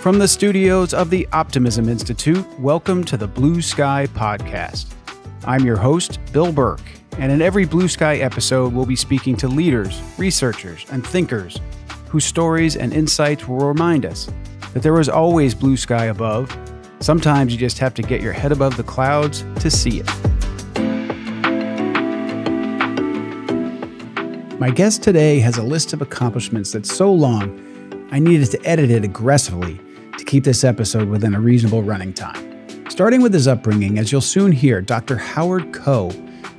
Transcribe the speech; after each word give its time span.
From 0.00 0.18
the 0.18 0.26
studios 0.26 0.94
of 0.94 1.10
the 1.10 1.28
Optimism 1.34 1.86
Institute, 1.86 2.46
welcome 2.58 3.04
to 3.04 3.18
the 3.18 3.26
Blue 3.26 3.60
Sky 3.60 4.06
Podcast. 4.14 4.94
I'm 5.44 5.62
your 5.62 5.76
host, 5.76 6.18
Bill 6.32 6.54
Burke, 6.54 6.80
and 7.18 7.30
in 7.30 7.42
every 7.42 7.66
Blue 7.66 7.86
Sky 7.86 8.16
episode, 8.16 8.72
we'll 8.72 8.86
be 8.86 8.96
speaking 8.96 9.36
to 9.36 9.46
leaders, 9.46 10.00
researchers, 10.16 10.86
and 10.90 11.06
thinkers 11.06 11.60
whose 12.08 12.24
stories 12.24 12.76
and 12.76 12.94
insights 12.94 13.46
will 13.46 13.58
remind 13.58 14.06
us 14.06 14.30
that 14.72 14.82
there 14.82 14.98
is 14.98 15.10
always 15.10 15.54
blue 15.54 15.76
sky 15.76 16.06
above. 16.06 16.50
Sometimes 17.00 17.52
you 17.52 17.58
just 17.58 17.78
have 17.78 17.92
to 17.92 18.02
get 18.02 18.22
your 18.22 18.32
head 18.32 18.52
above 18.52 18.78
the 18.78 18.82
clouds 18.82 19.44
to 19.56 19.70
see 19.70 20.00
it. 20.00 20.08
My 24.58 24.70
guest 24.70 25.02
today 25.02 25.40
has 25.40 25.58
a 25.58 25.62
list 25.62 25.92
of 25.92 26.00
accomplishments 26.00 26.72
that's 26.72 26.96
so 26.96 27.12
long, 27.12 28.08
I 28.10 28.18
needed 28.18 28.50
to 28.52 28.64
edit 28.66 28.90
it 28.90 29.04
aggressively 29.04 29.78
keep 30.30 30.44
this 30.44 30.62
episode 30.62 31.08
within 31.08 31.34
a 31.34 31.40
reasonable 31.40 31.82
running 31.82 32.12
time. 32.12 32.88
Starting 32.88 33.20
with 33.20 33.34
his 33.34 33.48
upbringing, 33.48 33.98
as 33.98 34.12
you'll 34.12 34.20
soon 34.20 34.52
hear, 34.52 34.80
Dr. 34.80 35.16
Howard 35.16 35.72
Koh 35.72 36.12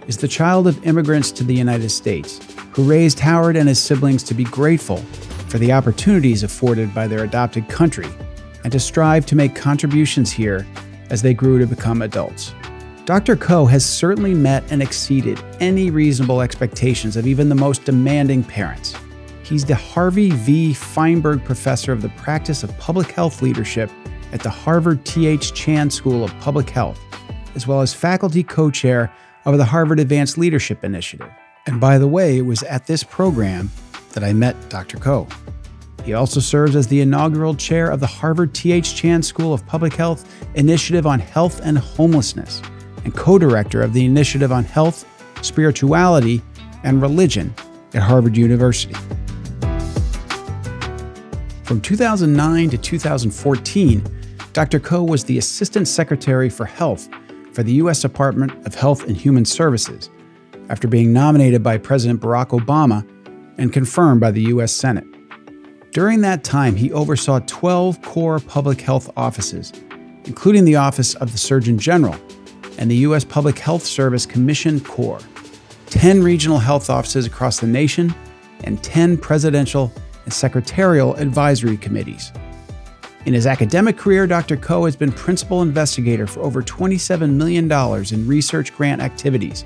is 0.08 0.18
the 0.18 0.28
child 0.28 0.68
of 0.68 0.86
immigrants 0.86 1.32
to 1.32 1.46
the 1.46 1.54
United 1.54 1.90
States 1.90 2.42
who 2.74 2.84
raised 2.84 3.18
Howard 3.18 3.56
and 3.56 3.70
his 3.70 3.80
siblings 3.80 4.24
to 4.24 4.34
be 4.34 4.44
grateful 4.44 4.98
for 5.48 5.58
the 5.58 5.72
opportunities 5.72 6.44
afforded 6.44 6.94
by 6.94 7.08
their 7.08 7.24
adopted 7.24 7.70
country 7.70 8.10
and 8.66 8.74
to 8.74 8.80
strive 8.80 9.26
to 9.28 9.38
make 9.38 9.56
contributions 9.56 10.34
here 10.34 10.68
as 11.10 11.22
they 11.22 11.34
grew 11.34 11.58
to 11.58 11.66
become 11.66 12.02
adults. 12.02 12.54
Dr. 13.06 13.38
Koh 13.38 13.66
has 13.68 13.86
certainly 13.86 14.34
met 14.34 14.70
and 14.70 14.82
exceeded 14.82 15.42
any 15.62 15.90
reasonable 15.92 16.42
expectations 16.42 17.16
of 17.16 17.26
even 17.26 17.48
the 17.48 17.56
most 17.56 17.86
demanding 17.86 18.44
parents. 18.44 18.98
He's 19.52 19.66
the 19.66 19.76
Harvey 19.76 20.30
V. 20.30 20.72
Fineberg 20.72 21.44
Professor 21.44 21.92
of 21.92 22.02
the 22.02 22.08
Practice 22.08 22.64
of 22.64 22.76
Public 22.78 23.12
Health 23.12 23.42
Leadership 23.42 23.92
at 24.32 24.40
the 24.42 24.50
Harvard 24.50 25.04
T.H. 25.04 25.54
Chan 25.54 25.90
School 25.90 26.24
of 26.24 26.34
Public 26.40 26.70
Health, 26.70 26.98
as 27.54 27.68
well 27.68 27.82
as 27.82 27.94
faculty 27.94 28.44
co 28.44 28.72
chair 28.72 29.12
of 29.44 29.58
the 29.58 29.66
Harvard 29.66 30.00
Advanced 30.00 30.38
Leadership 30.38 30.86
Initiative. 30.86 31.30
And 31.66 31.82
by 31.82 31.98
the 31.98 32.08
way, 32.08 32.38
it 32.38 32.44
was 32.44 32.64
at 32.64 32.88
this 32.88 33.04
program 33.04 33.70
that 34.14 34.24
I 34.24 34.32
met 34.32 34.56
Dr. 34.70 34.98
Koh. 34.98 35.28
He 36.06 36.14
also 36.14 36.40
serves 36.40 36.78
as 36.78 36.88
the 36.88 37.02
inaugural 37.02 37.54
chair 37.54 37.92
of 37.92 38.00
the 38.00 38.08
Harvard 38.08 38.54
T.H. 38.54 38.96
Chan 38.96 39.24
School 39.24 39.54
of 39.54 39.68
Public 39.68 39.92
Health 39.92 40.34
Initiative 40.56 41.06
on 41.06 41.20
Health 41.20 41.60
and 41.62 41.78
Homelessness 41.78 42.62
and 43.04 43.14
co 43.14 43.38
director 43.38 43.82
of 43.82 43.92
the 43.92 44.06
Initiative 44.06 44.54
on 44.54 44.64
Health, 44.64 45.06
Spirituality, 45.42 46.42
and 46.86 47.02
Religion 47.02 47.54
at 47.94 48.02
Harvard 48.02 48.38
University. 48.38 48.96
From 51.72 51.80
2009 51.80 52.70
to 52.72 52.78
2014, 52.78 54.04
Dr. 54.52 54.78
Koh 54.78 55.04
was 55.04 55.24
the 55.24 55.38
Assistant 55.38 55.88
Secretary 55.88 56.50
for 56.50 56.66
Health 56.66 57.08
for 57.54 57.64
the 57.64 57.72
U.S. 57.76 58.02
Department 58.02 58.52
of 58.68 58.76
Health 58.76 59.08
and 59.08 59.16
Human 59.16 59.46
Services 59.46 60.10
after 60.68 60.90
being 60.90 61.14
nominated 61.14 61.64
by 61.64 61.78
President 61.78 62.20
Barack 62.20 62.48
Obama 62.48 63.08
and 63.58 63.72
confirmed 63.72 64.20
by 64.20 64.32
the 64.32 64.42
U.S. 64.48 64.74
Senate. 64.74 65.06
During 65.92 66.20
that 66.20 66.44
time, 66.44 66.76
he 66.76 66.92
oversaw 66.92 67.40
12 67.40 68.02
core 68.02 68.42
public 68.42 68.82
health 68.82 69.10
offices, 69.16 69.72
including 70.26 70.66
the 70.66 70.76
Office 70.76 71.16
of 71.16 71.32
the 71.32 71.38
Surgeon 71.38 71.80
General 71.80 72.18
and 72.80 72.92
the 72.92 72.98
U.S. 72.98 73.24
Public 73.24 73.58
Health 73.58 73.86
Service 73.86 74.26
Commission 74.26 74.82
Corps, 74.82 75.22
10 75.86 76.22
regional 76.22 76.60
health 76.60 76.90
offices 76.90 77.26
across 77.26 77.62
the 77.62 77.68
nation, 77.68 78.14
and 78.66 78.84
10 78.84 79.18
presidential 79.20 79.90
and 80.26 80.34
secretarial 80.34 81.16
advisory 81.16 81.78
committees. 81.78 82.32
In 83.26 83.34
his 83.34 83.46
academic 83.46 83.98
career, 83.98 84.26
Dr. 84.26 84.58
Koh 84.58 84.86
has 84.86 84.96
been 84.96 85.12
principal 85.12 85.62
investigator 85.62 86.26
for 86.26 86.42
over 86.42 86.64
$27 86.64 87.34
million 87.34 87.72
in 88.12 88.28
research 88.28 88.76
grant 88.76 89.02
activities 89.02 89.64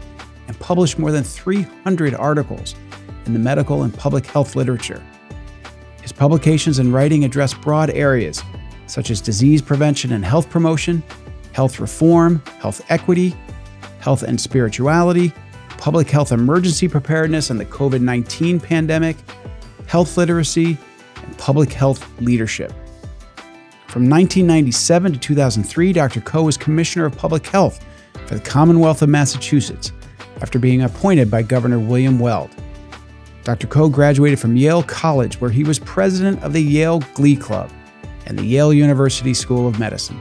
and 0.48 0.60
published 0.60 1.00
more 1.00 1.12
than 1.12 1.24
300 1.24 2.16
articles 2.16 2.76
in 3.26 3.34
the 3.34 3.40
medical 3.40 3.84
and 3.84 3.94
public 3.98 4.26
health 4.26 4.56
literature. 4.56 5.02
His 6.02 6.12
publications 6.12 6.80
and 6.80 6.94
writing 6.94 7.24
address 7.24 7.54
broad 7.54 7.90
areas 7.90 8.44
such 8.88 9.10
as 9.10 9.22
disease 9.22 9.62
prevention 9.62 10.12
and 10.14 10.24
health 10.24 10.50
promotion, 10.50 11.02
health 11.54 11.80
reform, 11.80 12.44
health 12.60 12.82
equity, 12.90 13.36
health 14.00 14.24
and 14.24 14.40
spirituality, 14.40 15.34
public 15.78 16.10
health 16.10 16.32
emergency 16.32 16.88
preparedness 16.88 17.50
and 17.50 17.60
the 17.60 17.66
COVID 17.66 18.02
19 18.02 18.60
pandemic, 18.60 19.18
health 19.88 20.18
literacy, 20.18 20.78
and 21.24 21.38
public 21.38 21.72
health 21.72 22.10
leadership. 22.22 22.72
From 23.88 24.10
1997 24.10 25.14
to 25.14 25.20
2003, 25.20 25.94
Dr. 25.94 26.22
Koh 26.22 26.44
was 26.44 26.58
Commissioner 26.58 27.06
of 27.06 27.18
Public 27.18 27.48
Health 27.48 27.84
for 28.28 28.36
the 28.36 28.42
Commonwealth 28.42 29.02
of 29.02 29.10
Massachusetts 29.10 29.94
after 30.42 30.60
being 30.60 30.82
appointed 30.82 31.32
by 31.32 31.42
Governor 31.42 31.80
William 31.80 32.20
Weld. 32.20 32.50
Dr. 33.46 33.68
Koh 33.68 33.90
graduated 33.90 34.40
from 34.40 34.58
Yale 34.58 34.84
College, 34.84 35.40
where 35.40 35.52
he 35.52 35.64
was 35.64 35.80
president 35.80 36.44
of 36.44 36.52
the 36.52 36.62
Yale 36.62 37.00
Glee 37.14 37.36
Club 37.36 37.72
and 38.26 38.38
the 38.38 38.44
Yale 38.44 38.74
University 38.74 39.34
School 39.34 39.68
of 39.68 39.80
Medicine. 39.80 40.20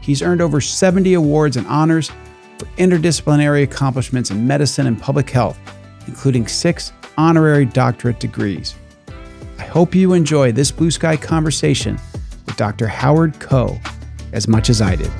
He's 0.00 0.22
earned 0.22 0.40
over 0.40 0.60
70 0.60 1.14
awards 1.14 1.56
and 1.56 1.66
honors 1.66 2.10
for 2.58 2.64
interdisciplinary 2.78 3.62
accomplishments 3.62 4.30
in 4.30 4.46
medicine 4.46 4.86
and 4.86 5.00
public 5.00 5.28
health, 5.28 5.58
including 6.06 6.46
six 6.48 6.92
honorary 7.18 7.66
doctorate 7.66 8.20
degrees. 8.20 8.74
Hope 9.76 9.94
you 9.94 10.14
enjoy 10.14 10.52
this 10.52 10.70
blue 10.70 10.90
sky 10.90 11.18
conversation 11.18 11.98
with 12.46 12.56
Dr. 12.56 12.86
Howard 12.86 13.38
Koh 13.40 13.78
as 14.32 14.48
much 14.48 14.70
as 14.70 14.80
I 14.80 14.96
did. 14.96 15.10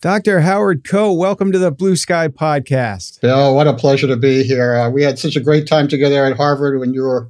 Dr. 0.00 0.40
Howard 0.40 0.82
Koh, 0.88 1.12
welcome 1.12 1.52
to 1.52 1.58
the 1.58 1.70
Blue 1.70 1.94
Sky 1.94 2.28
Podcast. 2.28 3.20
Bill, 3.20 3.54
what 3.54 3.66
a 3.66 3.74
pleasure 3.74 4.06
to 4.06 4.16
be 4.16 4.44
here. 4.44 4.76
Uh, 4.76 4.88
we 4.88 5.02
had 5.02 5.18
such 5.18 5.36
a 5.36 5.40
great 5.40 5.68
time 5.68 5.88
together 5.88 6.24
at 6.24 6.38
Harvard 6.38 6.80
when 6.80 6.94
you 6.94 7.02
were 7.02 7.28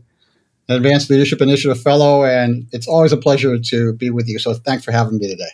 an 0.68 0.76
Advanced 0.76 1.10
Leadership 1.10 1.40
Initiative 1.40 1.82
Fellow, 1.82 2.24
and 2.24 2.68
it's 2.70 2.86
always 2.86 3.10
a 3.10 3.16
pleasure 3.16 3.58
to 3.58 3.92
be 3.94 4.10
with 4.10 4.28
you. 4.28 4.38
So 4.38 4.54
thanks 4.54 4.84
for 4.84 4.92
having 4.92 5.18
me 5.18 5.26
today. 5.26 5.50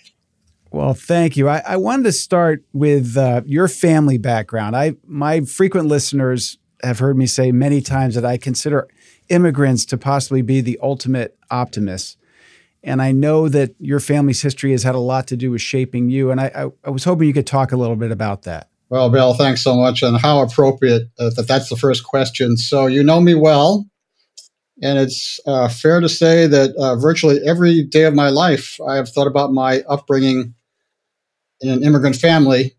Well, 0.73 0.93
thank 0.93 1.39
you. 1.39 1.49
I, 1.49 1.63
I 1.67 1.79
wanted 1.79 2.03
to 2.03 2.13
start 2.13 2.65
with 2.75 3.17
uh, 3.17 3.41
your 3.47 3.69
family 3.69 4.19
background. 4.19 4.77
I 4.77 4.97
my 5.07 5.41
frequent 5.41 5.87
listeners 5.89 6.59
have 6.83 6.99
heard 6.99 7.17
me 7.17 7.25
say 7.25 7.51
many 7.51 7.81
times 7.81 8.15
that 8.15 8.27
I 8.27 8.37
consider 8.37 8.89
immigrants 9.29 9.85
to 9.87 9.99
possibly 9.99 10.43
be 10.43 10.61
the 10.61 10.79
ultimate 10.83 11.37
optimists. 11.51 12.17
And 12.85 13.01
I 13.01 13.13
know 13.13 13.49
that 13.49 13.75
your 13.79 14.01
family's 14.01 14.43
history 14.43 14.73
has 14.73 14.83
had 14.83 14.95
a 14.95 15.01
lot 15.01 15.29
to 15.29 15.37
do 15.37 15.53
with 15.53 15.61
shaping 15.61 16.11
you. 16.11 16.31
And 16.31 16.41
I, 16.41 16.51
I, 16.55 16.89
I 16.89 16.91
was 16.91 17.05
hoping 17.05 17.29
you 17.29 17.35
could 17.35 17.47
talk 17.47 17.73
a 17.73 17.77
little 17.77 17.97
bit 17.97 18.11
about 18.11 18.43
that. 18.43 18.69
Well, 18.89 19.09
Bill, 19.09 19.35
thanks 19.35 19.63
so 19.63 19.77
much. 19.77 20.03
And 20.03 20.19
how 20.19 20.43
appropriate 20.43 21.09
uh, 21.19 21.31
that 21.37 21.47
that's 21.49 21.69
the 21.69 21.77
first 21.77 22.05
question. 22.05 22.57
So, 22.57 22.87
you 22.87 23.03
know 23.03 23.21
me 23.21 23.35
well. 23.35 23.87
And 24.83 24.99
it's 24.99 25.39
uh, 25.47 25.69
fair 25.69 26.01
to 26.01 26.09
say 26.09 26.47
that 26.49 26.75
uh, 26.77 26.97
virtually 26.97 27.41
every 27.47 27.85
day 27.85 28.03
of 28.03 28.15
my 28.15 28.31
life, 28.31 28.77
I 28.87 28.97
have 28.97 29.09
thought 29.09 29.29
about 29.29 29.53
my 29.53 29.83
upbringing 29.89 30.55
in 31.61 31.71
an 31.71 31.85
immigrant 31.85 32.17
family. 32.17 32.75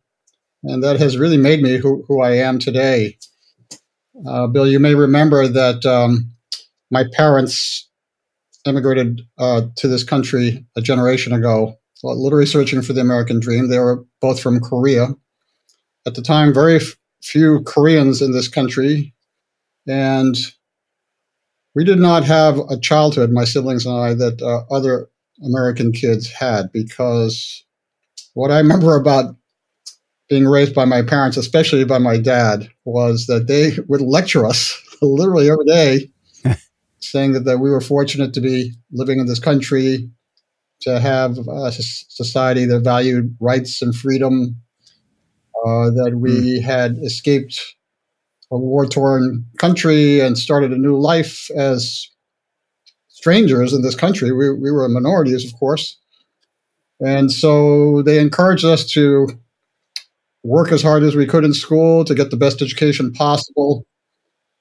And 0.64 0.84
that 0.84 1.00
has 1.00 1.18
really 1.18 1.38
made 1.38 1.62
me 1.62 1.78
who, 1.78 2.04
who 2.08 2.22
I 2.22 2.38
am 2.38 2.60
today. 2.60 3.18
Uh, 4.28 4.48
Bill, 4.48 4.68
you 4.68 4.80
may 4.80 4.96
remember 4.96 5.48
that 5.48 5.86
um, 5.86 6.33
my 6.94 7.04
parents 7.14 7.90
immigrated 8.66 9.22
uh, 9.40 9.64
to 9.78 9.88
this 9.88 10.04
country 10.04 10.66
a 10.78 10.82
generation 10.82 11.34
ago, 11.34 11.78
literally 12.04 12.46
searching 12.46 12.82
for 12.82 12.94
the 12.94 13.02
American 13.02 13.40
dream. 13.40 13.68
They 13.68 13.80
were 13.80 14.06
both 14.22 14.40
from 14.40 14.60
Korea. 14.60 15.08
At 16.06 16.16
the 16.16 16.22
time, 16.22 16.54
very 16.54 16.78
f- 16.78 16.96
few 17.22 17.62
Koreans 17.64 18.22
in 18.22 18.32
this 18.32 18.48
country. 18.48 19.14
And 19.88 20.36
we 21.76 21.84
did 21.84 22.00
not 22.00 22.24
have 22.24 22.60
a 22.70 22.80
childhood, 22.80 23.32
my 23.32 23.46
siblings 23.46 23.86
and 23.86 23.96
I, 23.96 24.14
that 24.14 24.42
uh, 24.42 24.64
other 24.74 25.10
American 25.44 25.92
kids 25.92 26.30
had 26.30 26.72
because 26.72 27.66
what 28.36 28.52
I 28.52 28.60
remember 28.60 28.96
about 28.96 29.36
being 30.30 30.48
raised 30.48 30.76
by 30.76 30.86
my 30.86 31.02
parents, 31.02 31.38
especially 31.38 31.84
by 31.86 31.98
my 31.98 32.18
dad, 32.18 32.70
was 32.86 33.26
that 33.28 33.48
they 33.48 33.78
would 33.88 34.02
lecture 34.02 34.46
us 34.46 34.80
literally 35.02 35.50
every 35.50 35.66
day, 35.66 36.10
saying 37.04 37.34
that, 37.34 37.46
that 37.46 37.60
we 37.60 37.70
were 37.70 37.82
fortunate 37.82 38.34
to 38.34 38.42
be 38.42 38.74
living 38.92 39.20
in 39.20 39.28
this 39.28 39.40
country, 39.40 40.10
to 40.82 41.00
have 41.00 41.38
a 41.38 41.72
society 41.72 42.66
that 42.66 42.82
valued 42.82 43.36
rights 43.40 43.82
and 43.82 43.96
freedom, 43.96 44.56
uh, 45.66 45.90
that 45.92 46.18
we 46.18 46.60
mm. 46.60 46.64
had 46.64 46.98
escaped 47.04 47.60
a 48.52 48.58
war 48.58 48.86
torn 48.86 49.46
country 49.58 50.20
and 50.20 50.38
started 50.38 50.72
a 50.72 50.78
new 50.78 51.00
life 51.00 51.50
as 51.56 52.08
strangers 53.08 53.74
in 53.74 53.82
this 53.82 53.96
country. 53.96 54.32
We, 54.32 54.52
we 54.52 54.72
were 54.72 54.88
minorities, 54.90 55.46
of 55.46 55.58
course. 55.58 55.98
And 57.00 57.32
so 57.32 58.02
they 58.02 58.20
encouraged 58.20 58.66
us 58.66 58.86
to 58.92 59.28
work 60.44 60.72
as 60.72 60.82
hard 60.82 61.04
as 61.04 61.16
we 61.16 61.26
could 61.26 61.46
in 61.46 61.54
school 61.54 62.04
to 62.06 62.14
get 62.14 62.30
the 62.30 62.38
best 62.38 62.62
education 62.62 63.12
possible, 63.14 63.86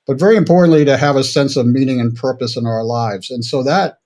but 0.07 0.19
very 0.19 0.37
importantly, 0.37 0.85
to 0.85 0.97
have 0.97 1.17
a 1.17 1.25
sense 1.25 1.57
of 1.57 1.67
meaning 1.67 2.01
and 2.01 2.15
purpose 2.15 2.57
in 2.57 2.67
our 2.67 2.85
lives. 2.85 3.31
And 3.31 3.45
so 3.45 3.63
that 3.63 3.99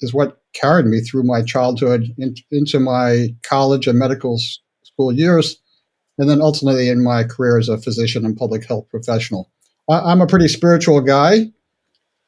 is 0.00 0.14
what 0.14 0.40
carried 0.54 0.86
me 0.86 1.00
through 1.00 1.24
my 1.24 1.42
childhood 1.42 2.04
in, 2.18 2.34
into 2.50 2.80
my 2.80 3.34
college 3.42 3.86
and 3.86 3.98
medical 3.98 4.38
school 4.82 5.12
years, 5.12 5.56
and 6.18 6.28
then 6.28 6.40
ultimately 6.40 6.88
in 6.88 7.02
my 7.02 7.24
career 7.24 7.58
as 7.58 7.68
a 7.68 7.78
physician 7.78 8.24
and 8.24 8.36
public 8.36 8.66
health 8.66 8.88
professional. 8.90 9.50
I, 9.88 10.12
am 10.12 10.20
a 10.20 10.26
pretty 10.26 10.48
spiritual 10.48 11.00
guy. 11.00 11.50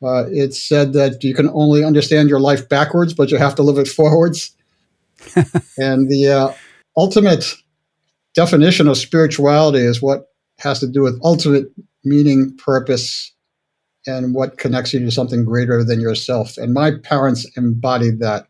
Uh, 0.02 0.24
it's 0.28 0.60
said 0.60 0.94
that 0.94 1.22
you 1.22 1.32
can 1.32 1.48
only 1.50 1.84
understand 1.84 2.28
your 2.28 2.40
life 2.40 2.68
backwards, 2.68 3.14
but 3.14 3.30
you 3.30 3.38
have 3.38 3.54
to 3.54 3.62
live 3.62 3.78
it 3.78 3.86
forwards. 3.86 4.56
and 5.78 6.10
the 6.10 6.28
uh, 6.28 6.52
ultimate 6.96 7.54
definition 8.34 8.88
of 8.88 8.96
spirituality 8.96 9.78
is 9.78 10.02
what 10.02 10.26
has 10.58 10.80
to 10.80 10.88
do 10.88 11.02
with 11.02 11.20
ultimate 11.22 11.66
meaning, 12.04 12.56
purpose, 12.56 13.32
and 14.06 14.34
what 14.34 14.58
connects 14.58 14.92
you 14.92 15.00
to 15.00 15.10
something 15.10 15.44
greater 15.44 15.84
than 15.84 16.00
yourself. 16.00 16.56
And 16.58 16.74
my 16.74 16.92
parents 17.02 17.46
embodied 17.56 18.18
that. 18.20 18.46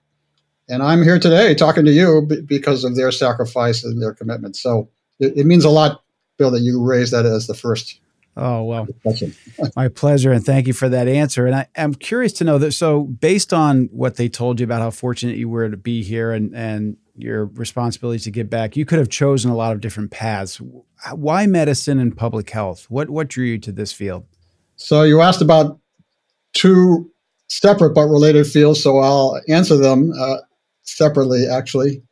And 0.69 0.83
I'm 0.83 1.03
here 1.03 1.19
today 1.19 1.55
talking 1.55 1.85
to 1.85 1.93
you 1.93 2.27
because 2.47 2.85
of 2.85 2.97
their 2.97 3.11
sacrifice 3.11 3.85
and 3.85 4.01
their 4.01 4.15
commitment. 4.15 4.57
So 4.57 4.89
it, 5.19 5.37
it 5.37 5.47
means 5.47 5.65
a 5.65 5.71
lot, 5.71 6.03
Bill, 6.39 6.51
that 6.51 6.61
you 6.61 6.83
raised 6.83 7.13
that 7.13 7.27
as 7.27 7.47
the 7.47 7.55
first 7.55 8.01
Oh, 8.37 8.63
well, 8.63 8.89
my 9.77 9.89
pleasure. 9.89 10.33
And 10.33 10.45
thank 10.45 10.67
you 10.67 10.73
for 10.73 10.89
that 10.89 11.07
answer. 11.07 11.47
And 11.47 11.55
I, 11.55 11.67
am 11.77 11.95
curious 11.95 12.33
to 12.35 12.45
know 12.45 12.59
that. 12.59 12.73
So, 12.73 13.03
based 13.03 13.53
on 13.53 13.91
what 13.93 14.17
they 14.17 14.29
told 14.29 14.59
you 14.59 14.65
about 14.65 14.81
how 14.81 14.91
fortunate 14.91 15.37
you 15.37 15.49
were 15.49 15.69
to 15.69 15.77
be 15.77 16.03
here 16.03 16.33
and, 16.33 16.55
and 16.55 16.97
your 17.15 17.45
responsibilities 17.45 18.25
to 18.25 18.31
get 18.31 18.49
back, 18.49 18.75
you 18.75 18.87
could 18.87 18.99
have 18.99 19.11
chosen 19.11 19.51
a 19.51 19.55
lot 19.55 19.73
of 19.73 19.81
different 19.83 20.11
paths. 20.11 20.63
Why 21.11 21.47
medicine 21.47 21.99
and 21.99 22.17
public 22.17 22.51
health? 22.51 22.87
What, 22.89 23.11
what 23.11 23.29
drew 23.29 23.45
you 23.45 23.59
to 23.59 23.73
this 23.73 23.93
field? 23.93 24.25
So, 24.77 25.03
you 25.03 25.21
asked 25.21 25.43
about 25.43 25.79
two 26.55 27.11
separate 27.49 27.95
but 27.95 28.07
related 28.07 28.47
fields. 28.47 28.83
So, 28.83 28.99
I'll 28.99 29.41
answer 29.49 29.77
them 29.77 30.13
uh, 30.19 30.39
separately, 30.83 31.47
actually. 31.49 32.03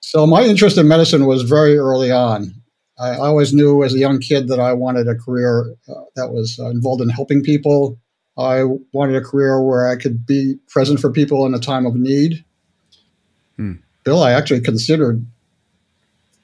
So, 0.00 0.26
my 0.26 0.42
interest 0.42 0.78
in 0.78 0.88
medicine 0.88 1.26
was 1.26 1.42
very 1.42 1.78
early 1.78 2.10
on. 2.10 2.52
I 2.98 3.16
always 3.16 3.52
knew 3.52 3.84
as 3.84 3.94
a 3.94 3.98
young 3.98 4.20
kid 4.20 4.48
that 4.48 4.58
I 4.58 4.72
wanted 4.72 5.06
a 5.06 5.14
career 5.14 5.74
uh, 5.88 6.04
that 6.14 6.30
was 6.30 6.58
uh, 6.58 6.70
involved 6.70 7.02
in 7.02 7.10
helping 7.10 7.42
people. 7.42 7.98
I 8.38 8.64
wanted 8.92 9.16
a 9.16 9.20
career 9.20 9.62
where 9.62 9.88
I 9.88 9.96
could 9.96 10.26
be 10.26 10.56
present 10.68 11.00
for 11.00 11.10
people 11.10 11.46
in 11.46 11.54
a 11.54 11.58
time 11.58 11.86
of 11.86 11.94
need. 11.94 12.44
Hmm. 13.56 13.74
Bill, 14.04 14.22
I 14.22 14.32
actually 14.32 14.60
considered 14.60 15.26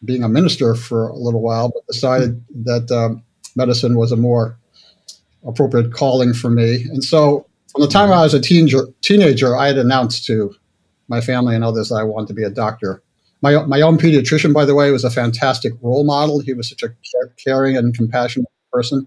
being 0.05 0.23
a 0.23 0.29
minister 0.29 0.75
for 0.75 1.09
a 1.09 1.17
little 1.17 1.41
while, 1.41 1.71
but 1.71 1.87
decided 1.87 2.45
that 2.65 2.91
um, 2.91 3.23
medicine 3.57 3.97
was 3.97 4.13
a 4.13 4.17
more 4.17 4.59
appropriate 5.47 5.93
calling 5.93 6.35
for 6.35 6.51
me. 6.51 6.85
And 6.91 7.03
so, 7.05 7.47
from 7.71 7.83
the 7.83 7.89
time 7.89 8.13
I 8.13 8.23
was 8.23 8.35
a 8.35 8.41
teenager, 8.41 8.87
teenager 9.01 9.57
I 9.57 9.69
had 9.69 9.79
announced 9.79 10.27
to 10.27 10.55
my 11.09 11.21
family 11.21 11.55
and 11.55 11.65
others 11.65 11.89
that 11.89 11.97
I 11.97 12.03
wanted 12.05 12.29
to 12.29 12.35
be 12.35 12.43
a 12.43 12.51
doctor. 12.51 13.03
My, 13.41 13.65
my 13.65 13.81
own 13.81 13.99
pediatrician, 13.99 14.55
by 14.55 14.65
the 14.65 14.75
way, 14.75 14.91
was 14.91 15.05
a 15.05 15.11
fantastic 15.11 15.73
role 15.83 16.05
model. 16.05 16.41
He 16.41 16.55
was 16.55 16.69
such 16.69 16.83
a 16.83 16.95
caring 17.43 17.77
and 17.77 17.95
compassionate 17.95 18.49
person. 18.73 19.07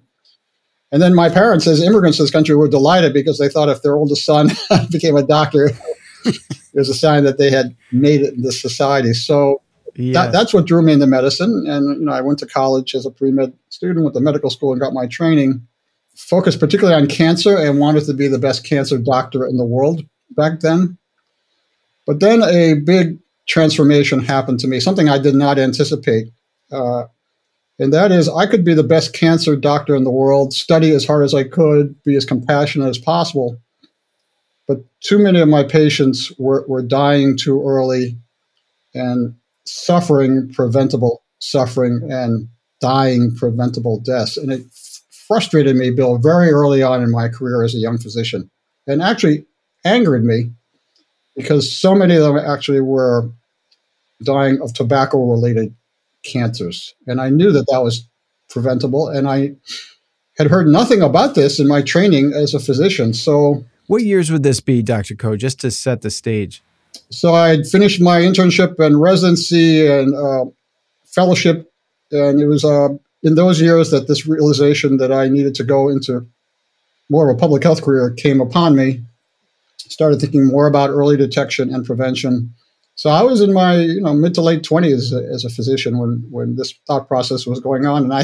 And 0.92 1.02
then 1.02 1.16
my 1.16 1.30
parents, 1.30 1.68
as 1.68 1.82
immigrants 1.82 2.18
to 2.18 2.24
this 2.24 2.32
country, 2.32 2.56
were 2.56 2.68
delighted 2.68 3.14
because 3.14 3.38
they 3.38 3.50
thought 3.50 3.70
if 3.70 3.82
their 3.82 3.96
oldest 3.96 4.26
son 4.26 4.52
became 4.92 5.16
a 5.16 5.24
doctor, 5.24 5.72
it 6.26 6.40
was 6.74 6.90
a 6.90 6.94
sign 6.94 7.24
that 7.24 7.38
they 7.38 7.50
had 7.50 7.76
made 7.92 8.22
it 8.22 8.34
in 8.34 8.42
this 8.42 8.62
society. 8.62 9.14
So 9.14 9.62
yes. 9.96 10.14
that, 10.14 10.32
that's 10.32 10.54
what 10.54 10.66
drew 10.66 10.82
me 10.82 10.94
into 10.94 11.08
medicine. 11.08 11.66
And 11.68 12.00
you 12.00 12.06
know, 12.06 12.12
I 12.12 12.22
went 12.22 12.40
to 12.40 12.46
college 12.46 12.96
as 12.96 13.06
a 13.06 13.12
pre 13.12 13.32
med 13.32 13.54
student, 13.70 14.04
went 14.04 14.16
to 14.16 14.22
medical 14.22 14.50
school, 14.50 14.72
and 14.72 14.82
got 14.82 14.94
my 14.94 15.08
training. 15.08 15.66
Focused 16.16 16.62
particularly 16.62 16.96
on 16.96 17.08
cancer 17.10 17.58
and 17.58 17.78
wanted 17.78 18.06
to 18.06 18.14
be 18.14 18.30
the 18.30 18.40
best 18.40 18.64
cancer 18.64 18.98
doctor 18.98 19.46
in 19.46 19.58
the 19.58 19.66
world 19.66 20.02
back 20.30 20.62
then. 20.62 20.98
But 22.06 22.22
then 22.22 22.42
a 22.42 22.76
big 22.76 23.20
transformation 23.48 24.20
happened 24.20 24.60
to 24.62 24.68
me, 24.68 24.80
something 24.80 25.10
I 25.10 25.18
did 25.18 25.36
not 25.36 25.60
anticipate. 25.60 26.28
Uh, 26.72 27.06
and 27.78 27.94
that 27.94 28.12
is, 28.12 28.30
I 28.30 28.46
could 28.46 28.64
be 28.64 28.74
the 28.74 28.84
best 28.84 29.14
cancer 29.14 29.56
doctor 29.56 29.96
in 29.96 30.04
the 30.04 30.12
world, 30.12 30.54
study 30.54 30.92
as 30.92 31.06
hard 31.06 31.24
as 31.26 31.34
I 31.34 31.44
could, 31.44 32.02
be 32.04 32.16
as 32.16 32.26
compassionate 32.26 32.88
as 32.88 32.98
possible. 32.98 33.60
But 34.68 34.80
too 35.02 35.20
many 35.20 35.42
of 35.42 35.50
my 35.50 35.64
patients 35.64 36.32
were, 36.40 36.66
were 36.68 36.82
dying 36.82 37.38
too 37.38 37.62
early 37.62 38.18
and 38.94 39.36
suffering 39.66 40.52
preventable 40.54 41.24
suffering 41.40 42.08
and 42.12 42.48
dying 42.82 43.36
preventable 43.36 44.00
deaths. 44.00 44.38
And 44.38 44.52
it 44.52 44.64
frustrated 45.28 45.76
me, 45.76 45.92
Bill, 45.92 46.18
very 46.18 46.52
early 46.52 46.84
on 46.84 47.02
in 47.02 47.12
my 47.12 47.30
career 47.30 47.64
as 47.64 47.74
a 47.74 47.80
young 47.80 47.98
physician, 47.98 48.50
and 48.88 49.02
actually 49.02 49.46
angered 49.84 50.24
me 50.24 50.52
because 51.36 51.76
so 51.76 51.96
many 51.96 52.16
of 52.16 52.24
them 52.24 52.38
actually 52.38 52.82
were 52.82 53.30
dying 54.24 54.62
of 54.62 54.74
tobacco 54.74 55.32
related 55.32 55.76
cancers. 56.24 56.96
And 57.08 57.22
I 57.22 57.30
knew 57.30 57.52
that 57.52 57.68
that 57.70 57.84
was 57.84 58.08
preventable. 58.50 59.08
And 59.08 59.28
I 59.28 59.56
had 60.38 60.48
heard 60.48 60.68
nothing 60.68 61.02
about 61.02 61.36
this 61.36 61.60
in 61.60 61.68
my 61.68 61.82
training 61.82 62.34
as 62.34 62.54
a 62.54 62.60
physician. 62.60 63.14
So, 63.14 63.66
what 63.88 64.04
years 64.04 64.32
would 64.32 64.44
this 64.44 64.60
be, 64.60 64.82
Dr. 64.82 65.16
Koh, 65.16 65.38
just 65.38 65.60
to 65.60 65.70
set 65.70 66.02
the 66.02 66.10
stage? 66.10 66.64
So, 67.10 67.34
I'd 67.34 67.68
finished 67.68 68.02
my 68.02 68.20
internship 68.20 68.80
and 68.80 69.02
residency 69.02 69.88
and 69.88 70.16
uh, 70.16 70.46
fellowship. 71.06 71.72
And 72.12 72.42
it 72.42 72.48
was 72.48 72.64
uh, 72.64 72.90
in 73.24 73.36
those 73.36 73.60
years 73.62 73.92
that 73.92 74.08
this 74.08 74.28
realization 74.28 74.98
that 74.98 75.12
I 75.12 75.28
needed 75.28 75.56
to 75.56 75.64
go 75.64 75.90
into 75.90 76.26
more 77.10 77.30
of 77.30 77.36
a 77.36 77.40
public 77.40 77.64
health 77.64 77.84
career 77.84 78.12
came 78.12 78.42
upon 78.42 78.76
me 78.76 79.04
started 79.90 80.20
thinking 80.20 80.46
more 80.46 80.68
about 80.68 80.90
early 80.90 81.18
detection 81.18 81.74
and 81.74 81.86
prevention. 81.86 82.54
So 82.96 83.10
I 83.10 83.22
was 83.22 83.42
in 83.42 83.54
my 83.54 83.78
you 83.78 84.02
know 84.02 84.14
mid 84.14 84.34
to 84.36 84.42
late 84.42 84.64
twenties 84.64 85.14
as 85.14 85.44
a 85.46 85.50
physician 85.50 85.98
when 85.98 86.26
when 86.30 86.56
this 86.56 86.74
thought 86.88 87.08
process 87.08 87.46
was 87.46 87.60
going 87.60 87.86
on, 87.86 88.04
and 88.04 88.14
I 88.14 88.24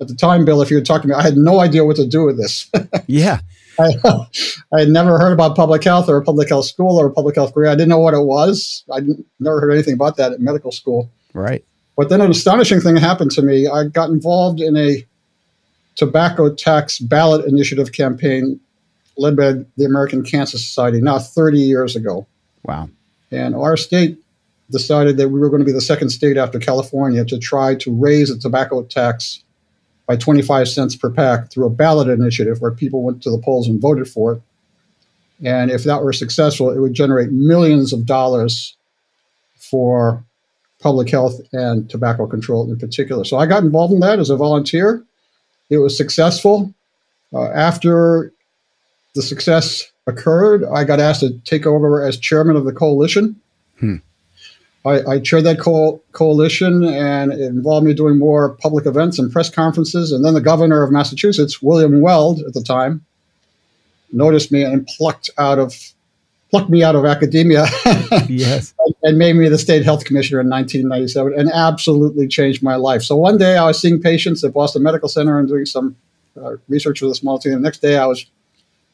at 0.00 0.08
the 0.08 0.14
time, 0.14 0.44
Bill, 0.44 0.62
if 0.62 0.70
you 0.70 0.76
were 0.76 0.82
talking 0.82 1.02
to 1.02 1.08
me, 1.08 1.14
I 1.14 1.22
had 1.22 1.36
no 1.36 1.60
idea 1.60 1.84
what 1.84 1.96
to 1.96 2.06
do 2.06 2.24
with 2.24 2.36
this. 2.36 2.70
yeah. 3.06 3.40
I, 3.78 3.94
I, 4.72 4.80
had 4.80 4.88
never 4.88 5.18
heard 5.18 5.32
about 5.32 5.56
public 5.56 5.84
health 5.84 6.08
or 6.08 6.16
a 6.16 6.24
public 6.24 6.48
health 6.48 6.66
school 6.66 6.98
or 6.98 7.06
a 7.06 7.12
public 7.12 7.36
health 7.36 7.54
career. 7.54 7.70
I 7.70 7.74
didn't 7.74 7.88
know 7.88 7.98
what 7.98 8.14
it 8.14 8.22
was. 8.22 8.84
I 8.92 9.00
never 9.40 9.60
heard 9.60 9.72
anything 9.72 9.94
about 9.94 10.16
that 10.16 10.32
at 10.32 10.40
medical 10.40 10.72
school. 10.72 11.10
Right. 11.32 11.64
But 11.96 12.08
then 12.08 12.20
an 12.20 12.30
astonishing 12.30 12.80
thing 12.80 12.96
happened 12.96 13.30
to 13.32 13.42
me. 13.42 13.68
I 13.68 13.84
got 13.84 14.10
involved 14.10 14.60
in 14.60 14.76
a 14.76 15.06
tobacco 15.94 16.54
tax 16.54 16.98
ballot 16.98 17.46
initiative 17.46 17.92
campaign 17.92 18.60
led 19.16 19.36
by 19.36 19.52
the 19.76 19.84
American 19.84 20.22
Cancer 20.22 20.58
Society 20.58 21.00
now 21.00 21.18
30 21.18 21.58
years 21.58 21.96
ago. 21.96 22.26
Wow. 22.64 22.88
And 23.30 23.54
our 23.54 23.76
state 23.76 24.18
decided 24.70 25.18
that 25.18 25.28
we 25.28 25.38
were 25.38 25.50
going 25.50 25.60
to 25.60 25.66
be 25.66 25.72
the 25.72 25.80
second 25.80 26.10
state 26.10 26.36
after 26.36 26.58
California 26.58 27.24
to 27.26 27.38
try 27.38 27.74
to 27.76 27.94
raise 27.94 28.30
the 28.30 28.38
tobacco 28.38 28.82
tax 28.84 29.41
by 30.06 30.16
25 30.16 30.68
cents 30.68 30.96
per 30.96 31.10
pack 31.10 31.50
through 31.50 31.66
a 31.66 31.70
ballot 31.70 32.08
initiative 32.08 32.60
where 32.60 32.70
people 32.70 33.02
went 33.02 33.22
to 33.22 33.30
the 33.30 33.38
polls 33.38 33.68
and 33.68 33.80
voted 33.80 34.08
for 34.08 34.34
it. 34.34 34.42
And 35.44 35.70
if 35.70 35.84
that 35.84 36.02
were 36.02 36.12
successful, 36.12 36.70
it 36.70 36.78
would 36.78 36.94
generate 36.94 37.30
millions 37.30 37.92
of 37.92 38.06
dollars 38.06 38.76
for 39.56 40.24
public 40.80 41.08
health 41.10 41.40
and 41.52 41.88
tobacco 41.88 42.26
control 42.26 42.70
in 42.70 42.78
particular. 42.78 43.24
So 43.24 43.38
I 43.38 43.46
got 43.46 43.62
involved 43.62 43.94
in 43.94 44.00
that 44.00 44.18
as 44.18 44.30
a 44.30 44.36
volunteer. 44.36 45.04
It 45.70 45.78
was 45.78 45.96
successful. 45.96 46.74
Uh, 47.32 47.48
after 47.52 48.32
the 49.14 49.22
success 49.22 49.90
occurred, 50.06 50.64
I 50.64 50.84
got 50.84 51.00
asked 51.00 51.20
to 51.20 51.38
take 51.44 51.66
over 51.66 52.04
as 52.04 52.18
chairman 52.18 52.56
of 52.56 52.64
the 52.64 52.72
coalition. 52.72 53.40
Hmm. 53.78 53.96
I, 54.84 55.02
I, 55.12 55.18
chaired 55.20 55.44
that 55.44 55.60
co- 55.60 56.02
coalition, 56.10 56.82
and 56.82 57.32
it 57.32 57.40
involved 57.40 57.86
me 57.86 57.94
doing 57.94 58.18
more 58.18 58.56
public 58.56 58.84
events 58.84 59.18
and 59.18 59.32
press 59.32 59.48
conferences. 59.48 60.10
And 60.10 60.24
then 60.24 60.34
the 60.34 60.40
governor 60.40 60.82
of 60.82 60.90
Massachusetts, 60.90 61.62
William 61.62 62.00
Weld, 62.00 62.40
at 62.40 62.52
the 62.52 62.62
time, 62.62 63.04
noticed 64.12 64.50
me 64.50 64.64
and 64.64 64.86
plucked 64.86 65.30
out 65.38 65.58
of 65.58 65.74
plucked 66.50 66.68
me 66.68 66.82
out 66.82 66.96
of 66.96 67.04
academia. 67.04 67.64
yes, 68.28 68.74
and, 68.84 68.94
and 69.04 69.18
made 69.18 69.36
me 69.36 69.48
the 69.48 69.56
state 69.56 69.84
health 69.84 70.04
commissioner 70.04 70.40
in 70.40 70.50
1997, 70.50 71.38
and 71.38 71.48
absolutely 71.52 72.26
changed 72.26 72.62
my 72.62 72.74
life. 72.74 73.02
So 73.02 73.16
one 73.16 73.38
day 73.38 73.56
I 73.56 73.66
was 73.66 73.80
seeing 73.80 74.02
patients 74.02 74.42
at 74.42 74.52
Boston 74.52 74.82
Medical 74.82 75.08
Center 75.08 75.38
and 75.38 75.48
doing 75.48 75.64
some 75.64 75.96
uh, 76.36 76.56
research 76.68 77.00
with 77.00 77.12
a 77.12 77.14
small 77.14 77.38
team. 77.38 77.52
The 77.52 77.60
next 77.60 77.82
day 77.82 77.96
I 77.96 78.06
was 78.06 78.26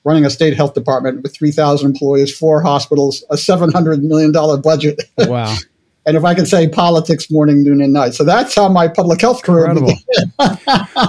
running 0.05 0.25
a 0.25 0.31
state 0.31 0.55
health 0.55 0.75
department 0.75 1.23
with 1.23 1.37
3,000 1.37 1.87
employees, 1.91 2.37
four 2.37 2.63
hospitals, 2.63 3.25
a 3.31 3.37
$700 3.37 4.03
million 4.03 4.33
budget. 4.61 5.03
Wow. 5.19 5.57
and 6.09 6.17
if 6.17 6.25
I 6.25 6.35
can 6.35 6.47
say 6.47 6.67
politics 6.67 7.31
morning, 7.31 7.63
noon, 7.63 7.83
and 7.83 7.93
night. 7.93 8.15
So 8.15 8.25
that's 8.25 8.55
how 8.55 8.71
my 8.71 8.89
public 8.89 9.21
health 9.21 9.43
career 9.43 9.75
began. 9.75 9.99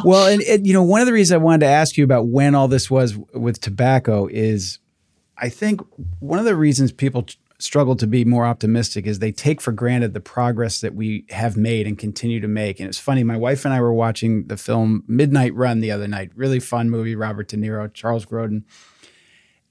well, 0.03 0.27
and, 0.27 0.41
and, 0.41 0.68
you 0.68 0.74
know, 0.74 0.84
one 0.84 1.00
of 1.00 1.08
the 1.08 1.13
reasons 1.13 1.36
I 1.36 1.38
wanted 1.38 1.62
to 1.62 1.68
ask 1.68 1.96
you 1.96 2.03
about 2.03 2.27
when 2.27 2.53
all 2.53 2.68
this 2.68 2.91
was 2.91 3.18
with 3.34 3.62
tobacco 3.62 4.27
is 4.27 4.79
I 5.38 5.48
think 5.48 5.79
one 6.20 6.38
of 6.38 6.44
the 6.44 6.58
reasons 6.58 6.91
people 6.91 7.25
struggle 7.60 7.96
to 7.96 8.08
be 8.08 8.25
more 8.25 8.46
optimistic 8.46 9.08
is 9.08 9.20
they 9.20 9.32
take 9.32 9.62
for 9.62 9.72
granted 9.72 10.13
the 10.13 10.20
progress 10.20 10.82
that 10.82 10.96
we 10.96 11.25
have 11.29 11.56
made 11.56 11.88
and 11.88 11.98
continue 11.98 12.41
to 12.41 12.48
make. 12.50 12.82
And 12.82 12.89
it's 12.89 13.00
funny, 13.00 13.24
my 13.24 13.38
wife 13.38 13.63
and 13.63 13.74
I 13.74 13.79
were 13.79 13.94
watching 13.94 14.48
the 14.48 14.58
film 14.58 15.06
Midnight 15.08 15.53
Run 15.53 15.79
the 15.79 15.91
other 15.91 16.10
night. 16.10 16.32
Really 16.36 16.60
fun 16.60 16.89
movie, 16.89 17.15
Robert 17.15 17.48
De 17.48 17.56
Niro, 17.56 17.94
Charles 17.94 18.25
Grodin. 18.25 18.63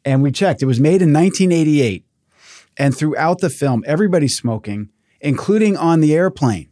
And 0.06 0.22
we 0.22 0.32
checked, 0.32 0.62
it 0.62 0.66
was 0.66 0.80
made 0.80 1.02
in 1.02 1.12
1988. 1.12 2.06
And 2.78 2.96
throughout 2.96 3.40
the 3.40 3.50
film, 3.50 3.84
everybody's 3.86 4.36
smoking, 4.36 4.88
including 5.20 5.76
on 5.76 6.00
the 6.00 6.14
airplane. 6.14 6.68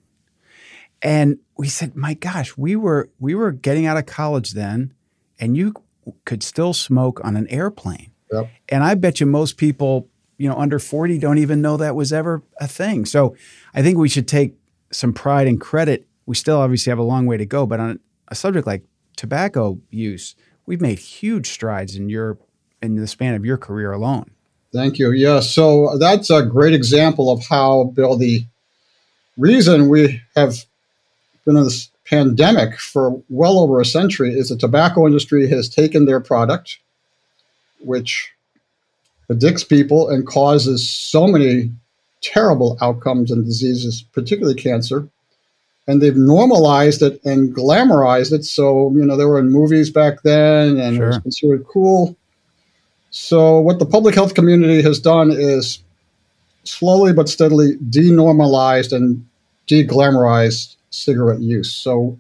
And 1.03 1.39
we 1.57 1.69
said, 1.69 1.95
"My 1.95 2.15
gosh, 2.15 2.57
we 2.57 2.77
were 2.77 3.11
we 3.19 3.35
were 3.35 3.53
getting 3.53 3.87
out 3.87 3.97
of 3.97 4.07
college 4.07 4.53
then, 4.53 4.93
and 5.39 5.57
you 5.57 5.75
could 6.25 6.43
still 6.43 6.73
smoke 6.73 7.21
on 7.25 7.37
an 7.37 7.47
airplane." 7.49 8.13
Yep. 8.33 8.51
And 8.69 8.83
I 8.83 8.95
bet 8.95 9.21
you 9.21 9.27
most 9.27 9.57
people, 9.57 10.09
you 10.39 10.49
know, 10.49 10.57
under 10.57 10.79
40 10.79 11.19
don't 11.19 11.39
even 11.39 11.63
know 11.63 11.77
that 11.77 11.95
was 11.95 12.13
ever 12.13 12.43
a 12.61 12.67
thing. 12.67 13.05
So 13.05 13.37
I 13.75 13.83
think 13.83 13.99
we 13.99 14.09
should 14.09 14.27
take 14.27 14.55
some 14.91 15.13
pride 15.13 15.47
and 15.47 15.61
credit. 15.61 16.07
We 16.27 16.35
still 16.35 16.59
obviously 16.59 16.91
have 16.91 16.99
a 16.99 17.05
long 17.05 17.27
way 17.27 17.37
to 17.37 17.47
go, 17.47 17.67
but 17.67 17.79
on 17.79 18.01
a 18.29 18.35
subject 18.35 18.67
like 18.67 18.83
tobacco 19.17 19.79
use, 19.91 20.35
we've 20.67 20.81
made 20.81 20.99
huge 20.99 21.51
strides 21.51 21.95
in 21.97 22.09
your 22.09 22.39
in 22.83 22.97
the 22.97 23.07
span 23.07 23.35
of 23.35 23.45
your 23.45 23.57
career 23.57 23.93
alone. 23.93 24.31
Thank 24.77 24.99
you. 24.99 25.13
Yeah, 25.13 25.41
so 25.41 25.97
that's 25.99 26.29
a 26.29 26.43
great 26.43 26.75
example 26.75 27.31
of 27.31 27.43
how, 27.47 27.85
Bill, 27.95 28.19
the 28.19 28.45
reason 29.39 29.89
we 29.89 30.21
have 30.37 30.67
been 31.47 31.57
in 31.57 31.65
this 31.65 31.89
pandemic 32.05 32.79
for 32.79 33.23
well 33.31 33.59
over 33.59 33.81
a 33.81 33.87
century 33.87 34.35
is 34.35 34.51
the 34.51 34.57
tobacco 34.57 35.07
industry 35.07 35.49
has 35.49 35.71
taken 35.71 36.05
their 36.05 36.21
product, 36.21 36.79
which 37.81 38.31
addicts 39.31 39.65
people 39.65 40.11
and 40.11 40.27
causes 40.27 40.87
so 40.87 41.27
many 41.27 41.73
terrible 42.21 42.77
outcomes 42.83 43.31
and 43.31 43.47
diseases, 43.47 44.05
particularly 44.13 44.61
cancer, 44.61 45.09
and 45.89 46.03
they've 46.03 46.17
normalized 46.17 47.01
it 47.01 47.19
and 47.25 47.55
glamorized 47.57 48.33
it. 48.33 48.45
So, 48.45 48.93
you 48.95 49.07
know, 49.07 49.17
they 49.17 49.25
were 49.25 49.39
in 49.39 49.51
movies 49.51 49.89
back 49.89 50.23
then 50.23 50.79
and 50.79 50.97
sure. 50.97 51.05
it 51.05 51.09
was 51.09 51.19
considered 51.19 51.65
cool. 51.67 52.15
So, 53.11 53.61
what 53.61 53.79
the 53.79 53.87
public 53.87 54.15
health 54.15 54.35
community 54.35 54.83
has 54.83 54.99
done 54.99 55.31
is 55.31 55.83
slowly 56.65 57.13
but 57.13 57.29
steadily 57.29 57.77
denormalized 57.77 58.93
and 58.93 59.27
deglamorized 59.67 60.77
cigarette 60.91 61.41
use. 61.41 61.73
So, 61.73 62.19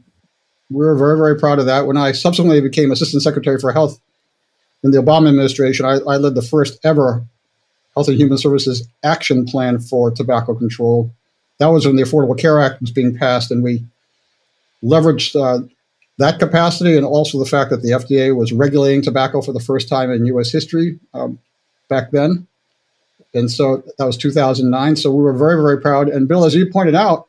we're 0.71 0.97
very, 0.97 1.16
very 1.16 1.38
proud 1.38 1.59
of 1.59 1.66
that. 1.66 1.87
When 1.87 1.97
I 1.97 2.12
subsequently 2.12 2.61
became 2.61 2.90
Assistant 2.90 3.23
Secretary 3.23 3.59
for 3.59 3.73
Health 3.73 4.00
in 4.83 4.90
the 4.90 4.99
Obama 4.99 5.28
administration, 5.28 5.87
I, 5.87 5.99
I 5.99 6.16
led 6.16 6.35
the 6.35 6.43
first 6.43 6.78
ever 6.85 7.25
Health 7.95 8.09
and 8.09 8.16
Human 8.19 8.38
Services 8.38 8.87
action 9.02 9.45
plan 9.47 9.78
for 9.78 10.11
tobacco 10.11 10.55
control 10.55 11.12
that 11.59 11.66
was 11.66 11.87
when 11.87 11.97
the 11.97 12.02
Affordable 12.02 12.38
Care 12.38 12.61
Act 12.61 12.81
was 12.81 12.90
being 12.90 13.16
passed, 13.16 13.50
and 13.50 13.62
we 13.62 13.85
leveraged 14.83 15.40
uh, 15.40 15.66
that 16.18 16.38
capacity 16.38 16.96
and 16.96 17.04
also 17.04 17.38
the 17.38 17.46
fact 17.46 17.70
that 17.70 17.82
the 17.82 17.90
FDA 17.90 18.35
was 18.35 18.52
regulating 18.52 19.02
tobacco 19.02 19.42
for 19.42 19.52
the 19.52 19.61
first 19.61 19.88
time 19.88 20.11
in 20.11 20.26
U.S. 20.26 20.50
history 20.50 20.99
um, 21.12 21.38
back 21.88 22.11
then. 22.11 22.46
And 23.35 23.50
so 23.50 23.82
that 23.99 24.06
was 24.06 24.16
2009. 24.16 24.96
So 24.96 25.12
we 25.12 25.23
were 25.23 25.35
very, 25.35 25.61
very 25.61 25.80
proud. 25.80 26.08
And 26.08 26.26
Bill, 26.26 26.44
as 26.44 26.54
you 26.54 26.70
pointed 26.70 26.94
out, 26.94 27.28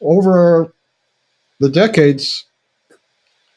over 0.00 0.72
the 1.58 1.68
decades, 1.68 2.44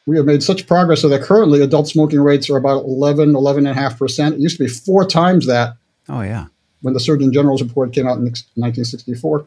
we 0.06 0.16
have 0.16 0.26
made 0.26 0.42
such 0.42 0.66
progress 0.66 1.02
so 1.02 1.08
that 1.08 1.22
currently 1.22 1.62
adult 1.62 1.88
smoking 1.88 2.20
rates 2.20 2.50
are 2.50 2.56
about 2.56 2.84
11, 2.84 3.32
11.5%. 3.32 4.32
It 4.32 4.38
used 4.40 4.56
to 4.58 4.64
be 4.64 4.68
four 4.68 5.06
times 5.06 5.46
that. 5.46 5.76
Oh, 6.08 6.22
yeah. 6.22 6.46
When 6.82 6.94
the 6.94 7.00
Surgeon 7.00 7.32
General's 7.32 7.62
report 7.62 7.92
came 7.92 8.06
out 8.06 8.18
in 8.18 8.24
1964. 8.24 9.46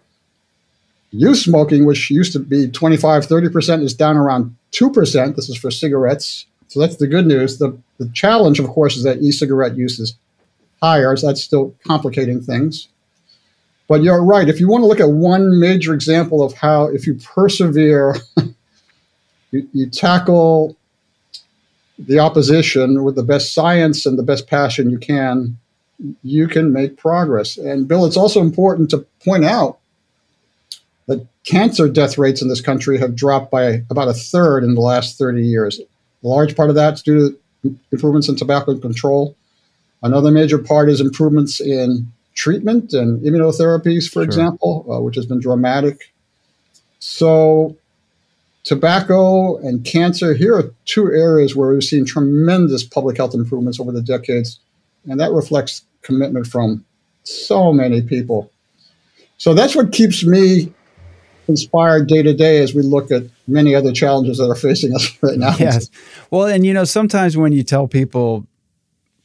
Youth 1.11 1.39
smoking, 1.39 1.85
which 1.85 2.09
used 2.11 2.33
to 2.33 2.39
be 2.39 2.67
25, 2.67 3.25
30%, 3.25 3.83
is 3.83 3.93
down 3.93 4.15
around 4.15 4.55
2%. 4.73 5.35
This 5.35 5.49
is 5.49 5.57
for 5.57 5.71
cigarettes. 5.71 6.45
So 6.67 6.79
that's 6.79 6.97
the 6.97 7.07
good 7.07 7.25
news. 7.25 7.57
The, 7.57 7.77
the 7.97 8.09
challenge, 8.09 8.59
of 8.59 8.67
course, 8.67 8.95
is 8.95 9.03
that 9.03 9.21
e 9.21 9.31
cigarette 9.31 9.75
use 9.75 9.99
is 9.99 10.15
higher. 10.81 11.15
So 11.15 11.27
that's 11.27 11.43
still 11.43 11.75
complicating 11.85 12.41
things. 12.41 12.87
But 13.87 14.03
you're 14.03 14.23
right. 14.23 14.47
If 14.47 14.59
you 14.59 14.69
want 14.69 14.83
to 14.83 14.85
look 14.85 14.99
at 14.99 15.09
one 15.09 15.59
major 15.59 15.95
example 15.95 16.43
of 16.43 16.53
how, 16.53 16.85
if 16.85 17.07
you 17.07 17.15
persevere, 17.15 18.15
you, 19.51 19.67
you 19.73 19.89
tackle 19.89 20.77
the 21.97 22.19
opposition 22.19 23.03
with 23.03 23.15
the 23.15 23.23
best 23.23 23.53
science 23.53 24.05
and 24.05 24.17
the 24.17 24.23
best 24.23 24.47
passion 24.47 24.91
you 24.91 24.99
can, 24.99 25.57
you 26.23 26.47
can 26.47 26.71
make 26.71 26.97
progress. 26.97 27.57
And 27.57 27.87
Bill, 27.87 28.05
it's 28.05 28.15
also 28.15 28.41
important 28.41 28.91
to 28.91 28.99
point 29.25 29.43
out 29.43 29.78
that 31.09 31.25
cancer 31.43 31.89
death 31.89 32.19
rates 32.19 32.39
in 32.39 32.49
this 32.49 32.61
country 32.61 32.99
have 32.99 33.15
dropped 33.15 33.49
by 33.49 33.81
about 33.89 34.07
a 34.07 34.13
third 34.13 34.63
in 34.63 34.75
the 34.75 34.81
last 34.81 35.17
30 35.17 35.43
years. 35.43 35.79
A 35.79 36.27
large 36.27 36.55
part 36.55 36.69
of 36.69 36.75
that's 36.75 37.01
due 37.01 37.35
to 37.63 37.75
improvements 37.91 38.29
in 38.29 38.35
tobacco 38.35 38.77
control. 38.77 39.35
Another 40.03 40.29
major 40.29 40.59
part 40.59 40.87
is 40.87 41.01
improvements 41.01 41.59
in 41.59 42.11
treatment 42.35 42.93
and 42.93 43.21
immunotherapies, 43.23 44.05
for 44.05 44.19
sure. 44.19 44.23
example, 44.23 44.85
uh, 44.87 45.01
which 45.01 45.15
has 45.15 45.25
been 45.25 45.39
dramatic. 45.39 46.13
So, 46.99 47.75
tobacco 48.63 49.57
and 49.57 49.83
cancer, 49.83 50.35
here 50.35 50.55
are 50.55 50.71
two 50.85 51.07
areas 51.07 51.55
where 51.55 51.71
we've 51.71 51.83
seen 51.83 52.05
tremendous 52.05 52.83
public 52.83 53.17
health 53.17 53.33
improvements 53.33 53.79
over 53.79 53.91
the 53.91 54.03
decades, 54.03 54.59
and 55.09 55.19
that 55.19 55.31
reflects 55.31 55.83
commitment 56.03 56.45
from 56.45 56.85
so 57.23 57.73
many 57.73 58.03
people. 58.03 58.51
So, 59.37 59.55
that's 59.55 59.75
what 59.75 59.91
keeps 59.91 60.23
me 60.23 60.71
inspired 61.49 62.07
day 62.07 62.21
to 62.21 62.33
day 62.33 62.59
as 62.59 62.73
we 62.73 62.83
look 62.83 63.11
at 63.11 63.23
many 63.47 63.75
other 63.75 63.91
challenges 63.91 64.37
that 64.37 64.49
are 64.49 64.55
facing 64.55 64.95
us 64.95 65.17
right 65.21 65.37
now. 65.37 65.55
Yes. 65.57 65.89
Well, 66.31 66.45
and 66.45 66.65
you 66.65 66.73
know, 66.73 66.85
sometimes 66.85 67.35
when 67.35 67.51
you 67.51 67.63
tell 67.63 67.87
people, 67.87 68.47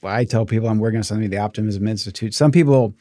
well, 0.03 0.15
I 0.15 0.25
tell 0.25 0.47
people 0.47 0.69
I'm 0.69 0.79
working 0.79 0.99
on 0.99 1.05
something, 1.05 1.31
the 1.31 1.39
Optimism 1.39 1.87
Institute, 1.87 2.35
some 2.35 2.51
people 2.51 2.95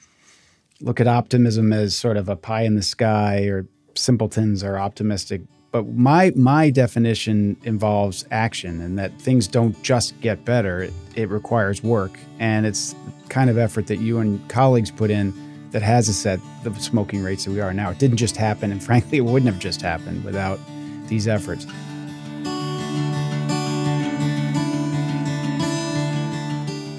look 0.82 1.00
at 1.00 1.08
optimism 1.08 1.72
as 1.72 1.96
sort 1.96 2.18
of 2.18 2.28
a 2.28 2.36
pie 2.36 2.64
in 2.64 2.76
the 2.76 2.84
sky 2.84 3.46
or 3.46 3.66
simpletons 3.96 4.64
are 4.64 4.78
optimistic. 4.78 5.42
But 5.72 5.88
my 5.88 6.32
my 6.36 6.70
definition 6.70 7.58
involves 7.64 8.26
action 8.30 8.80
and 8.82 9.00
that 9.00 9.20
things 9.20 9.48
don't 9.48 9.82
just 9.82 10.20
get 10.22 10.46
better. 10.46 10.84
It, 10.84 10.94
it 11.16 11.30
requires 11.30 11.82
work. 11.82 12.20
And 12.38 12.66
it's 12.66 12.94
kind 13.30 13.50
of 13.50 13.58
effort 13.58 13.88
that 13.88 13.98
you 13.98 14.20
and 14.20 14.48
colleagues 14.50 14.92
put 14.92 15.10
in 15.10 15.34
that 15.74 15.82
has 15.82 16.08
us 16.08 16.26
at 16.26 16.40
the 16.64 16.74
smoking 16.76 17.22
rates 17.22 17.44
that 17.44 17.52
we 17.52 17.60
are 17.60 17.74
now. 17.74 17.90
It 17.90 17.98
didn't 17.98 18.18
just 18.18 18.38
happen, 18.38 18.72
and 18.72 18.82
frankly, 18.90 19.18
it 19.18 19.26
wouldn't 19.26 19.52
have 19.52 19.62
just 19.62 19.82
happened 19.82 20.24
without 20.24 20.60
these 21.08 21.28
efforts. 21.28 21.66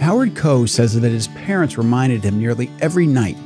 Howard 0.03 0.37
Koh 0.37 0.67
says 0.67 1.01
that 1.01 1.09
his 1.09 1.29
parents 1.29 1.79
reminded 1.79 2.23
him 2.23 2.39
nearly 2.39 2.71
every 2.83 3.07
night 3.07 3.39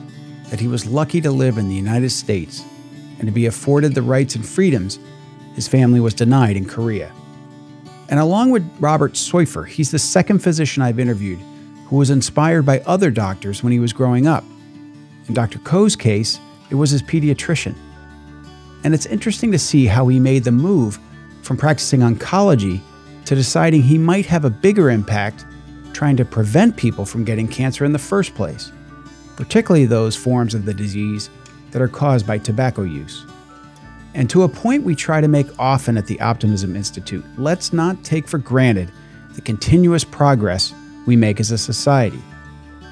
that 0.51 0.59
he 0.59 0.67
was 0.67 0.87
lucky 0.87 1.21
to 1.21 1.31
live 1.31 1.57
in 1.57 1.69
the 1.69 1.75
United 1.75 2.11
States 2.11 2.65
and 3.19 3.29
to 3.29 3.33
be 3.33 3.47
afforded 3.47 3.95
the 3.95 4.03
rights 4.03 4.35
and 4.35 4.45
freedoms 4.45 4.99
his 5.55 5.69
family 5.69 6.01
was 6.01 6.15
denied 6.15 6.57
in 6.57 6.65
Korea. 6.65 7.13
And 8.09 8.19
along 8.19 8.51
with 8.51 8.69
Robert 8.81 9.13
Soifer, 9.13 9.69
he's 9.69 9.91
the 9.91 9.99
second 9.99 10.41
physician 10.41 10.83
I've 10.83 10.99
interviewed 10.99 11.39
who 11.87 11.97
was 11.97 12.11
inspired 12.11 12.67
by 12.67 12.81
other 12.81 13.11
doctors 13.11 13.63
when 13.63 13.73
he 13.73 13.79
was 13.79 13.93
growing 13.93 14.27
up. 14.27 14.45
In 15.29 15.35
Dr. 15.35 15.59
Koh's 15.61 15.95
case, 15.95 16.41
it 16.71 16.75
was 16.75 16.91
his 16.91 17.03
pediatrician. 17.03 17.75
And 18.85 18.95
it's 18.95 19.07
interesting 19.07 19.53
to 19.53 19.59
see 19.59 19.87
how 19.87 20.09
he 20.09 20.19
made 20.19 20.45
the 20.45 20.53
move 20.53 20.99
from 21.43 21.57
practicing 21.57 22.01
oncology 22.01 22.81
to 23.27 23.35
deciding 23.35 23.83
he 23.83 23.99
might 23.99 24.27
have 24.27 24.45
a 24.45 24.51
bigger 24.51 24.91
impact 24.91 25.45
trying 25.93 26.17
to 26.17 26.25
prevent 26.25 26.77
people 26.77 27.05
from 27.05 27.25
getting 27.25 27.49
cancer 27.49 27.85
in 27.85 27.93
the 27.93 27.99
first 27.99 28.35
place, 28.35 28.73
particularly 29.37 29.85
those 29.85 30.17
forms 30.17 30.55
of 30.55 30.65
the 30.65 30.75
disease 30.75 31.29
that 31.71 31.83
are 31.83 31.89
caused 31.89 32.27
by 32.27 32.39
tobacco 32.39 32.83
use. 32.83 33.27
And 34.15 34.31
to 34.31 34.45
a 34.45 34.49
point 34.49 34.85
we 34.85 34.95
try 34.95 35.21
to 35.21 35.29
make 35.29 35.47
often 35.59 35.99
at 35.99 36.07
the 36.07 36.21
Optimism 36.21 36.75
Institute, 36.75 37.25
let's 37.37 37.73
not 37.73 38.03
take 38.05 38.27
for 38.27 38.39
granted 38.39 38.91
the 39.35 39.43
continuous 39.43 40.05
progress 40.05 40.73
we 41.07 41.17
make 41.17 41.41
as 41.41 41.51
a 41.51 41.59
society 41.59 42.23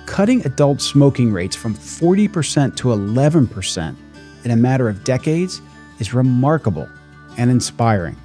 cutting 0.07 0.45
adult 0.47 0.81
smoking 0.81 1.33
rates 1.33 1.55
from 1.55 1.75
40% 1.75 2.77
to 2.77 2.89
11% 2.89 3.97
in 4.45 4.51
a 4.51 4.57
matter 4.57 4.89
of 4.89 5.05
decades 5.05 5.61
is 5.99 6.15
remarkable 6.15 6.89
and 7.37 7.51
inspiring. 7.51 8.17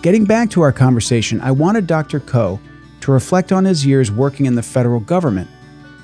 Getting 0.00 0.24
back 0.24 0.50
to 0.50 0.62
our 0.62 0.72
conversation, 0.72 1.40
I 1.40 1.50
wanted 1.50 1.86
Dr. 1.86 2.20
Koh 2.20 2.60
to 3.00 3.12
reflect 3.12 3.52
on 3.52 3.64
his 3.64 3.84
years 3.84 4.10
working 4.10 4.46
in 4.46 4.54
the 4.54 4.62
federal 4.62 5.00
government 5.00 5.50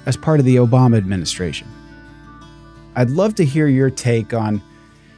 as 0.07 0.17
part 0.17 0.41
of 0.41 0.47
the 0.47 0.57
Obama 0.57 0.97
administration. 0.97 1.69
I'd 2.97 3.11
love 3.11 3.35
to 3.37 3.45
hear 3.45 3.69
your 3.69 3.91
take 3.91 4.35
on 4.35 4.63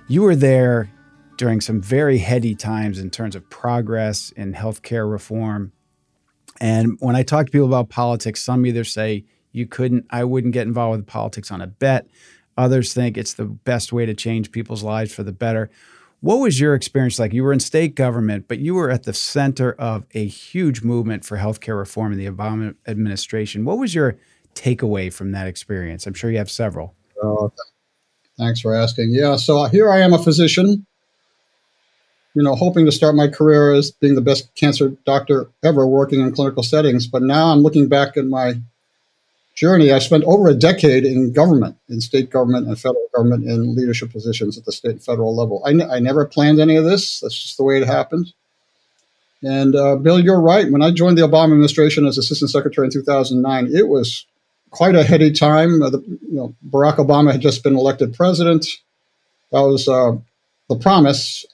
you 0.09 0.23
were 0.23 0.35
there 0.35 0.91
during 1.37 1.61
some 1.61 1.81
very 1.81 2.19
heady 2.19 2.55
times 2.55 2.99
in 2.99 3.11
terms 3.11 3.37
of 3.37 3.49
progress 3.49 4.31
in 4.33 4.53
healthcare 4.53 5.11
reform 5.11 5.73
and 6.61 6.97
when 7.01 7.17
I 7.17 7.23
talk 7.23 7.47
to 7.47 7.53
people 7.53 7.67
about 7.67 7.89
politics, 7.89 8.43
some 8.43 8.67
either 8.67 8.85
say 8.85 9.25
you 9.53 9.67
couldn't, 9.67 10.07
I 10.11 10.25
wouldn't 10.25 10.53
get 10.53 10.67
involved 10.67 10.99
with 10.99 11.07
politics 11.07 11.51
on 11.51 11.61
a 11.61 11.67
bet. 11.67 12.07
Others 12.57 12.93
think 12.93 13.17
it's 13.17 13.35
the 13.35 13.47
best 13.47 13.93
way 13.93 14.05
to 14.07 14.15
change 14.15 14.53
people's 14.53 14.83
lives 14.83 15.13
for 15.15 15.23
the 15.23 15.33
better. 15.33 15.71
What 16.21 16.37
was 16.37 16.61
your 16.61 16.75
experience 16.75 17.19
like? 17.19 17.33
You 17.33 17.43
were 17.43 17.53
in 17.53 17.61
state 17.61 17.95
government, 17.95 18.47
but 18.47 18.59
you 18.59 18.75
were 18.75 18.91
at 18.91 19.05
the 19.05 19.15
center 19.15 19.73
of 19.73 20.05
a 20.13 20.27
huge 20.27 20.83
movement 20.83 21.25
for 21.25 21.39
healthcare 21.39 21.79
reform 21.79 22.13
in 22.13 22.19
the 22.19 22.27
Obama 22.27 22.75
administration. 22.87 23.65
What 23.65 23.79
was 23.79 23.95
your 23.95 24.19
takeaway 24.55 25.11
from 25.11 25.33
that 25.33 25.47
experience? 25.47 26.07
I'm 26.07 26.13
sure 26.13 26.31
you 26.31 26.37
have 26.37 26.51
several. 26.51 26.95
Uh, 27.23 27.49
thanks 28.37 28.61
for 28.61 28.75
asking. 28.75 29.13
Yeah, 29.13 29.37
so 29.37 29.65
here 29.65 29.91
I 29.91 30.01
am, 30.01 30.13
a 30.13 30.23
physician. 30.23 30.87
You 32.35 32.43
know, 32.43 32.55
hoping 32.55 32.87
to 32.87 32.93
start 32.93 33.17
my 33.17 33.27
career 33.27 33.73
as 33.73 33.91
being 33.91 34.15
the 34.15 34.21
best 34.21 34.55
cancer 34.55 34.91
doctor 35.05 35.49
ever, 35.65 35.87
working 35.87 36.21
in 36.21 36.33
clinical 36.33 36.63
settings. 36.63 37.07
But 37.07 37.23
now 37.23 37.47
I'm 37.47 37.61
looking 37.61 37.89
back 37.89 38.17
at 38.17 38.25
my 38.25 38.55
journey. 39.55 39.93
I 39.93 39.99
spent 39.99 40.25
over 40.25 40.49
a 40.49 40.55
decade 40.55 41.05
in 41.05 41.33
government, 41.33 41.77
in 41.89 42.01
state 42.01 42.31
government 42.31 42.69
and 42.69 42.79
federal 42.79 43.07
government, 43.15 43.45
in 43.45 43.75
leadership 43.75 44.13
positions 44.13 44.57
at 44.57 44.65
the 44.65 44.73
state 44.73 44.93
and 44.93 45.03
federal 45.03 45.35
level. 45.35 45.63
I, 45.67 45.71
n- 45.71 45.91
I 45.91 45.99
never 45.99 46.25
planned 46.25 46.61
any 46.61 46.77
of 46.77 46.85
this. 46.85 47.21
That's 47.21 47.41
just 47.41 47.57
the 47.57 47.65
way 47.65 47.81
it 47.81 47.87
happened. 47.87 48.33
And 49.43 49.75
uh, 49.75 49.97
Bill, 49.97 50.21
you're 50.21 50.41
right. 50.41 50.71
When 50.71 50.83
I 50.83 50.91
joined 50.91 51.19
the 51.19 51.23
Obama 51.23 51.53
administration 51.53 52.07
as 52.07 52.19
assistant 52.19 52.51
secretary 52.51 52.87
in 52.87 52.93
2009, 52.93 53.75
it 53.75 53.89
was 53.89 54.27
quite 54.71 54.95
a 54.95 55.03
heady 55.03 55.33
time. 55.33 55.83
Uh, 55.83 55.91
the, 55.91 55.99
you 56.01 56.37
know, 56.37 56.55
Barack 56.69 56.97
Obama 56.97 57.33
had 57.33 57.41
just 57.41 57.63
been 57.63 57.77
elected 57.77 58.15
president. 58.15 58.67
That 59.53 59.61
was 59.61 59.89
uh, 59.89 60.13
the 60.69 60.77
promise. 60.77 61.45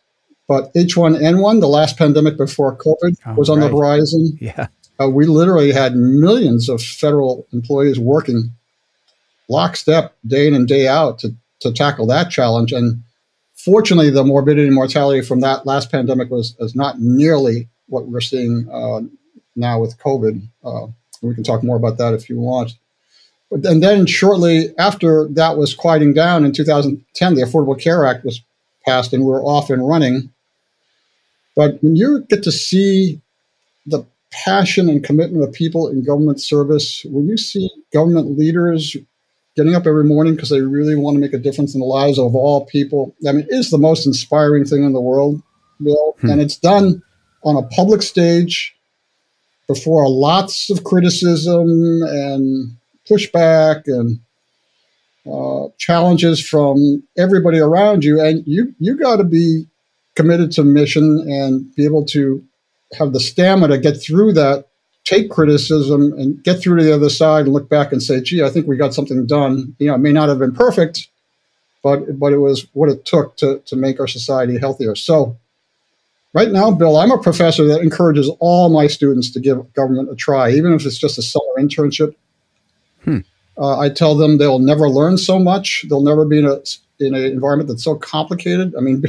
But 0.49 0.73
H1N1, 0.75 1.61
the 1.61 1.69
last 1.69 1.99
pandemic 1.99 2.37
before 2.37 2.77
COVID, 2.77 3.17
oh, 3.27 3.35
was 3.35 3.51
on 3.51 3.59
right. 3.59 3.69
the 3.69 3.77
horizon. 3.77 4.39
Yeah. 4.41 4.69
Uh, 5.01 5.11
we 5.11 5.27
literally 5.27 5.73
had 5.73 5.95
millions 5.95 6.69
of 6.69 6.81
federal 6.81 7.47
employees 7.53 7.99
working 7.99 8.53
lockstep 9.49 10.17
day 10.27 10.47
in 10.47 10.55
and 10.55 10.67
day 10.67 10.89
out 10.89 11.19
to, 11.21 11.35
to 11.61 11.73
tackle 11.73 12.07
that 12.07 12.31
challenge. 12.31 12.73
And 12.73 13.03
fortunately, 13.55 14.11
the 14.11 14.25
morbidity 14.25 14.67
and 14.67 14.75
mortality 14.75 15.21
from 15.21 15.41
that 15.41 15.67
last 15.67 15.91
pandemic 15.91 16.31
was, 16.31 16.57
was 16.59 16.75
not 16.75 17.01
nearly 17.01 17.69
what 17.89 18.07
we're 18.07 18.21
seeing 18.21 18.69
uh, 18.71 19.01
now 19.55 19.81
with 19.81 19.99
COVID. 19.99 20.43
Uh, 20.65 20.87
we 21.23 21.35
can 21.35 21.45
talk 21.45 21.63
more 21.63 21.77
about 21.77 21.99
that 21.99 22.15
if 22.15 22.29
you 22.29 22.39
want. 22.39 22.75
But, 23.51 23.65
and 23.65 23.83
then 23.83 24.07
shortly 24.07 24.77
after 24.79 25.29
that 25.29 25.57
was 25.57 25.75
quieting 25.75 26.15
down 26.15 26.45
in 26.45 26.53
2010, 26.53 27.35
the 27.35 27.43
Affordable 27.43 27.81
Care 27.81 28.07
Act 28.07 28.25
was 28.25 28.43
passed 28.85 29.13
and 29.13 29.25
we 29.25 29.33
are 29.33 29.43
off 29.43 29.71
and 29.71 29.87
running. 29.87 30.33
But 31.57 31.83
when 31.83 31.97
you 31.97 32.25
get 32.29 32.43
to 32.45 32.53
see 32.53 33.21
the 33.87 34.05
passion 34.31 34.89
and 34.89 35.03
commitment 35.03 35.43
of 35.43 35.55
people 35.55 35.89
in 35.89 36.05
government 36.05 36.41
service, 36.41 37.05
when 37.07 37.27
you 37.27 37.37
see 37.39 37.69
government 37.93 38.39
leaders 38.39 38.97
getting 39.57 39.75
up 39.75 39.87
every 39.87 40.05
morning 40.05 40.35
because 40.35 40.51
they 40.51 40.61
really 40.61 40.95
want 40.95 41.15
to 41.15 41.21
make 41.21 41.33
a 41.33 41.39
difference 41.39 41.75
in 41.75 41.81
the 41.81 41.87
lives 41.87 42.19
of 42.19 42.35
all 42.35 42.67
people, 42.67 43.15
I 43.27 43.33
mean, 43.33 43.47
it's 43.49 43.71
the 43.71 43.79
most 43.79 44.07
inspiring 44.07 44.67
thing 44.67 44.85
in 44.85 44.93
the 44.93 45.01
world, 45.01 45.43
Bill. 45.83 46.15
Hmm. 46.21 46.31
And 46.31 46.41
it's 46.43 46.59
done 46.59 47.03
on 47.43 47.57
a 47.57 47.67
public 47.69 48.03
stage 48.03 48.77
before 49.67 50.09
lots 50.09 50.69
of 50.71 50.85
criticism 50.85 52.03
and 52.03 52.77
pushback 53.09 53.83
and 53.87 54.21
uh, 55.31 55.69
challenges 55.79 56.47
from 56.47 57.03
everybody 57.17 57.59
around 57.59 58.05
you, 58.05 58.21
and 58.21 58.45
you 58.47 58.75
you 58.79 58.97
got 58.97 59.17
to 59.17 59.25
be 59.25 59.67
committed 60.17 60.51
to 60.53 60.65
mission 60.65 61.25
and 61.29 61.75
be 61.75 61.85
able 61.85 62.05
to 62.07 62.43
have 62.99 63.13
the 63.13 63.21
stamina 63.21 63.77
to 63.77 63.79
get 63.81 64.03
through 64.03 64.33
that, 64.33 64.67
take 65.05 65.31
criticism, 65.31 66.13
and 66.15 66.43
get 66.43 66.61
through 66.61 66.79
to 66.79 66.85
the 66.85 66.95
other 66.95 67.11
side 67.11 67.45
and 67.45 67.55
look 67.55 67.69
back 67.69 67.93
and 67.93 68.03
say, 68.03 68.21
"Gee, 68.21 68.43
I 68.43 68.51
think 68.51 68.67
we 68.67 68.77
got 68.77 68.95
something 68.95 69.27
done." 69.27 69.75
You 69.79 69.89
know, 69.89 69.95
it 69.95 69.99
may 69.99 70.13
not 70.13 70.29
have 70.29 70.39
been 70.39 70.53
perfect, 70.55 71.09
but 71.83 72.19
but 72.19 72.33
it 72.33 72.39
was 72.39 72.67
what 72.73 72.89
it 72.89 73.05
took 73.05 73.37
to 73.39 73.63
to 73.67 73.77
make 73.77 74.01
our 74.01 74.09
society 74.09 74.59
healthier. 74.59 74.95
So 74.95 75.37
Right 76.37 76.53
now, 76.53 76.71
Bill, 76.71 76.99
I'm 76.99 77.11
a 77.11 77.17
professor 77.17 77.65
that 77.65 77.81
encourages 77.81 78.29
all 78.41 78.69
my 78.69 78.89
students 78.89 79.31
to 79.31 79.41
give 79.41 79.73
government 79.73 80.11
a 80.11 80.15
try, 80.15 80.51
even 80.51 80.75
if 80.75 80.85
it's 80.85 80.99
just 80.99 81.17
a 81.17 81.23
summer 81.23 81.47
internship. 81.59 82.15
Hmm. 83.05 83.21
Uh, 83.57 83.79
I 83.79 83.89
tell 83.89 84.15
them 84.15 84.37
they'll 84.37 84.59
never 84.59 84.91
learn 84.91 85.17
so 85.17 85.39
much. 85.39 85.87
They'll 85.89 86.03
never 86.03 86.27
be 86.27 86.41
in 86.41 86.45
a 86.45 86.59
in 87.01 87.15
an 87.15 87.25
environment 87.25 87.69
that's 87.69 87.85
so 87.85 87.95
complicated. 87.95 88.75
I 88.77 88.83
mean, 88.83 89.03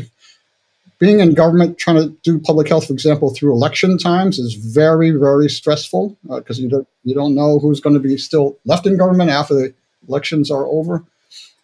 being 1.00 1.20
in 1.20 1.34
government, 1.34 1.78
trying 1.78 1.98
to 1.98 2.10
do 2.24 2.40
public 2.40 2.68
health, 2.68 2.88
for 2.88 2.94
example, 2.94 3.30
through 3.30 3.52
election 3.52 3.98
times, 3.98 4.40
is 4.40 4.56
very, 4.56 5.12
very 5.12 5.50
stressful 5.50 6.18
because 6.28 6.60
uh, 6.60 6.64
you 6.64 6.70
don't 6.70 6.88
you 7.04 7.14
don't 7.14 7.36
know 7.36 7.60
who's 7.60 7.80
going 7.80 7.94
to 7.94 8.00
be 8.00 8.18
still 8.18 8.58
left 8.66 8.86
in 8.86 8.98
government 8.98 9.30
after 9.30 9.54
the 9.54 9.74
elections 10.08 10.50
are 10.50 10.66
over. 10.66 11.04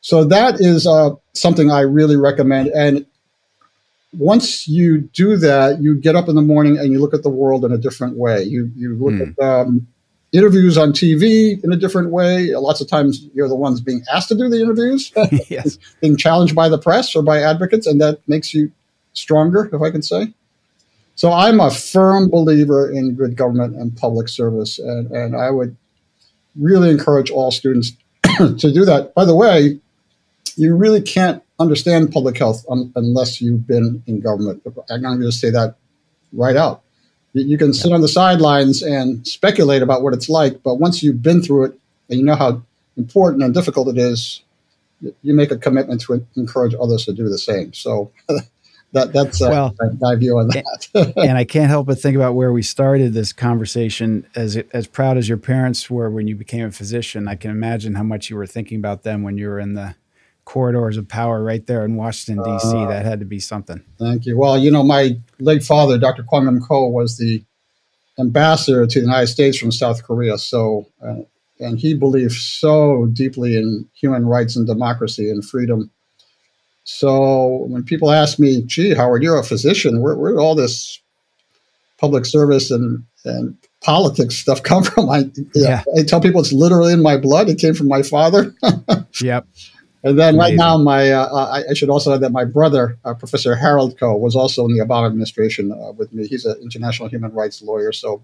So 0.02 0.24
that 0.26 0.60
is 0.60 0.86
uh, 0.86 1.12
something 1.34 1.72
I 1.72 1.82
really 1.82 2.18
recommend. 2.18 2.68
And 2.70 3.06
once 4.18 4.68
you 4.68 5.02
do 5.02 5.38
that, 5.38 5.82
you 5.82 5.96
get 5.96 6.16
up 6.16 6.30
in 6.30 6.36
the 6.36 6.42
morning 6.42 6.78
and 6.78 6.92
you 6.92 7.00
look 7.00 7.14
at 7.14 7.24
the 7.24 7.30
world 7.30 7.66
in 7.66 7.72
a 7.72 7.78
different 7.78 8.18
way. 8.18 8.44
You 8.44 8.72
you 8.76 8.96
look 8.96 9.14
mm. 9.14 9.32
at 9.38 9.44
um, 9.44 9.88
interviews 10.32 10.78
on 10.78 10.92
TV 10.92 11.64
in 11.64 11.72
a 11.72 11.78
different 11.78 12.12
way. 12.12 12.54
Lots 12.56 12.82
of 12.82 12.88
times 12.88 13.28
you're 13.34 13.48
the 13.48 13.56
ones 13.56 13.82
being 13.82 14.04
asked 14.14 14.30
to 14.30 14.36
do 14.36 14.50
the 14.50 14.62
interviews, 14.62 15.12
yes. 15.50 15.80
being 16.02 16.18
challenged 16.18 16.54
by 16.54 16.70
the 16.70 16.78
press 16.78 17.16
or 17.16 17.24
by 17.24 17.40
advocates, 17.40 17.88
and 17.88 18.00
that 18.02 18.20
makes 18.28 18.54
you 18.54 18.72
stronger, 19.14 19.70
if 19.72 19.82
I 19.82 19.92
can 19.92 20.02
say. 20.02 20.34
So 21.16 21.32
I'm 21.32 21.60
a 21.60 21.70
firm 21.70 22.30
believer 22.30 22.92
in 22.92 23.16
good 23.16 23.36
government 23.36 23.76
and 23.76 23.96
public 23.96 24.28
service, 24.28 24.80
and, 24.80 25.12
and 25.12 25.36
I 25.36 25.52
would 25.52 25.76
really 26.60 26.90
encourage 26.90 27.30
all 27.30 27.52
students 27.52 27.94
to 28.38 28.74
do 28.74 28.86
that. 28.86 29.14
By 29.14 29.26
the 29.26 29.36
way, 29.36 29.80
you 30.56 30.76
really 30.76 31.02
can't 31.02 31.44
understand 31.60 32.12
public 32.12 32.38
health 32.38 32.66
um, 32.70 32.92
unless 32.96 33.42
you've 33.42 33.68
been 33.68 34.04
in 34.08 34.22
government. 34.22 34.62
I'm 34.90 35.02
going 35.02 35.20
to 35.20 35.26
just 35.26 35.40
say 35.40 35.50
that 35.52 35.76
right 36.32 36.56
out. 36.56 36.82
You, 37.34 37.44
you 37.44 37.58
can 37.58 37.74
sit 37.74 37.92
on 37.92 38.02
the 38.02 38.08
sidelines 38.08 38.82
and 38.82 39.26
speculate 39.28 39.82
about 39.82 40.02
what 40.02 40.14
it's 40.14 40.30
like, 40.30 40.64
but 40.64 40.76
once 40.76 41.04
you've 41.04 41.22
been 41.22 41.42
through 41.42 41.66
it 41.66 41.80
and 42.10 42.20
you 42.20 42.26
know 42.26 42.36
how 42.36 42.62
important 42.98 43.44
and 43.44 43.54
difficult 43.54 43.88
it 43.88 43.98
is, 43.98 44.42
you 45.22 45.34
make 45.34 45.52
a 45.52 45.58
commitment 45.58 46.02
to 46.02 46.26
encourage 46.36 46.74
others 46.80 47.06
to 47.06 47.14
do 47.14 47.28
the 47.30 47.38
same. 47.38 47.74
So 47.74 48.12
that 48.94 49.12
that's 49.12 49.42
uh, 49.42 49.50
well, 49.50 49.76
my 50.00 50.16
view 50.16 50.38
on 50.38 50.48
that. 50.50 51.14
and 51.18 51.38
I 51.38 51.44
can't 51.44 51.70
help 51.70 51.88
but 51.88 52.00
think 52.00 52.16
about 52.16 52.36
where 52.36 52.54
we 52.54 52.62
started 52.62 53.14
this 53.14 53.34
conversation. 53.34 54.26
As 54.36 54.56
as 54.72 54.88
proud 54.88 55.18
as 55.18 55.28
your 55.28 55.38
parents 55.38 55.90
were 55.90 56.10
when 56.10 56.28
you 56.28 56.36
became 56.36 56.66
a 56.66 56.72
physician, 56.72 57.28
I 57.28 57.36
can 57.36 57.52
imagine 57.52 57.96
how 57.96 58.04
much 58.04 58.30
you 58.30 58.36
were 58.36 58.48
thinking 58.48 58.78
about 58.78 59.04
them 59.04 59.24
when 59.24 59.38
you 59.38 59.48
were 59.48 59.60
in 59.60 59.74
the 59.74 59.96
corridors 60.46 60.98
of 60.98 61.08
power 61.08 61.44
right 61.44 61.66
there 61.66 61.86
in 61.86 61.96
Washington 61.96 62.44
D.C. 62.44 62.68
Uh, 62.68 62.88
that 62.88 63.06
had 63.06 63.20
to 63.20 63.26
be 63.26 63.40
something. 63.40 63.84
Thank 63.98 64.26
you. 64.26 64.38
Well, 64.38 64.58
you 64.58 64.70
know, 64.70 64.84
my 64.84 65.18
late 65.40 65.64
father, 65.64 65.98
Dr. 65.98 66.24
Kwang 66.24 66.46
Nam 66.46 66.62
Koh, 66.62 66.88
was 66.88 67.18
the 67.18 67.44
ambassador 68.20 68.86
to 68.86 69.00
the 69.00 69.06
United 69.06 69.28
States 69.28 69.58
from 69.58 69.72
South 69.72 70.04
Korea. 70.04 70.38
So, 70.38 70.88
uh, 71.04 71.22
and 71.60 71.80
he 71.80 71.94
believed 71.94 72.34
so 72.34 73.08
deeply 73.08 73.58
in 73.58 73.88
human 73.94 74.26
rights 74.26 74.56
and 74.56 74.68
democracy 74.68 75.30
and 75.30 75.44
freedom. 75.44 75.90
So 76.84 77.66
when 77.70 77.84
people 77.84 78.12
ask 78.12 78.40
me, 78.40 78.64
"Gee, 78.64 78.94
Howard, 78.94 79.24
you're 79.24 79.40
a 79.40 79.44
physician. 79.44 80.02
Where, 80.02 80.16
where 80.16 80.32
did 80.32 80.40
all 80.40 80.56
this 80.56 81.00
public 81.98 82.26
service 82.26 82.72
and 82.72 83.04
and 83.26 83.58
politics 83.82 84.36
stuff 84.36 84.64
come 84.64 84.84
from?" 84.90 85.10
I, 85.10 85.30
yeah. 85.56 85.84
I 85.98 86.04
tell 86.04 86.22
people 86.22 86.42
it's 86.42 86.54
literally 86.54 86.94
in 86.94 87.02
my 87.02 87.18
blood. 87.18 87.50
It 87.50 87.60
came 87.60 87.74
from 87.74 87.88
my 87.88 88.02
father. 88.02 88.54
yep. 89.22 89.48
And 90.06 90.20
then 90.20 90.36
Amazing. 90.36 90.40
right 90.40 90.56
now, 90.56 90.78
my 90.78 91.12
uh, 91.12 91.26
uh 91.26 91.64
I 91.70 91.74
should 91.74 91.90
also 91.90 92.14
add 92.14 92.22
that 92.22 92.34
my 92.34 92.44
brother, 92.44 92.98
uh, 93.06 93.14
Professor 93.14 93.56
Harold 93.56 93.98
Koh, 93.98 94.18
was 94.18 94.36
also 94.36 94.66
in 94.66 94.74
the 94.74 94.84
Obama 94.84 95.08
administration 95.08 95.72
uh, 95.72 95.94
with 95.94 96.12
me. 96.12 96.28
He's 96.28 96.46
an 96.46 96.58
international 96.62 97.08
human 97.08 97.32
rights 97.32 97.62
lawyer. 97.62 97.94
So 97.94 98.22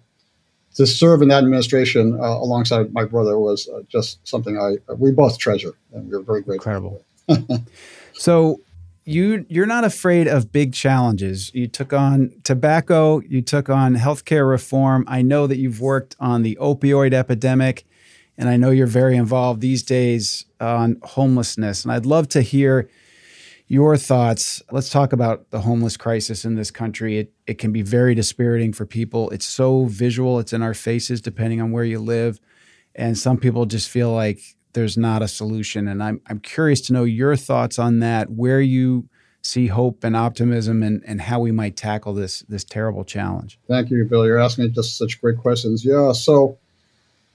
to 0.75 0.85
serve 0.85 1.21
in 1.21 1.29
that 1.29 1.43
administration 1.43 2.19
uh, 2.19 2.25
alongside 2.25 2.93
my 2.93 3.05
brother 3.05 3.39
was 3.39 3.69
uh, 3.69 3.81
just 3.87 4.25
something 4.27 4.57
I 4.57 4.93
we 4.95 5.11
both 5.11 5.39
treasure, 5.39 5.71
and 5.93 6.09
we're 6.09 6.19
very 6.19 6.41
grateful. 6.41 7.01
Incredible. 7.27 7.65
so 8.19 8.59
you 9.05 9.45
you're 9.47 9.65
not 9.65 9.85
afraid 9.85 10.27
of 10.27 10.51
big 10.51 10.73
challenges. 10.73 11.51
You 11.53 11.67
took 11.67 11.93
on 11.93 12.33
tobacco. 12.43 13.21
You 13.21 13.41
took 13.41 13.69
on 13.69 13.95
healthcare 13.95 14.47
reform. 14.47 15.05
I 15.07 15.21
know 15.21 15.47
that 15.47 15.57
you've 15.57 15.79
worked 15.79 16.17
on 16.19 16.43
the 16.43 16.57
opioid 16.59 17.13
epidemic. 17.13 17.85
And 18.37 18.49
I 18.49 18.57
know 18.57 18.71
you're 18.71 18.87
very 18.87 19.15
involved 19.15 19.61
these 19.61 19.83
days 19.83 20.45
on 20.59 20.97
homelessness. 21.01 21.85
And 21.85 21.93
I'd 21.93 22.05
love 22.05 22.27
to 22.29 22.41
hear 22.41 22.89
your 23.67 23.95
thoughts. 23.95 24.61
Let's 24.69 24.89
talk 24.89 25.13
about 25.13 25.49
the 25.51 25.61
homeless 25.61 25.95
crisis 25.95 26.43
in 26.43 26.55
this 26.55 26.71
country. 26.71 27.19
It, 27.19 27.33
it 27.47 27.57
can 27.57 27.71
be 27.71 27.83
very 27.83 28.15
dispiriting 28.15 28.73
for 28.73 28.85
people. 28.85 29.29
It's 29.29 29.45
so 29.45 29.85
visual, 29.85 30.39
it's 30.39 30.51
in 30.51 30.61
our 30.61 30.73
faces 30.73 31.21
depending 31.21 31.61
on 31.61 31.71
where 31.71 31.85
you 31.85 31.99
live. 31.99 32.41
And 32.95 33.17
some 33.17 33.37
people 33.37 33.65
just 33.65 33.89
feel 33.89 34.11
like 34.11 34.41
there's 34.79 34.97
not 34.97 35.21
a 35.21 35.27
solution. 35.27 35.89
And 35.89 36.01
I'm, 36.01 36.21
I'm 36.27 36.39
curious 36.39 36.79
to 36.81 36.93
know 36.93 37.03
your 37.03 37.35
thoughts 37.35 37.77
on 37.77 37.99
that, 37.99 38.31
where 38.31 38.61
you 38.61 39.09
see 39.41 39.67
hope 39.67 40.05
and 40.05 40.15
optimism 40.15 40.81
and, 40.83 41.03
and 41.05 41.19
how 41.19 41.41
we 41.41 41.51
might 41.51 41.75
tackle 41.75 42.13
this 42.13 42.45
this 42.47 42.63
terrible 42.63 43.03
challenge. 43.03 43.59
Thank 43.67 43.89
you, 43.89 44.05
Bill. 44.05 44.25
You're 44.25 44.39
asking 44.39 44.71
just 44.73 44.97
such 44.97 45.19
great 45.19 45.37
questions. 45.37 45.83
Yeah. 45.83 46.13
So 46.13 46.57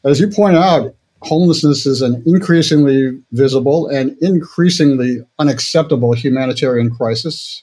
as 0.04 0.20
you 0.20 0.28
point 0.28 0.57
out, 0.57 0.94
homelessness 1.20 1.85
is 1.85 2.00
an 2.00 2.22
increasingly 2.24 3.20
visible 3.33 3.88
and 3.88 4.16
increasingly 4.22 5.26
unacceptable 5.38 6.14
humanitarian 6.14 6.94
crisis. 6.94 7.62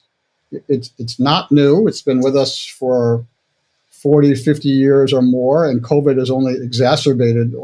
It's, 0.68 0.92
it's 0.98 1.18
not 1.18 1.50
new, 1.50 1.88
it's 1.88 2.02
been 2.02 2.20
with 2.20 2.36
us 2.36 2.64
for 2.64 3.24
40, 3.90 4.34
50 4.34 4.68
years 4.68 5.12
or 5.12 5.22
more, 5.22 5.64
and 5.64 5.82
COVID 5.82 6.18
has 6.18 6.30
only 6.30 6.54
exacerbated 6.54 7.54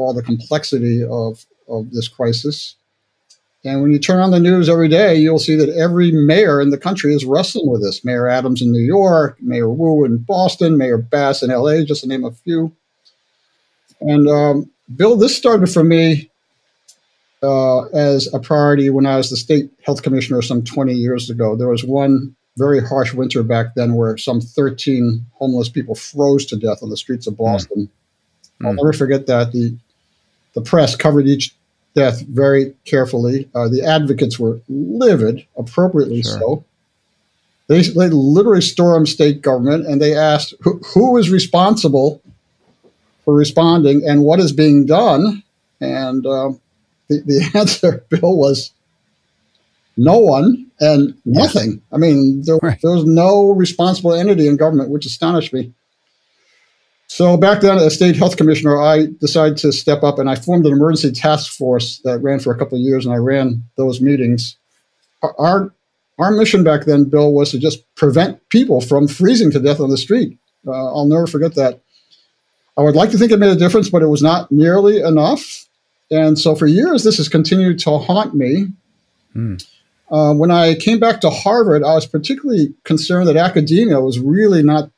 all 0.00 0.14
the 0.14 0.22
complexity 0.22 1.04
of, 1.04 1.44
of 1.70 1.90
this 1.92 2.08
crisis. 2.08 2.74
And 3.64 3.82
when 3.82 3.92
you 3.92 3.98
turn 3.98 4.20
on 4.20 4.30
the 4.30 4.40
news 4.40 4.68
every 4.68 4.88
day, 4.88 5.16
you'll 5.16 5.38
see 5.38 5.54
that 5.56 5.68
every 5.70 6.10
mayor 6.12 6.62
in 6.62 6.70
the 6.70 6.78
country 6.78 7.14
is 7.14 7.26
wrestling 7.26 7.70
with 7.70 7.82
this. 7.82 8.04
Mayor 8.04 8.26
Adams 8.26 8.62
in 8.62 8.72
New 8.72 8.80
York, 8.80 9.36
Mayor 9.40 9.68
Wu 9.68 10.04
in 10.04 10.16
Boston, 10.16 10.78
Mayor 10.78 10.96
Bass 10.96 11.42
in 11.42 11.50
LA, 11.50 11.82
just 11.82 12.00
to 12.00 12.08
name 12.08 12.24
a 12.24 12.30
few. 12.30 12.72
And 14.00 14.28
um, 14.28 14.70
Bill, 14.96 15.16
this 15.16 15.36
started 15.36 15.70
for 15.70 15.84
me 15.84 16.30
uh, 17.42 17.82
as 17.88 18.32
a 18.32 18.38
priority 18.38 18.88
when 18.88 19.04
I 19.04 19.16
was 19.16 19.28
the 19.28 19.36
state 19.36 19.70
health 19.84 20.02
commissioner 20.02 20.40
some 20.40 20.64
20 20.64 20.94
years 20.94 21.28
ago. 21.28 21.54
There 21.54 21.68
was 21.68 21.84
one 21.84 22.34
very 22.56 22.84
harsh 22.84 23.12
winter 23.12 23.42
back 23.42 23.74
then 23.74 23.94
where 23.94 24.16
some 24.16 24.40
13 24.40 25.24
homeless 25.34 25.68
people 25.68 25.94
froze 25.94 26.44
to 26.46 26.56
death 26.56 26.82
on 26.82 26.90
the 26.90 26.96
streets 26.96 27.26
of 27.26 27.34
hmm. 27.34 27.44
Boston. 27.44 27.90
Mm. 28.60 28.66
I'll 28.66 28.74
never 28.74 28.92
forget 28.92 29.26
that. 29.26 29.52
The, 29.52 29.76
the 30.54 30.60
press 30.62 30.96
covered 30.96 31.26
each 31.26 31.54
death 31.94 32.22
very 32.22 32.74
carefully. 32.84 33.48
Uh, 33.54 33.68
the 33.68 33.82
advocates 33.82 34.38
were 34.38 34.60
livid, 34.68 35.46
appropriately 35.56 36.22
sure. 36.22 36.38
so. 36.38 36.64
They, 37.68 37.82
they 37.82 38.08
literally 38.08 38.62
stormed 38.62 39.08
state 39.08 39.42
government 39.42 39.86
and 39.86 40.02
they 40.02 40.16
asked 40.16 40.54
who, 40.60 40.78
who 40.78 41.16
is 41.18 41.30
responsible 41.30 42.20
for 43.24 43.34
responding 43.34 44.02
and 44.04 44.24
what 44.24 44.40
is 44.40 44.52
being 44.52 44.86
done. 44.86 45.42
And 45.80 46.26
uh, 46.26 46.52
the, 47.08 47.20
the 47.20 47.50
answer, 47.58 48.04
Bill, 48.08 48.36
was 48.36 48.72
no 49.96 50.18
one 50.18 50.66
and 50.80 51.14
nothing. 51.24 51.82
I 51.92 51.98
mean, 51.98 52.42
there, 52.42 52.58
right. 52.62 52.78
there 52.82 52.92
was 52.92 53.04
no 53.04 53.50
responsible 53.50 54.14
entity 54.14 54.48
in 54.48 54.56
government, 54.56 54.90
which 54.90 55.06
astonished 55.06 55.52
me. 55.52 55.72
So 57.10 57.36
back 57.36 57.60
then, 57.60 57.76
as 57.76 57.96
state 57.96 58.14
health 58.14 58.36
commissioner, 58.36 58.80
I 58.80 59.06
decided 59.18 59.58
to 59.58 59.72
step 59.72 60.04
up 60.04 60.20
and 60.20 60.30
I 60.30 60.36
formed 60.36 60.64
an 60.64 60.72
emergency 60.72 61.10
task 61.10 61.52
force 61.52 61.98
that 62.04 62.20
ran 62.20 62.38
for 62.38 62.54
a 62.54 62.56
couple 62.56 62.78
of 62.78 62.82
years, 62.82 63.04
and 63.04 63.12
I 63.12 63.18
ran 63.18 63.64
those 63.74 64.00
meetings. 64.00 64.56
Our 65.20 65.74
our 66.20 66.30
mission 66.30 66.62
back 66.62 66.84
then, 66.84 67.06
Bill, 67.06 67.32
was 67.32 67.50
to 67.50 67.58
just 67.58 67.82
prevent 67.96 68.48
people 68.48 68.80
from 68.80 69.08
freezing 69.08 69.50
to 69.50 69.58
death 69.58 69.80
on 69.80 69.90
the 69.90 69.98
street. 69.98 70.38
Uh, 70.64 70.70
I'll 70.70 71.04
never 71.04 71.26
forget 71.26 71.56
that. 71.56 71.80
I 72.78 72.82
would 72.82 72.94
like 72.94 73.10
to 73.10 73.18
think 73.18 73.32
it 73.32 73.40
made 73.40 73.50
a 73.50 73.56
difference, 73.56 73.90
but 73.90 74.02
it 74.02 74.06
was 74.06 74.22
not 74.22 74.52
nearly 74.52 75.00
enough. 75.00 75.66
And 76.12 76.38
so 76.38 76.54
for 76.54 76.68
years, 76.68 77.02
this 77.02 77.16
has 77.16 77.28
continued 77.28 77.80
to 77.80 77.98
haunt 77.98 78.36
me. 78.36 78.68
Mm. 79.34 79.66
Uh, 80.12 80.32
when 80.34 80.52
I 80.52 80.76
came 80.76 81.00
back 81.00 81.20
to 81.22 81.30
Harvard, 81.30 81.82
I 81.82 81.94
was 81.94 82.06
particularly 82.06 82.72
concerned 82.84 83.26
that 83.26 83.36
academia 83.36 84.00
was 84.00 84.20
really 84.20 84.62
not 84.62 84.92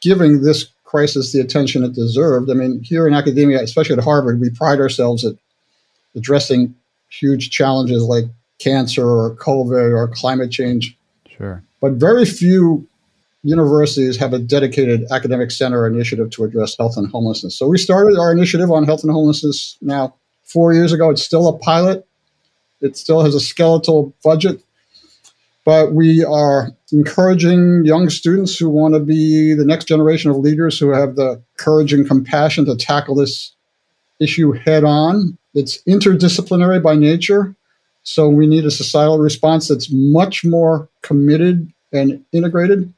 giving 0.00 0.40
this 0.40 0.70
crisis 0.90 1.32
the 1.32 1.40
attention 1.40 1.84
it 1.84 1.92
deserved. 1.92 2.50
I 2.50 2.54
mean, 2.54 2.82
here 2.82 3.06
in 3.06 3.14
academia, 3.14 3.62
especially 3.62 3.96
at 3.96 4.02
Harvard, 4.02 4.40
we 4.40 4.50
pride 4.50 4.80
ourselves 4.80 5.24
at 5.24 5.34
addressing 6.16 6.74
huge 7.08 7.50
challenges 7.50 8.02
like 8.02 8.24
cancer 8.58 9.06
or 9.06 9.36
COVID 9.36 9.96
or 9.96 10.08
climate 10.08 10.50
change. 10.50 10.96
Sure. 11.28 11.62
But 11.80 11.92
very 11.92 12.24
few 12.24 12.86
universities 13.44 14.16
have 14.16 14.32
a 14.32 14.38
dedicated 14.40 15.04
academic 15.12 15.52
center 15.52 15.86
initiative 15.86 16.30
to 16.30 16.44
address 16.44 16.76
health 16.76 16.96
and 16.96 17.08
homelessness. 17.10 17.56
So 17.56 17.68
we 17.68 17.78
started 17.78 18.18
our 18.18 18.32
initiative 18.32 18.70
on 18.70 18.84
health 18.84 19.04
and 19.04 19.12
homelessness 19.12 19.78
now 19.80 20.14
four 20.42 20.74
years 20.74 20.92
ago. 20.92 21.08
It's 21.10 21.22
still 21.22 21.46
a 21.46 21.56
pilot. 21.56 22.04
It 22.80 22.96
still 22.96 23.22
has 23.22 23.34
a 23.34 23.40
skeletal 23.40 24.12
budget 24.24 24.60
but 25.70 25.92
we 25.92 26.24
are 26.24 26.72
encouraging 26.90 27.84
young 27.84 28.10
students 28.10 28.58
who 28.58 28.68
want 28.68 28.92
to 28.92 28.98
be 28.98 29.54
the 29.54 29.64
next 29.64 29.84
generation 29.84 30.28
of 30.28 30.36
leaders 30.38 30.80
who 30.80 30.88
have 30.88 31.14
the 31.14 31.40
courage 31.58 31.92
and 31.92 32.08
compassion 32.08 32.64
to 32.64 32.74
tackle 32.74 33.14
this 33.14 33.52
issue 34.18 34.50
head 34.50 34.82
on. 34.82 35.38
It's 35.54 35.80
interdisciplinary 35.84 36.82
by 36.82 36.96
nature, 36.96 37.54
so 38.02 38.28
we 38.28 38.48
need 38.48 38.64
a 38.64 38.70
societal 38.72 39.20
response 39.20 39.68
that's 39.68 39.92
much 39.92 40.44
more 40.44 40.88
committed 41.02 41.72
and 41.92 42.24
integrated. 42.32 42.92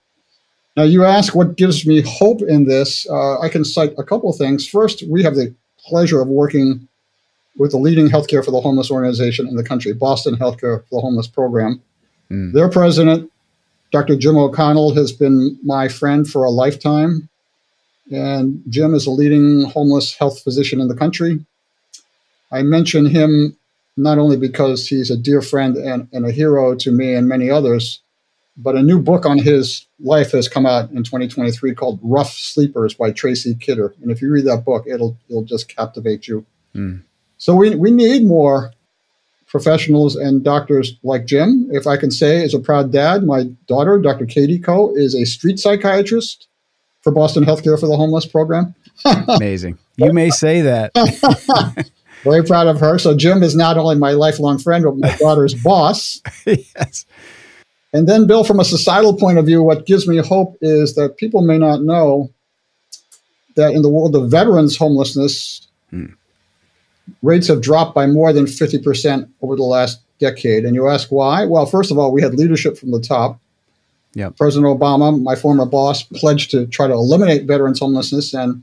Now, 0.74 0.85
you 0.85 1.04
ask 1.04 1.35
what 1.35 1.58
gives 1.58 1.87
me 1.87 2.00
hope 2.00 2.40
in 2.40 2.64
this. 2.64 3.06
Uh, 3.06 3.38
I 3.38 3.50
can 3.50 3.66
cite 3.66 3.92
a 3.98 4.02
couple 4.02 4.30
of 4.30 4.38
things. 4.38 4.66
First, 4.66 5.02
we 5.11 5.22
have 5.24 5.35
the 5.35 5.54
pleasure 5.85 6.22
of 6.22 6.28
working 6.28 6.88
with 7.58 7.72
the 7.72 7.76
leading 7.76 8.08
healthcare 8.08 8.42
for 8.42 8.50
the 8.50 8.62
homeless 8.62 8.90
organization 8.90 9.46
in 9.46 9.56
the 9.56 9.62
country, 9.62 9.92
Boston 9.92 10.37
Healthcare 10.37 10.80
for 10.88 10.88
the 10.90 11.00
Homeless 11.02 11.26
Program. 11.26 11.82
Mm. 12.33 12.53
Their 12.53 12.68
president, 12.68 13.31
Dr. 13.92 14.16
Jim 14.16 14.37
O'Connell, 14.37 14.95
has 14.95 15.12
been 15.12 15.59
my 15.62 15.88
friend 15.88 16.29
for 16.29 16.45
a 16.45 16.51
lifetime. 16.51 17.29
And 18.11 18.62
Jim 18.68 18.95
is 18.95 19.07
a 19.07 19.11
leading 19.11 19.64
homeless 19.71 20.16
health 20.16 20.42
physician 20.42 20.81
in 20.81 20.88
the 20.88 20.97
country. 20.97 21.45
I 22.51 22.62
mention 22.62 23.07
him 23.07 23.57
not 23.97 24.18
only 24.18 24.37
because 24.37 24.88
he's 24.88 25.11
a 25.11 25.16
dear 25.16 25.42
friend 25.42 25.77
and, 25.77 26.09
and 26.12 26.27
a 26.27 26.33
hero 26.33 26.75
to 26.77 26.90
me 26.90 27.14
and 27.14 27.29
many 27.29 27.51
others, 27.51 28.01
but 28.57 28.77
a 28.77 28.83
new 28.83 29.01
book 29.01 29.25
on 29.25 29.38
his 29.38 29.87
life 30.01 30.33
has 30.33 30.49
come 30.49 30.66
out 30.66 30.90
in 30.90 31.05
2023 31.05 31.75
called 31.75 31.99
Rough 32.03 32.33
Sleepers 32.33 32.95
by 32.95 33.11
Tracy 33.11 33.55
Kidder. 33.55 33.95
And 34.03 34.11
if 34.11 34.21
you 34.21 34.31
read 34.31 34.47
that 34.47 34.64
book, 34.64 34.85
it'll 34.87 35.16
it'll 35.29 35.45
just 35.45 35.75
captivate 35.75 36.29
you. 36.29 36.45
Mm. 36.75 37.03
So 37.38 37.55
we, 37.55 37.75
we 37.75 37.90
need 37.90 38.25
more 38.25 38.73
professionals 39.53 40.17
and 40.17 40.43
doctors 40.43 40.97
like 41.05 41.27
Jim. 41.27 41.69
If 41.71 41.87
I 41.87 41.99
can 41.99 42.11
say, 42.11 42.43
as 42.43 42.55
a 42.55 42.59
proud 42.59 42.91
dad, 42.91 43.23
my 43.23 43.45
daughter, 43.69 43.99
Dr. 43.99 44.25
Katie 44.25 44.59
Koh, 44.59 44.97
is 44.97 45.15
a 45.15 45.27
street 45.27 45.61
psychiatrist 45.61 46.49
for 47.03 47.12
Boston 47.12 47.45
Healthcare 47.45 47.79
for 47.79 47.87
the 47.87 47.97
Homeless 47.97 48.25
program. 48.25 48.75
Amazing. 49.05 49.79
You 49.97 50.15
may 50.15 50.31
say 50.31 50.62
that. 50.62 50.93
Very 52.25 52.43
proud 52.43 52.67
of 52.67 52.81
her. 52.81 52.99
So 52.99 53.15
Jim 53.15 53.43
is 53.43 53.55
not 53.55 53.77
only 53.77 53.97
my 53.97 54.12
lifelong 54.12 54.59
friend, 54.59 54.85
but 54.85 54.97
my 54.97 55.15
daughter's 55.21 55.55
boss. 55.55 56.23
yes. 56.47 57.05
And 57.93 58.09
then, 58.09 58.27
Bill, 58.27 58.45
from 58.45 58.59
a 58.59 58.65
societal 58.65 59.15
point 59.15 59.37
of 59.37 59.45
view, 59.45 59.62
what 59.62 59.85
gives 59.85 60.09
me 60.09 60.17
hope 60.17 60.57
is 60.62 60.95
that 60.95 61.19
people 61.19 61.43
may 61.43 61.59
not 61.59 61.83
know 61.83 62.31
that 63.57 63.75
in 63.75 63.83
the 63.83 63.91
world 63.91 64.17
of 64.17 64.31
veterans 64.31 64.79
homelessness, 64.79 65.69
hmm 65.91 66.07
rates 67.23 67.49
have 67.49 67.61
dropped 67.61 67.95
by 67.95 68.07
more 68.07 68.33
than 68.33 68.47
50% 68.47 69.29
over 69.41 69.57
the 69.57 69.62
last 69.62 70.01
decade. 70.19 70.65
And 70.65 70.75
you 70.75 70.88
ask 70.88 71.11
why? 71.11 71.45
Well, 71.45 71.67
first 71.67 71.91
of 71.91 71.99
all, 71.99 72.12
we 72.12 72.23
had 72.23 72.35
leadership 72.35 72.79
from 72.79 72.91
the 72.91 73.01
top. 73.01 73.41
Yep. 74.15 74.37
President 74.37 74.79
Obama, 74.79 75.21
my 75.23 75.35
former 75.35 75.65
boss, 75.65 76.03
pledged 76.03 76.51
to 76.51 76.67
try 76.67 76.87
to 76.87 76.93
eliminate 76.93 77.47
veterans 77.47 77.81
homelessness, 77.81 78.35
and 78.35 78.62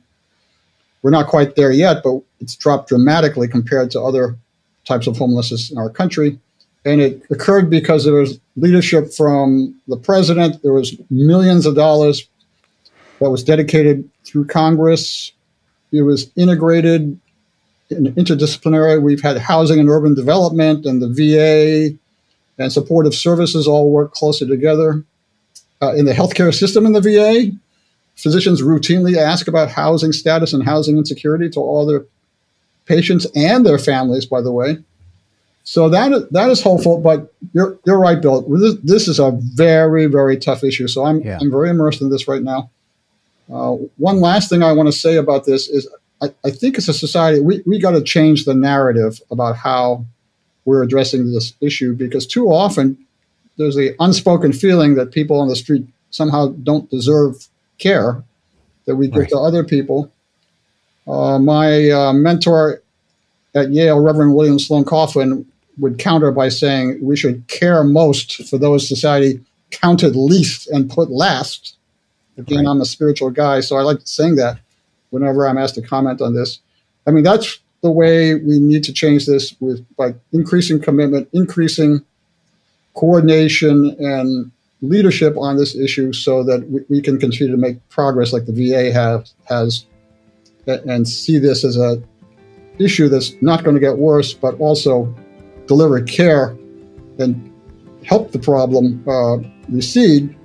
we're 1.01 1.11
not 1.11 1.27
quite 1.27 1.55
there 1.55 1.71
yet, 1.71 2.03
but 2.03 2.21
it's 2.39 2.55
dropped 2.55 2.89
dramatically 2.89 3.47
compared 3.47 3.89
to 3.91 4.01
other 4.01 4.37
types 4.85 5.07
of 5.07 5.17
homelessness 5.17 5.71
in 5.71 5.77
our 5.77 5.89
country. 5.89 6.39
And 6.85 7.01
it 7.01 7.23
occurred 7.29 7.69
because 7.69 8.05
there 8.05 8.13
was 8.13 8.39
leadership 8.55 9.13
from 9.13 9.75
the 9.87 9.97
president. 9.97 10.61
There 10.61 10.73
was 10.73 10.95
millions 11.09 11.65
of 11.65 11.75
dollars 11.75 12.27
that 13.19 13.29
was 13.29 13.43
dedicated 13.43 14.09
through 14.23 14.45
Congress. 14.45 15.31
It 15.91 16.03
was 16.03 16.31
integrated 16.35 17.19
interdisciplinary. 17.91 19.01
We've 19.01 19.21
had 19.21 19.37
housing 19.37 19.79
and 19.79 19.89
urban 19.89 20.13
development 20.13 20.85
and 20.85 21.01
the 21.01 21.09
VA 21.09 21.97
and 22.61 22.71
supportive 22.71 23.15
services 23.15 23.67
all 23.67 23.91
work 23.91 24.13
closer 24.13 24.47
together. 24.47 25.03
Uh, 25.81 25.93
in 25.95 26.05
the 26.05 26.13
healthcare 26.13 26.53
system 26.53 26.85
in 26.85 26.91
the 26.91 27.01
VA, 27.01 27.55
physicians 28.15 28.61
routinely 28.61 29.15
ask 29.15 29.47
about 29.47 29.69
housing 29.69 30.11
status 30.11 30.51
and 30.51 30.63
housing 30.63 30.97
insecurity 30.97 31.49
to 31.49 31.59
all 31.59 31.85
their 31.85 32.05
patients 32.85 33.25
and 33.33 33.65
their 33.65 33.79
families, 33.79 34.25
by 34.25 34.41
the 34.41 34.51
way. 34.51 34.77
So 35.63 35.87
that 35.89 36.31
that 36.31 36.49
is 36.49 36.61
hopeful, 36.61 36.99
but 36.99 37.31
you're 37.53 37.77
you're 37.85 37.99
right, 37.99 38.19
Bill. 38.19 38.41
This, 38.41 38.75
this 38.83 39.07
is 39.07 39.19
a 39.19 39.31
very 39.31 40.07
very 40.07 40.35
tough 40.35 40.63
issue. 40.63 40.87
So 40.87 41.05
I'm 41.05 41.21
yeah. 41.21 41.37
I'm 41.39 41.51
very 41.51 41.69
immersed 41.69 42.01
in 42.01 42.09
this 42.09 42.27
right 42.27 42.41
now. 42.41 42.71
Uh, 43.53 43.77
one 43.97 44.19
last 44.19 44.49
thing 44.49 44.63
I 44.63 44.73
want 44.73 44.87
to 44.87 44.93
say 44.93 45.17
about 45.17 45.45
this 45.45 45.67
is 45.67 45.87
I, 46.21 46.33
I 46.45 46.51
think 46.51 46.77
as 46.77 46.89
a 46.89 46.93
society, 46.93 47.39
we, 47.39 47.61
we 47.65 47.79
got 47.79 47.91
to 47.91 48.01
change 48.01 48.45
the 48.45 48.53
narrative 48.53 49.21
about 49.31 49.55
how 49.55 50.05
we're 50.65 50.83
addressing 50.83 51.31
this 51.31 51.53
issue 51.61 51.93
because 51.93 52.27
too 52.27 52.47
often 52.47 52.97
there's 53.57 53.75
the 53.75 53.95
unspoken 53.99 54.53
feeling 54.53 54.95
that 54.95 55.11
people 55.11 55.39
on 55.39 55.47
the 55.47 55.55
street 55.55 55.85
somehow 56.11 56.47
don't 56.63 56.89
deserve 56.89 57.47
care 57.77 58.23
that 58.85 58.95
we 58.95 59.07
give 59.07 59.21
right. 59.21 59.29
to 59.29 59.37
other 59.37 59.63
people. 59.63 60.11
Uh, 61.07 61.39
my 61.39 61.89
uh, 61.89 62.13
mentor 62.13 62.81
at 63.55 63.71
Yale, 63.71 63.99
Reverend 63.99 64.35
William 64.35 64.59
Sloane 64.59 64.85
Coffin, 64.85 65.45
would 65.77 65.97
counter 65.97 66.31
by 66.31 66.49
saying 66.49 66.99
we 67.01 67.15
should 67.15 67.47
care 67.47 67.83
most 67.83 68.47
for 68.49 68.57
those 68.57 68.87
society 68.87 69.39
counted 69.71 70.15
least 70.15 70.67
and 70.67 70.89
put 70.89 71.09
last. 71.09 71.75
Again, 72.37 72.65
right. 72.65 72.67
I'm 72.67 72.81
a 72.81 72.85
spiritual 72.85 73.31
guy, 73.31 73.59
so 73.61 73.77
I 73.77 73.81
like 73.81 73.99
saying 74.03 74.35
that 74.35 74.59
whenever 75.09 75.47
I'm 75.47 75.57
asked 75.57 75.75
to 75.75 75.81
comment 75.81 76.21
on 76.21 76.33
this. 76.33 76.59
I 77.07 77.11
mean, 77.11 77.23
that's 77.23 77.59
the 77.81 77.91
way 77.91 78.35
we 78.35 78.59
need 78.59 78.83
to 78.83 78.93
change 78.93 79.25
this 79.25 79.55
with 79.59 79.85
by 79.95 80.15
increasing 80.31 80.81
commitment, 80.81 81.29
increasing 81.33 82.03
coordination 82.93 83.95
and 83.99 84.51
leadership 84.81 85.35
on 85.37 85.57
this 85.57 85.75
issue 85.75 86.13
so 86.13 86.43
that 86.43 86.69
we, 86.69 86.81
we 86.89 87.01
can 87.01 87.19
continue 87.19 87.51
to 87.51 87.59
make 87.59 87.77
progress 87.89 88.33
like 88.33 88.45
the 88.45 88.53
VA 88.53 88.91
have, 88.91 89.27
has 89.45 89.85
and 90.67 91.07
see 91.07 91.39
this 91.39 91.63
as 91.63 91.77
a 91.77 92.01
issue 92.77 93.09
that's 93.09 93.33
not 93.41 93.63
going 93.63 93.75
to 93.75 93.79
get 93.79 93.97
worse, 93.97 94.33
but 94.33 94.57
also 94.59 95.13
deliver 95.67 96.01
care 96.01 96.55
and 97.17 97.51
help 98.05 98.31
the 98.31 98.39
problem 98.39 99.03
uh, 99.07 99.37
recede 99.69 100.35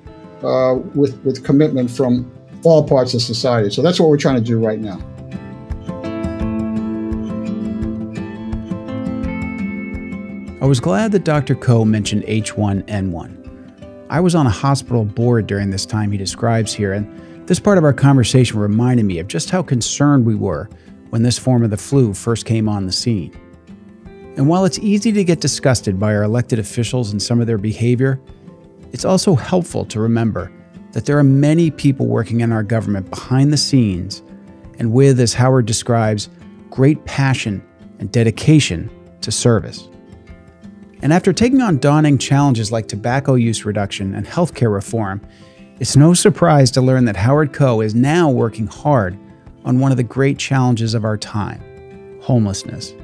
uh, 0.42 0.74
with, 0.94 1.22
with 1.24 1.44
commitment 1.44 1.90
from 1.90 2.30
all 2.64 2.86
parts 2.86 3.14
of 3.14 3.22
society. 3.22 3.70
So 3.70 3.82
that's 3.82 4.00
what 4.00 4.08
we're 4.08 4.16
trying 4.16 4.36
to 4.36 4.40
do 4.40 4.58
right 4.58 4.78
now. 4.78 4.98
I 10.62 10.66
was 10.66 10.80
glad 10.80 11.12
that 11.12 11.24
Dr. 11.24 11.54
Koh 11.54 11.84
mentioned 11.84 12.22
H1N1. 12.22 14.06
I 14.08 14.20
was 14.20 14.34
on 14.34 14.46
a 14.46 14.50
hospital 14.50 15.04
board 15.04 15.46
during 15.46 15.68
this 15.68 15.84
time 15.84 16.10
he 16.10 16.16
describes 16.16 16.72
here, 16.72 16.94
and 16.94 17.46
this 17.46 17.60
part 17.60 17.76
of 17.76 17.84
our 17.84 17.92
conversation 17.92 18.58
reminded 18.58 19.04
me 19.04 19.18
of 19.18 19.28
just 19.28 19.50
how 19.50 19.62
concerned 19.62 20.24
we 20.24 20.34
were 20.34 20.70
when 21.10 21.22
this 21.22 21.38
form 21.38 21.62
of 21.64 21.70
the 21.70 21.76
flu 21.76 22.14
first 22.14 22.46
came 22.46 22.66
on 22.68 22.86
the 22.86 22.92
scene. 22.92 23.38
And 24.36 24.48
while 24.48 24.64
it's 24.64 24.78
easy 24.78 25.12
to 25.12 25.22
get 25.22 25.40
disgusted 25.40 26.00
by 26.00 26.14
our 26.14 26.22
elected 26.22 26.58
officials 26.58 27.12
and 27.12 27.22
some 27.22 27.40
of 27.40 27.46
their 27.46 27.58
behavior, 27.58 28.18
it's 28.92 29.04
also 29.04 29.34
helpful 29.34 29.84
to 29.84 30.00
remember 30.00 30.50
that 30.94 31.06
there 31.06 31.18
are 31.18 31.24
many 31.24 31.72
people 31.72 32.06
working 32.06 32.40
in 32.40 32.52
our 32.52 32.62
government 32.62 33.10
behind 33.10 33.52
the 33.52 33.56
scenes 33.56 34.22
and 34.78 34.92
with, 34.92 35.18
as 35.18 35.34
Howard 35.34 35.66
describes, 35.66 36.28
great 36.70 37.04
passion 37.04 37.62
and 37.98 38.10
dedication 38.10 38.88
to 39.20 39.32
service. 39.32 39.88
And 41.02 41.12
after 41.12 41.32
taking 41.32 41.60
on 41.60 41.78
daunting 41.78 42.16
challenges 42.16 42.70
like 42.70 42.86
tobacco 42.86 43.34
use 43.34 43.64
reduction 43.64 44.14
and 44.14 44.24
healthcare 44.24 44.72
reform, 44.72 45.20
it's 45.80 45.96
no 45.96 46.14
surprise 46.14 46.70
to 46.72 46.80
learn 46.80 47.06
that 47.06 47.16
Howard 47.16 47.52
Koh 47.52 47.80
is 47.80 47.94
now 47.94 48.30
working 48.30 48.68
hard 48.68 49.18
on 49.64 49.80
one 49.80 49.90
of 49.90 49.96
the 49.96 50.04
great 50.04 50.38
challenges 50.38 50.94
of 50.94 51.04
our 51.04 51.18
time 51.18 51.60
homelessness. 52.22 52.94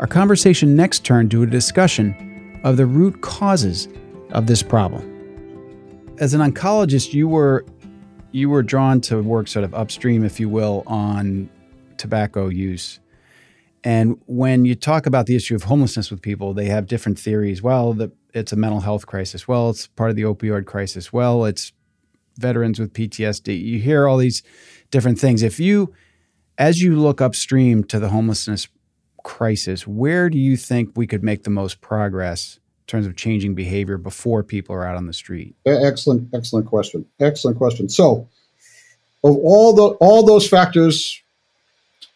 Our 0.00 0.06
conversation 0.06 0.74
next 0.74 1.04
turned 1.04 1.30
to 1.30 1.42
a 1.42 1.46
discussion 1.46 2.58
of 2.64 2.76
the 2.76 2.86
root 2.86 3.20
causes 3.20 3.86
of 4.30 4.46
this 4.46 4.62
problem. 4.62 5.15
As 6.18 6.32
an 6.32 6.40
oncologist, 6.40 7.12
you 7.12 7.28
were 7.28 7.64
you 8.32 8.48
were 8.48 8.62
drawn 8.62 9.00
to 9.02 9.22
work 9.22 9.48
sort 9.48 9.64
of 9.64 9.74
upstream, 9.74 10.24
if 10.24 10.40
you 10.40 10.48
will, 10.48 10.82
on 10.86 11.48
tobacco 11.96 12.48
use. 12.48 13.00
And 13.84 14.20
when 14.26 14.64
you 14.64 14.74
talk 14.74 15.06
about 15.06 15.26
the 15.26 15.36
issue 15.36 15.54
of 15.54 15.64
homelessness 15.64 16.10
with 16.10 16.20
people, 16.20 16.52
they 16.52 16.66
have 16.66 16.86
different 16.86 17.18
theories. 17.18 17.62
Well, 17.62 17.92
the, 17.92 18.10
it's 18.34 18.52
a 18.52 18.56
mental 18.56 18.80
health 18.80 19.06
crisis. 19.06 19.46
Well, 19.46 19.70
it's 19.70 19.86
part 19.86 20.10
of 20.10 20.16
the 20.16 20.22
opioid 20.22 20.66
crisis. 20.66 21.12
Well, 21.12 21.44
it's 21.44 21.72
veterans 22.36 22.78
with 22.78 22.92
PTSD. 22.92 23.62
You 23.62 23.78
hear 23.78 24.08
all 24.08 24.18
these 24.18 24.42
different 24.90 25.18
things. 25.18 25.42
If 25.42 25.60
you, 25.60 25.94
as 26.58 26.82
you 26.82 26.96
look 26.96 27.20
upstream 27.20 27.84
to 27.84 27.98
the 27.98 28.08
homelessness 28.08 28.68
crisis, 29.22 29.86
where 29.86 30.28
do 30.28 30.38
you 30.38 30.56
think 30.56 30.90
we 30.94 31.06
could 31.06 31.22
make 31.22 31.44
the 31.44 31.50
most 31.50 31.80
progress 31.80 32.58
terms 32.86 33.06
of 33.06 33.16
changing 33.16 33.54
behavior 33.54 33.98
before 33.98 34.42
people 34.42 34.74
are 34.74 34.86
out 34.86 34.96
on 34.96 35.06
the 35.06 35.12
street? 35.12 35.54
Excellent, 35.66 36.28
excellent 36.34 36.66
question. 36.66 37.04
Excellent 37.20 37.58
question. 37.58 37.88
So, 37.88 38.28
of 39.24 39.36
all 39.36 39.72
the 39.72 39.88
all 40.00 40.24
those 40.24 40.48
factors 40.48 41.20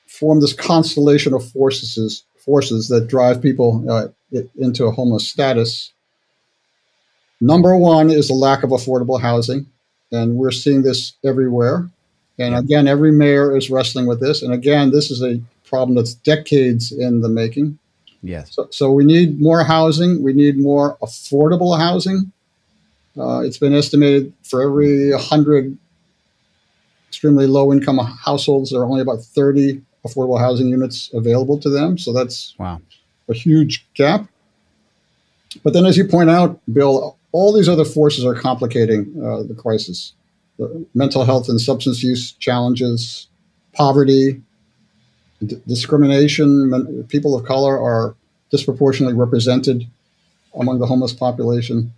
form 0.06 0.40
this 0.40 0.52
constellation 0.52 1.33
of 1.33 1.48
forces 1.50 2.24
forces 2.44 2.88
that 2.88 3.06
drive 3.06 3.42
people 3.42 3.85
uh, 3.90 4.09
into 4.59 4.85
a 4.85 4.90
homeless 4.90 5.28
status. 5.28 5.92
Number 7.40 7.76
one 7.76 8.11
is 8.11 8.28
the 8.28 8.35
lack 8.35 8.62
of 8.62 8.70
affordable 8.70 9.20
housing, 9.20 9.66
and 10.12 10.37
we're 10.37 10.50
seeing 10.50 10.83
this 10.83 11.14
everywhere. 11.24 11.88
And 12.38 12.54
again, 12.54 12.87
every 12.87 13.12
mayor 13.12 13.56
is 13.56 13.70
wrestling 13.70 14.06
with 14.06 14.20
this. 14.20 14.42
And 14.42 14.52
again, 14.52 14.90
this 14.90 15.11
is 15.11 15.22
a 15.22 15.40
problem 15.64 15.96
that's 15.96 16.14
decades 16.14 16.90
in 16.92 17.20
the 17.20 17.28
making. 17.28 17.78
Yes. 18.22 18.54
So, 18.54 18.68
so 18.70 18.92
we 18.92 19.04
need 19.04 19.40
more 19.40 19.64
housing. 19.64 20.22
We 20.22 20.33
need 20.33 20.59
more 20.59 20.96
affordable 20.98 21.78
housing. 21.78 22.33
Uh, 23.18 23.40
it's 23.40 23.59
been 23.59 23.74
estimated 23.74 24.33
for 24.42 24.62
every 24.62 25.11
100 25.11 25.76
extremely 27.11 27.48
low 27.48 27.72
income 27.72 27.98
households, 27.98 28.70
there 28.70 28.80
are 28.80 28.85
only 28.85 29.00
about 29.00 29.20
30 29.20 29.83
affordable 30.06 30.38
housing 30.38 30.68
units 30.68 31.11
available 31.12 31.59
to 31.59 31.68
them. 31.68 31.98
So 31.98 32.12
that's 32.12 32.54
wow. 32.56 32.80
a 33.28 33.35
huge 33.35 33.85
gap. 33.94 34.28
But 35.64 35.72
then, 35.72 35.85
as 35.87 35.96
you 35.96 36.04
point 36.04 36.30
out, 36.30 36.61
Bill, 36.72 37.18
all 37.33 37.52
these 37.52 37.68
other 37.68 37.85
forces 37.85 38.24
are 38.24 38.35
complicating 38.35 39.12
uh, 39.22 39.42
the 39.42 39.54
crisis. 39.54 40.12
The 40.59 40.87
mental 40.94 41.24
health 41.24 41.48
and 41.48 41.61
substance 41.61 42.00
use 42.02 42.33
challenges, 42.33 43.26
poverty, 43.74 44.40
d- 45.44 45.61
discrimination. 45.66 47.05
People 47.09 47.37
of 47.37 47.44
color 47.44 47.79
are 47.79 48.14
disproportionately 48.50 49.16
represented 49.16 49.87
among 50.55 50.79
the 50.79 50.87
homeless 50.87 51.12
population. 51.12 51.92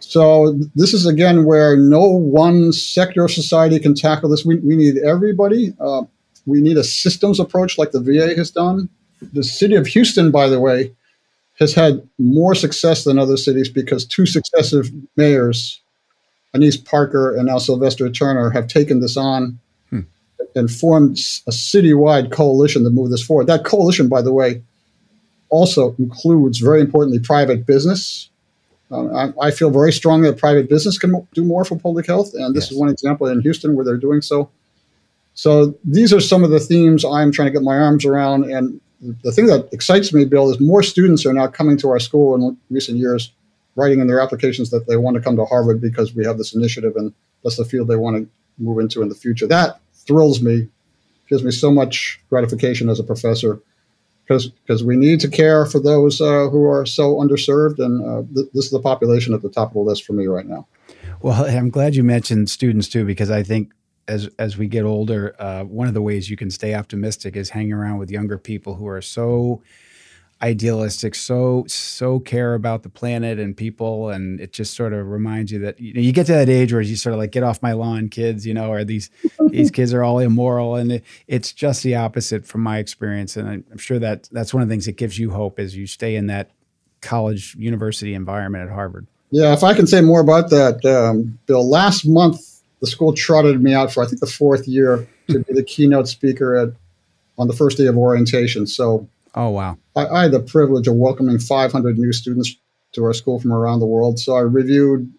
So 0.00 0.52
this 0.74 0.92
is 0.94 1.06
again 1.06 1.44
where 1.44 1.76
no 1.76 2.04
one 2.04 2.72
sector 2.72 3.24
of 3.24 3.30
society 3.30 3.78
can 3.78 3.94
tackle 3.94 4.30
this. 4.30 4.44
We, 4.44 4.56
we 4.56 4.76
need 4.76 4.98
everybody. 4.98 5.74
Uh, 5.80 6.02
we 6.46 6.60
need 6.60 6.76
a 6.76 6.84
systems 6.84 7.38
approach 7.38 7.78
like 7.78 7.92
the 7.92 8.00
VA 8.00 8.34
has 8.36 8.50
done. 8.50 8.88
The 9.32 9.44
city 9.44 9.76
of 9.76 9.86
Houston, 9.86 10.32
by 10.32 10.48
the 10.48 10.58
way, 10.58 10.92
has 11.60 11.74
had 11.74 12.06
more 12.18 12.54
success 12.54 13.04
than 13.04 13.18
other 13.18 13.36
cities 13.36 13.68
because 13.68 14.04
two 14.04 14.26
successive 14.26 14.90
mayors, 15.16 15.80
Annise 16.54 16.76
Parker 16.76 17.36
and 17.36 17.46
now 17.46 17.58
Sylvester 17.58 18.10
Turner, 18.10 18.50
have 18.50 18.66
taken 18.66 19.00
this 19.00 19.16
on. 19.16 19.60
And 20.54 20.70
formed 20.70 21.16
a 21.46 21.50
citywide 21.50 22.30
coalition 22.30 22.84
to 22.84 22.90
move 22.90 23.10
this 23.10 23.22
forward. 23.22 23.46
That 23.46 23.64
coalition, 23.64 24.08
by 24.08 24.22
the 24.22 24.32
way, 24.32 24.62
also 25.48 25.94
includes, 25.98 26.58
very 26.58 26.80
importantly, 26.80 27.18
private 27.18 27.66
business. 27.66 28.30
Um, 28.90 29.14
I, 29.14 29.32
I, 29.40 29.50
feel 29.50 29.70
very 29.70 29.92
strongly 29.92 30.28
that 30.28 30.38
private 30.38 30.68
business 30.68 30.98
can 30.98 31.26
do 31.32 31.44
more 31.44 31.64
for 31.64 31.78
public 31.78 32.06
health, 32.06 32.34
and 32.34 32.54
this 32.54 32.64
yes. 32.64 32.72
is 32.72 32.78
one 32.78 32.90
example 32.90 33.26
in 33.26 33.40
Houston 33.40 33.74
where 33.74 33.84
they're 33.84 33.96
doing 33.96 34.20
so. 34.20 34.50
So 35.34 35.74
these 35.84 36.12
are 36.12 36.20
some 36.20 36.44
of 36.44 36.50
the 36.50 36.60
themes 36.60 37.04
I'm 37.04 37.32
trying 37.32 37.46
to 37.46 37.52
get 37.52 37.62
my 37.62 37.78
arms 37.78 38.04
around. 38.04 38.44
And 38.44 38.80
the 39.22 39.32
thing 39.32 39.46
that 39.46 39.68
excites 39.72 40.12
me, 40.12 40.24
Bill, 40.24 40.50
is 40.50 40.60
more 40.60 40.82
students 40.82 41.24
are 41.24 41.32
now 41.32 41.46
coming 41.46 41.76
to 41.78 41.88
our 41.90 41.98
school 41.98 42.34
in 42.34 42.56
recent 42.70 42.98
years, 42.98 43.32
writing 43.76 44.00
in 44.00 44.06
their 44.06 44.20
applications 44.20 44.70
that 44.70 44.86
they 44.86 44.96
want 44.96 45.16
to 45.16 45.22
come 45.22 45.36
to 45.36 45.44
Harvard 45.44 45.80
because 45.80 46.14
we 46.14 46.24
have 46.24 46.38
this 46.38 46.54
initiative 46.54 46.94
and 46.96 47.14
that's 47.42 47.56
the 47.56 47.64
field 47.64 47.88
they 47.88 47.96
want 47.96 48.16
to 48.16 48.28
move 48.62 48.78
into 48.78 49.02
in 49.02 49.08
the 49.08 49.14
future. 49.14 49.46
That 49.46 49.80
thrills 50.06 50.42
me, 50.42 50.68
gives 51.28 51.44
me 51.44 51.50
so 51.50 51.70
much 51.70 52.20
gratification 52.28 52.88
as 52.88 53.00
a 53.00 53.04
professor 53.04 53.60
because 54.24 54.48
because 54.48 54.84
we 54.84 54.96
need 54.96 55.20
to 55.20 55.28
care 55.28 55.66
for 55.66 55.80
those 55.80 56.20
uh, 56.20 56.48
who 56.48 56.64
are 56.64 56.86
so 56.86 57.16
underserved, 57.16 57.78
and 57.78 58.04
uh, 58.04 58.22
th- 58.34 58.48
this 58.54 58.66
is 58.66 58.70
the 58.70 58.80
population 58.80 59.34
at 59.34 59.42
the 59.42 59.48
top 59.48 59.68
of 59.68 59.74
the 59.74 59.80
list 59.80 60.04
for 60.04 60.12
me 60.12 60.26
right 60.26 60.46
now. 60.46 60.66
Well, 61.20 61.44
I'm 61.44 61.70
glad 61.70 61.94
you 61.94 62.04
mentioned 62.04 62.50
students 62.50 62.88
too, 62.88 63.04
because 63.04 63.30
I 63.30 63.42
think 63.42 63.72
as 64.08 64.28
as 64.38 64.56
we 64.56 64.66
get 64.66 64.84
older, 64.84 65.34
uh, 65.38 65.64
one 65.64 65.88
of 65.88 65.94
the 65.94 66.02
ways 66.02 66.30
you 66.30 66.36
can 66.36 66.50
stay 66.50 66.74
optimistic 66.74 67.36
is 67.36 67.50
hanging 67.50 67.72
around 67.72 67.98
with 67.98 68.10
younger 68.10 68.38
people 68.38 68.74
who 68.76 68.86
are 68.86 69.02
so 69.02 69.62
idealistic, 70.42 71.14
so 71.14 71.64
so 71.68 72.18
care 72.18 72.54
about 72.54 72.82
the 72.82 72.88
planet 72.88 73.38
and 73.38 73.56
people, 73.56 74.10
and 74.10 74.40
it 74.40 74.52
just 74.52 74.74
sort 74.74 74.92
of 74.92 75.08
reminds 75.08 75.52
you 75.52 75.58
that 75.60 75.80
you 75.80 75.94
know 75.94 76.00
you 76.00 76.12
get 76.12 76.26
to 76.26 76.32
that 76.32 76.48
age 76.48 76.72
where 76.72 76.82
you 76.82 76.96
sort 76.96 77.12
of 77.12 77.18
like 77.18 77.32
get 77.32 77.42
off 77.42 77.62
my 77.62 77.72
lawn, 77.72 78.08
kids, 78.08 78.46
you 78.46 78.54
know, 78.54 78.70
or 78.70 78.84
these 78.84 79.10
these 79.48 79.70
kids 79.72 79.92
are 79.94 80.02
all 80.02 80.18
immoral, 80.18 80.76
and 80.76 80.92
it, 80.92 81.04
it's 81.28 81.52
just 81.52 81.82
the 81.82 81.94
opposite 81.94 82.46
from 82.46 82.62
my 82.62 82.78
experience, 82.78 83.36
and 83.36 83.64
I'm 83.70 83.78
sure 83.78 83.98
that 83.98 84.28
that's 84.32 84.52
one 84.52 84.62
of 84.62 84.68
the 84.68 84.72
things 84.72 84.86
that 84.86 84.96
gives 84.96 85.18
you 85.18 85.30
hope 85.30 85.58
as 85.58 85.76
you 85.76 85.86
stay 85.86 86.16
in 86.16 86.26
that 86.26 86.50
college 87.00 87.54
university 87.56 88.14
environment 88.14 88.68
at 88.68 88.74
Harvard. 88.74 89.06
Yeah, 89.30 89.52
if 89.52 89.64
I 89.64 89.74
can 89.74 89.86
say 89.86 90.00
more 90.00 90.20
about 90.20 90.50
that, 90.50 90.84
um, 90.84 91.38
Bill. 91.46 91.68
Last 91.68 92.06
month 92.06 92.52
the 92.82 92.88
school 92.88 93.14
trotted 93.14 93.62
me 93.62 93.72
out 93.72 93.92
for 93.92 94.02
I 94.02 94.06
think 94.06 94.20
the 94.20 94.26
fourth 94.26 94.68
year 94.68 95.08
to 95.28 95.38
be 95.38 95.54
the 95.54 95.62
keynote 95.62 96.08
speaker 96.08 96.56
at 96.56 96.70
on 97.38 97.46
the 97.46 97.54
first 97.54 97.78
day 97.78 97.86
of 97.86 97.96
orientation. 97.96 98.66
So, 98.66 99.08
oh 99.34 99.50
wow, 99.50 99.78
I, 99.96 100.06
I, 100.06 100.22
had 100.22 100.32
the 100.32 100.40
privilege 100.40 100.88
of 100.88 100.94
welcoming 100.94 101.38
500 101.38 101.98
new 101.98 102.12
students 102.12 102.56
to 102.92 103.04
our 103.04 103.12
school 103.12 103.40
from 103.40 103.52
around 103.52 103.80
the 103.80 103.86
world. 103.86 104.18
So 104.18 104.36
I 104.36 104.40
reviewed 104.40 105.12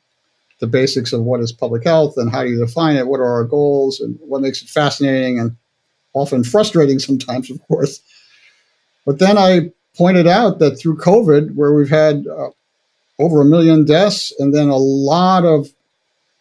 the 0.59 0.67
basics 0.67 1.11
of 1.13 1.23
what 1.23 1.41
is 1.41 1.51
public 1.51 1.83
health 1.83 2.17
and 2.17 2.31
how 2.31 2.43
do 2.43 2.49
you 2.49 2.59
define 2.59 2.95
it, 2.95 3.07
what 3.07 3.19
are 3.19 3.33
our 3.33 3.43
goals, 3.43 3.99
and 3.99 4.17
what 4.21 4.41
makes 4.41 4.61
it 4.61 4.69
fascinating 4.69 5.39
and 5.39 5.55
often 6.13 6.43
frustrating 6.43 6.99
sometimes, 6.99 7.49
of 7.49 7.59
course. 7.67 7.99
But 9.05 9.19
then 9.19 9.37
I 9.37 9.71
pointed 9.97 10.27
out 10.27 10.59
that 10.59 10.79
through 10.79 10.97
COVID, 10.97 11.55
where 11.55 11.73
we've 11.73 11.89
had 11.89 12.25
uh, 12.27 12.49
over 13.19 13.41
a 13.41 13.45
million 13.45 13.85
deaths 13.85 14.33
and 14.39 14.53
then 14.53 14.69
a 14.69 14.77
lot 14.77 15.45
of 15.45 15.67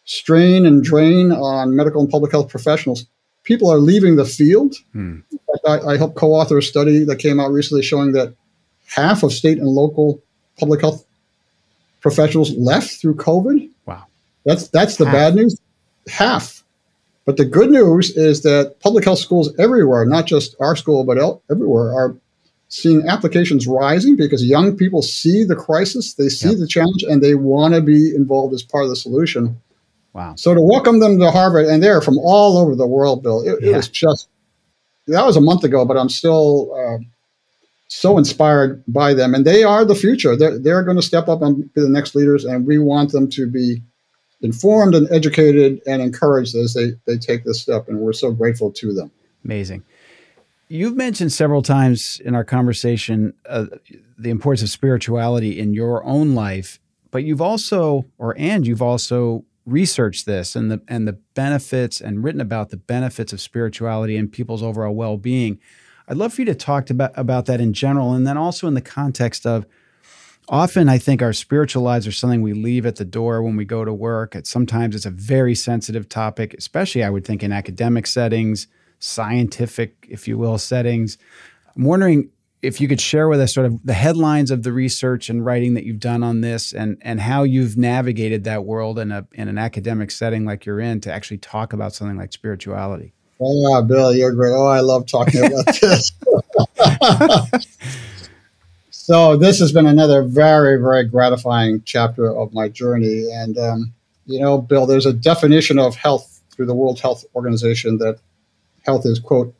strain 0.05 0.65
and 0.65 0.83
drain 0.83 1.31
on 1.31 1.75
medical 1.75 2.01
and 2.01 2.09
public 2.09 2.31
health 2.31 2.49
professionals. 2.49 3.05
People 3.43 3.69
are 3.69 3.77
leaving 3.77 4.15
the 4.15 4.25
field. 4.25 4.75
Hmm. 4.93 5.19
I, 5.67 5.79
I 5.79 5.97
helped 5.97 6.15
co-author 6.15 6.57
a 6.57 6.63
study 6.63 7.03
that 7.05 7.17
came 7.17 7.39
out 7.39 7.51
recently 7.51 7.83
showing 7.83 8.13
that 8.13 8.33
half 8.87 9.23
of 9.23 9.33
state 9.33 9.57
and 9.57 9.67
local 9.67 10.21
public 10.59 10.81
health 10.81 11.05
professionals 12.01 12.51
left 12.57 13.01
through 13.01 13.15
COVID. 13.15 13.69
Wow, 13.85 14.05
that's 14.45 14.67
that's 14.69 14.97
the 14.97 15.05
half. 15.05 15.13
bad 15.13 15.35
news. 15.35 15.59
Half. 16.07 16.63
But 17.25 17.37
the 17.37 17.45
good 17.45 17.69
news 17.69 18.11
is 18.17 18.41
that 18.41 18.75
public 18.81 19.05
health 19.05 19.19
schools 19.19 19.53
everywhere, 19.57 20.05
not 20.05 20.25
just 20.25 20.55
our 20.59 20.75
school, 20.75 21.05
but 21.05 21.17
everywhere, 21.49 21.93
are 21.93 22.15
seeing 22.67 23.07
applications 23.07 23.67
rising 23.67 24.15
because 24.15 24.43
young 24.43 24.75
people 24.75 25.01
see 25.01 25.43
the 25.43 25.55
crisis, 25.55 26.15
they 26.15 26.27
see 26.27 26.49
yep. 26.49 26.57
the 26.57 26.67
challenge, 26.67 27.03
and 27.03 27.21
they 27.21 27.35
want 27.35 27.75
to 27.75 27.81
be 27.81 28.13
involved 28.13 28.53
as 28.53 28.63
part 28.63 28.83
of 28.83 28.89
the 28.89 28.95
solution. 28.95 29.61
Wow. 30.13 30.35
So 30.35 30.53
to 30.53 30.61
welcome 30.61 30.99
them 30.99 31.19
to 31.19 31.31
Harvard, 31.31 31.65
and 31.65 31.81
they're 31.81 32.01
from 32.01 32.19
all 32.19 32.57
over 32.57 32.75
the 32.75 32.85
world, 32.85 33.23
Bill, 33.23 33.41
it, 33.41 33.57
yeah. 33.61 33.71
it 33.71 33.75
was 33.75 33.87
just, 33.89 34.29
that 35.07 35.25
was 35.25 35.35
a 35.35 35.41
month 35.41 35.63
ago, 35.63 35.85
but 35.85 35.97
I'm 35.97 36.09
still 36.09 36.73
uh, 36.75 37.03
so 37.87 38.17
inspired 38.19 38.83
by 38.87 39.15
them. 39.15 39.33
And 39.33 39.43
they 39.43 39.63
are 39.63 39.83
the 39.83 39.95
future. 39.95 40.35
They're, 40.35 40.59
they're 40.59 40.83
going 40.83 40.97
to 40.97 41.03
step 41.03 41.27
up 41.27 41.41
and 41.41 41.73
be 41.73 41.81
the 41.81 41.89
next 41.89 42.13
leaders, 42.13 42.45
and 42.45 42.67
we 42.67 42.77
want 42.77 43.11
them 43.11 43.27
to 43.31 43.49
be 43.49 43.81
informed 44.41 44.93
and 44.93 45.11
educated 45.11 45.81
and 45.87 46.01
encouraged 46.01 46.55
as 46.55 46.73
they, 46.73 46.91
they 47.07 47.17
take 47.17 47.43
this 47.43 47.61
step. 47.61 47.87
And 47.87 47.99
we're 47.99 48.13
so 48.13 48.31
grateful 48.31 48.71
to 48.73 48.93
them. 48.93 49.09
Amazing. 49.43 49.83
You've 50.67 50.95
mentioned 50.95 51.31
several 51.31 51.61
times 51.61 52.21
in 52.23 52.35
our 52.35 52.43
conversation 52.43 53.33
uh, 53.47 53.65
the 54.17 54.29
importance 54.29 54.61
of 54.63 54.69
spirituality 54.69 55.59
in 55.59 55.73
your 55.73 56.03
own 56.03 56.35
life, 56.35 56.79
but 57.11 57.23
you've 57.23 57.41
also, 57.41 58.05
or 58.17 58.35
and 58.37 58.65
you've 58.65 58.81
also 58.81 59.43
researched 59.65 60.25
this 60.25 60.55
and 60.55 60.69
the 60.69 60.81
and 60.87 61.07
the 61.07 61.13
benefits 61.33 62.01
and 62.01 62.23
written 62.23 62.41
about 62.41 62.69
the 62.69 62.77
benefits 62.77 63.31
of 63.33 63.39
spirituality 63.39 64.17
and 64.17 64.31
people's 64.31 64.63
overall 64.63 64.93
well-being. 64.93 65.59
I'd 66.07 66.17
love 66.17 66.33
for 66.33 66.41
you 66.41 66.45
to 66.45 66.55
talk 66.55 66.85
to, 66.87 67.11
about 67.15 67.45
that 67.45 67.61
in 67.61 67.71
general, 67.71 68.13
and 68.13 68.27
then 68.27 68.37
also 68.37 68.67
in 68.67 68.73
the 68.73 68.81
context 68.81 69.45
of 69.45 69.65
often 70.49 70.89
I 70.89 70.97
think 70.97 71.21
our 71.21 71.31
spiritual 71.31 71.81
lives 71.83 72.05
are 72.05 72.11
something 72.11 72.41
we 72.41 72.51
leave 72.51 72.85
at 72.85 72.97
the 72.97 73.05
door 73.05 73.41
when 73.41 73.55
we 73.55 73.63
go 73.63 73.85
to 73.85 73.93
work. 73.93 74.35
It's, 74.35 74.49
sometimes 74.49 74.95
it's 74.95 75.05
a 75.05 75.11
very 75.11 75.55
sensitive 75.55 76.09
topic, 76.09 76.53
especially 76.57 77.03
I 77.03 77.09
would 77.09 77.23
think 77.23 77.41
in 77.41 77.53
academic 77.53 78.05
settings, 78.05 78.67
scientific, 78.99 80.05
if 80.09 80.27
you 80.27 80.37
will, 80.37 80.57
settings. 80.57 81.17
I'm 81.75 81.85
wondering 81.85 82.29
if 82.63 82.79
you 82.79 82.87
could 82.87 83.01
share 83.01 83.27
with 83.27 83.41
us 83.41 83.53
sort 83.53 83.65
of 83.65 83.85
the 83.85 83.93
headlines 83.93 84.49
of 84.49 84.63
the 84.63 84.71
research 84.71 85.29
and 85.29 85.45
writing 85.45 85.73
that 85.73 85.83
you've 85.83 85.99
done 85.99 86.23
on 86.23 86.41
this 86.41 86.73
and 86.73 86.97
and 87.01 87.19
how 87.19 87.43
you've 87.43 87.77
navigated 87.77 88.45
that 88.45 88.63
world 88.63 88.97
in 88.97 89.11
a 89.11 89.27
in 89.33 89.49
an 89.49 89.57
academic 89.57 90.09
setting 90.09 90.45
like 90.45 90.65
you're 90.65 90.79
in 90.79 91.01
to 91.01 91.11
actually 91.11 91.37
talk 91.37 91.73
about 91.73 91.93
something 91.93 92.17
like 92.17 92.31
spirituality. 92.31 93.13
Oh, 93.39 93.81
Bill, 93.83 94.15
you're 94.15 94.31
great. 94.31 94.53
Oh, 94.53 94.67
I 94.67 94.79
love 94.79 95.05
talking 95.05 95.45
about 95.45 95.65
this. 95.81 96.11
So 98.89 99.35
this 99.35 99.59
has 99.59 99.73
been 99.73 99.85
another 99.85 100.23
very, 100.23 100.77
very 100.77 101.03
gratifying 101.03 101.81
chapter 101.83 102.33
of 102.33 102.53
my 102.53 102.69
journey. 102.69 103.27
And 103.33 103.57
um, 103.57 103.93
you 104.25 104.39
know, 104.39 104.59
Bill, 104.59 104.85
there's 104.85 105.05
a 105.05 105.11
definition 105.11 105.77
of 105.77 105.95
health 105.95 106.41
through 106.51 106.67
the 106.67 106.73
World 106.73 107.01
Health 107.01 107.25
Organization 107.35 107.97
that 107.97 108.19
health 108.83 109.05
is 109.05 109.19
quote 109.19 109.53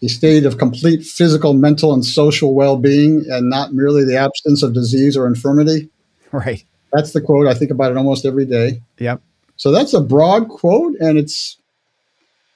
the 0.00 0.08
state 0.08 0.44
of 0.44 0.58
complete 0.58 1.04
physical, 1.04 1.54
mental, 1.54 1.92
and 1.92 2.04
social 2.04 2.54
well-being, 2.54 3.24
and 3.28 3.50
not 3.50 3.74
merely 3.74 4.04
the 4.04 4.16
absence 4.16 4.62
of 4.62 4.72
disease 4.72 5.16
or 5.16 5.26
infirmity. 5.26 5.88
Right. 6.30 6.64
That's 6.92 7.12
the 7.12 7.20
quote. 7.20 7.46
I 7.46 7.54
think 7.54 7.70
about 7.70 7.90
it 7.90 7.96
almost 7.96 8.24
every 8.24 8.46
day. 8.46 8.80
Yep. 8.98 9.20
So 9.56 9.72
that's 9.72 9.94
a 9.94 10.00
broad 10.00 10.48
quote, 10.48 10.94
and 11.00 11.18
it's 11.18 11.56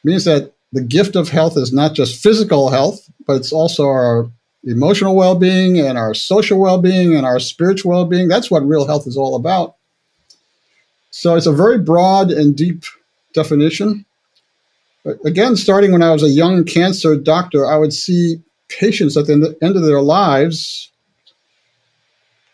means 0.04 0.24
that 0.24 0.52
the 0.72 0.82
gift 0.82 1.16
of 1.16 1.28
health 1.28 1.56
is 1.56 1.72
not 1.72 1.94
just 1.94 2.22
physical 2.22 2.70
health, 2.70 3.08
but 3.26 3.34
it's 3.34 3.52
also 3.52 3.86
our 3.86 4.30
emotional 4.64 5.16
well 5.16 5.34
being 5.34 5.78
and 5.78 5.98
our 5.98 6.14
social 6.14 6.58
well 6.58 6.80
being 6.80 7.14
and 7.14 7.26
our 7.26 7.40
spiritual 7.40 7.90
well 7.90 8.06
being. 8.06 8.28
That's 8.28 8.50
what 8.50 8.66
real 8.66 8.86
health 8.86 9.06
is 9.06 9.16
all 9.16 9.34
about. 9.34 9.76
So 11.10 11.34
it's 11.34 11.46
a 11.46 11.52
very 11.52 11.78
broad 11.78 12.30
and 12.30 12.56
deep 12.56 12.84
definition. 13.34 14.06
Again, 15.24 15.56
starting 15.56 15.92
when 15.92 16.02
I 16.02 16.12
was 16.12 16.22
a 16.22 16.28
young 16.28 16.64
cancer 16.64 17.16
doctor, 17.16 17.66
I 17.66 17.76
would 17.76 17.92
see 17.92 18.36
patients 18.68 19.16
at 19.16 19.26
the 19.26 19.56
end 19.60 19.76
of 19.76 19.82
their 19.82 20.00
lives 20.00 20.90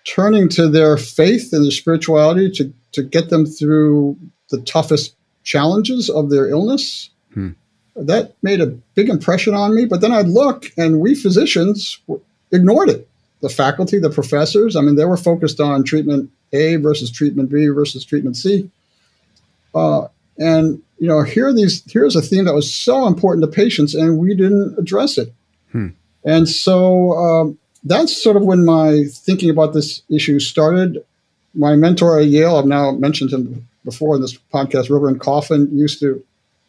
turning 0.05 0.49
to 0.49 0.69
their 0.69 0.97
faith 0.97 1.53
and 1.53 1.65
their 1.65 1.71
spirituality 1.71 2.51
to, 2.53 2.73
to 2.93 3.03
get 3.03 3.29
them 3.29 3.45
through 3.45 4.17
the 4.51 4.61
toughest 4.63 5.15
challenges 5.45 6.09
of 6.09 6.31
their 6.31 6.49
illness. 6.49 7.11
Hmm 7.35 7.51
that 8.07 8.35
made 8.43 8.61
a 8.61 8.67
big 8.67 9.09
impression 9.09 9.55
on 9.55 9.75
me. 9.75 9.85
But 9.85 10.01
then 10.01 10.13
I'd 10.13 10.29
look, 10.29 10.67
and 10.77 11.01
we 11.01 11.15
physicians 11.15 11.99
ignored 12.53 12.91
it. 12.91 13.09
The 13.41 13.49
faculty, 13.49 13.99
the 13.99 14.11
professors, 14.11 14.77
I 14.77 14.81
mean, 14.81 14.97
they 14.97 15.05
were 15.05 15.17
focused 15.17 15.61
on 15.61 15.85
treatment 15.85 16.31
A 16.53 16.77
versus 16.77 17.11
treatment 17.11 17.51
B 17.51 17.69
versus 17.69 18.05
treatment 18.05 18.37
C. 18.37 18.71
Uh, 19.75 20.09
and 20.39 20.83
you 20.99 21.07
know, 21.07 21.23
here 21.23 21.53
these 21.53 21.83
here's 21.91 22.17
a 22.17 22.23
theme 22.23 22.45
that 22.45 22.55
was 22.55 22.73
so 22.73 23.07
important 23.07 23.45
to 23.45 23.51
patients, 23.51 23.95
and 23.95 24.19
we 24.19 24.35
didn't 24.35 24.79
address 24.79 25.19
it. 25.19 25.33
Hmm. 25.73 25.89
And 26.25 26.49
so 26.49 27.13
um, 27.13 27.59
that's 27.85 28.21
sort 28.21 28.37
of 28.37 28.45
when 28.45 28.65
my 28.65 29.05
thinking 29.11 29.51
about 29.51 29.73
this 29.73 30.03
issue 30.11 30.41
started. 30.41 31.05
My 31.55 31.77
mentor 31.77 32.21
at 32.21 32.27
Yale, 32.27 32.57
I've 32.57 32.67
now 32.67 32.93
mentioned 32.93 33.33
him 33.33 33.67
before 33.85 34.17
in 34.17 34.21
this 34.21 34.37
podcast, 34.53 34.91
Reverend 34.91 35.21
Coffin, 35.21 35.69
used 35.77 36.01
to 36.01 36.23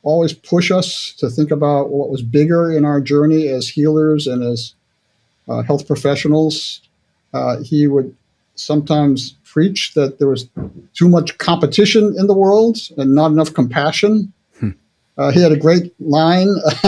always 0.03 0.33
push 0.33 0.71
us 0.71 1.13
to 1.17 1.29
think 1.29 1.51
about 1.51 1.89
what 1.89 2.09
was 2.09 2.21
bigger 2.21 2.71
in 2.71 2.85
our 2.85 3.01
journey 3.01 3.47
as 3.49 3.67
healers 3.67 4.27
and 4.27 4.43
as 4.43 4.73
uh, 5.49 5.61
health 5.63 5.85
professionals. 5.85 6.81
Uh, 7.33 7.57
he 7.61 7.87
would 7.87 8.15
sometimes 8.55 9.35
preach 9.49 9.93
that 9.95 10.19
there 10.19 10.27
was 10.27 10.47
too 10.93 11.09
much 11.09 11.37
competition 11.37 12.15
in 12.17 12.27
the 12.27 12.33
world 12.33 12.77
and 12.97 13.15
not 13.15 13.31
enough 13.31 13.53
compassion. 13.53 14.31
Hmm. 14.59 14.69
Uh, 15.17 15.31
he 15.31 15.41
had 15.41 15.51
a 15.51 15.57
great 15.57 15.93
line 15.99 16.47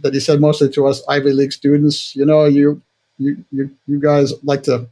that 0.00 0.12
he 0.12 0.20
said 0.20 0.40
mostly 0.40 0.68
to 0.70 0.86
us 0.86 1.02
Ivy 1.08 1.32
League 1.32 1.52
students. 1.52 2.16
You 2.16 2.24
know, 2.24 2.44
you 2.44 2.80
you 3.18 3.44
you, 3.50 3.70
you 3.86 4.00
guys 4.00 4.32
like 4.42 4.62
to 4.64 4.88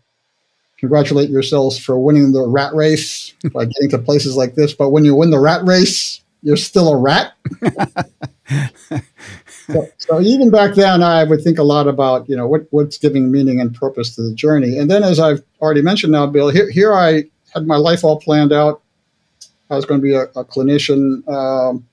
congratulate 0.78 1.30
yourselves 1.30 1.78
for 1.78 1.98
winning 1.98 2.32
the 2.32 2.46
rat 2.46 2.74
race 2.74 3.34
by 3.52 3.64
getting 3.66 3.90
to 3.90 3.98
places 3.98 4.36
like 4.36 4.54
this, 4.54 4.72
but 4.72 4.90
when 4.90 5.04
you 5.04 5.14
win 5.14 5.30
the 5.30 5.38
rat 5.38 5.64
race, 5.64 6.22
you're 6.42 6.56
still 6.56 6.92
a 6.92 6.96
rat. 6.96 7.34
so, 9.72 9.88
so, 9.98 10.20
even 10.20 10.50
back 10.50 10.74
then, 10.74 11.02
I 11.02 11.24
would 11.24 11.42
think 11.42 11.58
a 11.58 11.62
lot 11.62 11.88
about 11.88 12.28
you 12.28 12.36
know 12.36 12.46
what, 12.46 12.66
what's 12.70 12.98
giving 12.98 13.30
meaning 13.30 13.60
and 13.60 13.74
purpose 13.74 14.14
to 14.16 14.22
the 14.22 14.34
journey. 14.34 14.78
And 14.78 14.90
then, 14.90 15.02
as 15.02 15.18
I've 15.18 15.42
already 15.60 15.82
mentioned 15.82 16.12
now, 16.12 16.26
Bill, 16.26 16.48
here, 16.48 16.70
here 16.70 16.94
I 16.94 17.24
had 17.54 17.66
my 17.66 17.76
life 17.76 18.04
all 18.04 18.20
planned 18.20 18.52
out. 18.52 18.82
I 19.70 19.76
was 19.76 19.84
going 19.84 20.00
to 20.00 20.04
be 20.04 20.14
a, 20.14 20.22
a 20.22 20.44
clinician 20.44 21.26
um, 21.28 21.86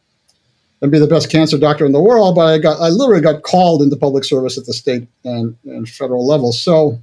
and 0.81 0.91
be 0.91 0.99
the 0.99 1.07
best 1.07 1.31
cancer 1.31 1.57
doctor 1.57 1.85
in 1.85 1.91
the 1.91 2.01
world, 2.01 2.35
but 2.35 2.45
I 2.45 2.57
got 2.57 2.79
I 2.79 2.89
literally 2.89 3.21
got 3.21 3.43
called 3.43 3.81
into 3.81 3.95
public 3.95 4.23
service 4.23 4.57
at 4.57 4.65
the 4.65 4.73
state 4.73 5.07
and, 5.23 5.55
and 5.65 5.87
federal 5.87 6.25
level. 6.25 6.51
So 6.51 6.99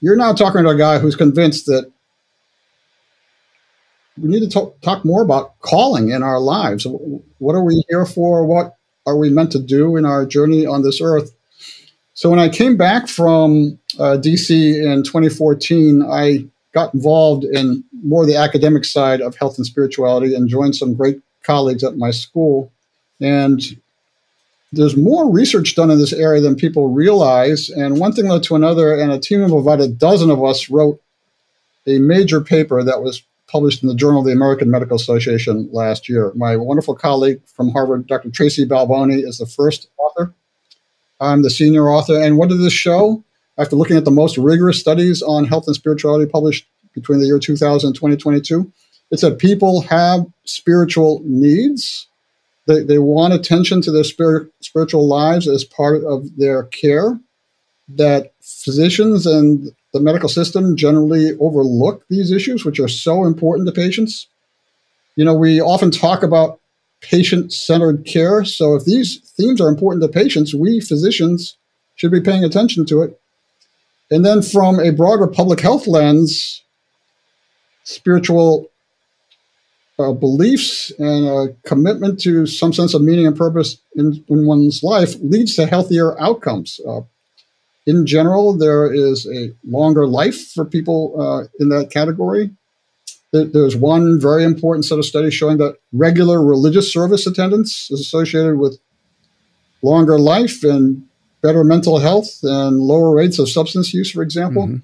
you're 0.00 0.16
now 0.16 0.32
talking 0.32 0.62
to 0.62 0.68
a 0.68 0.76
guy 0.76 0.98
who's 0.98 1.16
convinced 1.16 1.66
that 1.66 1.90
we 4.18 4.28
need 4.28 4.40
to 4.40 4.48
talk, 4.48 4.80
talk 4.80 5.04
more 5.04 5.22
about 5.22 5.58
calling 5.60 6.10
in 6.10 6.22
our 6.22 6.40
lives. 6.40 6.86
What 7.38 7.54
are 7.54 7.64
we 7.64 7.82
here 7.88 8.06
for? 8.06 8.46
What 8.46 8.75
are 9.06 9.16
we 9.16 9.30
meant 9.30 9.52
to 9.52 9.58
do 9.58 9.96
in 9.96 10.04
our 10.04 10.26
journey 10.26 10.66
on 10.66 10.82
this 10.82 11.00
earth? 11.00 11.32
So 12.14 12.30
when 12.30 12.38
I 12.38 12.48
came 12.48 12.76
back 12.76 13.08
from 13.08 13.78
uh, 13.98 14.16
DC 14.18 14.50
in 14.50 15.02
2014, 15.02 16.02
I 16.02 16.46
got 16.72 16.92
involved 16.94 17.44
in 17.44 17.84
more 18.02 18.26
the 18.26 18.36
academic 18.36 18.84
side 18.84 19.20
of 19.20 19.36
health 19.36 19.56
and 19.56 19.66
spirituality 19.66 20.34
and 20.34 20.48
joined 20.48 20.76
some 20.76 20.94
great 20.94 21.20
colleagues 21.42 21.84
at 21.84 21.96
my 21.96 22.10
school. 22.10 22.70
And 23.20 23.62
there's 24.72 24.96
more 24.96 25.30
research 25.30 25.74
done 25.74 25.90
in 25.90 25.98
this 25.98 26.12
area 26.12 26.40
than 26.40 26.56
people 26.56 26.88
realize. 26.88 27.70
And 27.70 28.00
one 28.00 28.12
thing 28.12 28.28
led 28.28 28.42
to 28.44 28.56
another, 28.56 28.94
and 28.94 29.12
a 29.12 29.18
team 29.18 29.42
of 29.42 29.52
about 29.52 29.80
a 29.80 29.88
dozen 29.88 30.30
of 30.30 30.42
us 30.44 30.68
wrote 30.68 31.00
a 31.86 31.98
major 31.98 32.40
paper 32.40 32.82
that 32.82 33.02
was 33.02 33.22
published 33.56 33.82
in 33.82 33.88
the 33.88 33.94
Journal 33.94 34.20
of 34.20 34.26
the 34.26 34.32
American 34.32 34.70
Medical 34.70 34.96
Association 34.96 35.66
last 35.72 36.10
year. 36.10 36.30
My 36.34 36.58
wonderful 36.58 36.94
colleague 36.94 37.40
from 37.46 37.70
Harvard, 37.70 38.06
Dr. 38.06 38.28
Tracy 38.28 38.66
Balboni, 38.66 39.26
is 39.26 39.38
the 39.38 39.46
first 39.46 39.88
author. 39.96 40.34
I'm 41.22 41.40
the 41.40 41.48
senior 41.48 41.90
author. 41.90 42.20
And 42.20 42.36
what 42.36 42.50
did 42.50 42.60
this 42.60 42.74
show? 42.74 43.24
After 43.56 43.74
looking 43.74 43.96
at 43.96 44.04
the 44.04 44.10
most 44.10 44.36
rigorous 44.36 44.78
studies 44.78 45.22
on 45.22 45.46
health 45.46 45.66
and 45.68 45.74
spirituality 45.74 46.30
published 46.30 46.66
between 46.92 47.20
the 47.20 47.24
year 47.24 47.38
2000 47.38 47.88
and 47.88 47.94
2022, 47.96 48.70
it 49.10 49.20
said 49.20 49.38
people 49.38 49.80
have 49.80 50.26
spiritual 50.44 51.22
needs. 51.24 52.08
They, 52.66 52.82
they 52.82 52.98
want 52.98 53.32
attention 53.32 53.80
to 53.80 53.90
their 53.90 54.04
spirit, 54.04 54.52
spiritual 54.60 55.08
lives 55.08 55.48
as 55.48 55.64
part 55.64 56.04
of 56.04 56.36
their 56.36 56.64
care. 56.64 57.18
That 57.88 58.34
physicians 58.42 59.24
and 59.26 59.72
the 59.96 60.02
medical 60.02 60.28
system 60.28 60.76
generally 60.76 61.32
overlook 61.40 62.04
these 62.08 62.30
issues, 62.30 62.64
which 62.64 62.78
are 62.78 62.88
so 62.88 63.24
important 63.24 63.66
to 63.66 63.72
patients. 63.72 64.28
You 65.16 65.24
know, 65.24 65.34
we 65.34 65.60
often 65.60 65.90
talk 65.90 66.22
about 66.22 66.60
patient 67.00 67.52
centered 67.52 68.04
care. 68.04 68.44
So 68.44 68.74
if 68.74 68.84
these 68.84 69.18
themes 69.36 69.60
are 69.60 69.68
important 69.68 70.02
to 70.02 70.08
patients, 70.08 70.54
we 70.54 70.80
physicians 70.80 71.56
should 71.94 72.10
be 72.10 72.20
paying 72.20 72.44
attention 72.44 72.84
to 72.86 73.02
it. 73.02 73.18
And 74.10 74.24
then 74.24 74.42
from 74.42 74.78
a 74.78 74.92
broader 74.92 75.26
public 75.26 75.60
health 75.60 75.86
lens, 75.86 76.62
spiritual 77.84 78.70
uh, 79.98 80.12
beliefs 80.12 80.92
and 80.98 81.26
a 81.26 81.56
commitment 81.66 82.20
to 82.20 82.46
some 82.46 82.72
sense 82.72 82.92
of 82.92 83.02
meaning 83.02 83.26
and 83.26 83.36
purpose 83.36 83.78
in, 83.94 84.22
in 84.28 84.46
one's 84.46 84.82
life 84.82 85.14
leads 85.20 85.56
to 85.56 85.66
healthier 85.66 86.20
outcomes. 86.20 86.80
Uh, 86.86 87.00
in 87.86 88.04
general, 88.04 88.56
there 88.56 88.92
is 88.92 89.26
a 89.26 89.52
longer 89.64 90.06
life 90.06 90.52
for 90.52 90.64
people 90.64 91.14
uh, 91.20 91.46
in 91.60 91.68
that 91.68 91.90
category. 91.90 92.50
There's 93.32 93.76
one 93.76 94.20
very 94.20 94.44
important 94.44 94.86
set 94.86 94.98
of 94.98 95.04
studies 95.04 95.34
showing 95.34 95.58
that 95.58 95.76
regular 95.92 96.42
religious 96.42 96.92
service 96.92 97.26
attendance 97.26 97.90
is 97.90 98.00
associated 98.00 98.58
with 98.58 98.78
longer 99.82 100.18
life 100.18 100.64
and 100.64 101.06
better 101.42 101.62
mental 101.62 101.98
health 101.98 102.38
and 102.42 102.80
lower 102.80 103.14
rates 103.14 103.38
of 103.38 103.48
substance 103.48 103.92
use, 103.92 104.10
for 104.10 104.22
example. 104.22 104.66
Mm-hmm. 104.66 104.76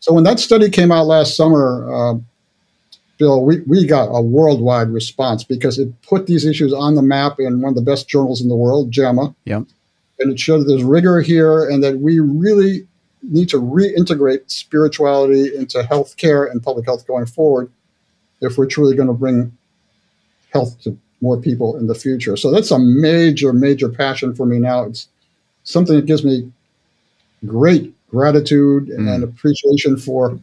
So 0.00 0.12
when 0.12 0.24
that 0.24 0.38
study 0.38 0.68
came 0.68 0.92
out 0.92 1.06
last 1.06 1.34
summer, 1.34 1.88
uh, 1.92 2.14
Bill, 3.16 3.42
we, 3.42 3.60
we 3.60 3.86
got 3.86 4.06
a 4.06 4.20
worldwide 4.20 4.90
response 4.90 5.44
because 5.44 5.78
it 5.78 5.88
put 6.02 6.26
these 6.26 6.44
issues 6.44 6.72
on 6.72 6.94
the 6.94 7.02
map 7.02 7.36
in 7.38 7.62
one 7.62 7.70
of 7.70 7.76
the 7.76 7.90
best 7.90 8.08
journals 8.08 8.42
in 8.42 8.48
the 8.48 8.56
world, 8.56 8.90
JAMA. 8.90 9.34
Yep. 9.44 9.64
And 10.18 10.32
it 10.32 10.38
showed 10.38 10.60
that 10.60 10.64
there's 10.64 10.84
rigor 10.84 11.20
here 11.20 11.68
and 11.68 11.82
that 11.82 11.98
we 11.98 12.20
really 12.20 12.86
need 13.22 13.48
to 13.48 13.60
reintegrate 13.60 14.50
spirituality 14.50 15.54
into 15.54 15.78
healthcare 15.82 16.50
and 16.50 16.62
public 16.62 16.84
health 16.84 17.06
going 17.06 17.26
forward 17.26 17.70
if 18.40 18.58
we're 18.58 18.66
truly 18.66 18.94
going 18.94 19.08
to 19.08 19.14
bring 19.14 19.56
health 20.52 20.80
to 20.82 20.96
more 21.20 21.40
people 21.40 21.76
in 21.76 21.86
the 21.86 21.94
future. 21.94 22.36
So 22.36 22.50
that's 22.50 22.70
a 22.70 22.78
major, 22.78 23.52
major 23.52 23.88
passion 23.88 24.34
for 24.34 24.46
me 24.46 24.58
now. 24.58 24.84
It's 24.84 25.08
something 25.64 25.96
that 25.96 26.06
gives 26.06 26.24
me 26.24 26.52
great 27.46 27.92
gratitude 28.10 28.88
mm. 28.88 29.12
and 29.12 29.24
appreciation 29.24 29.96
for 29.96 30.38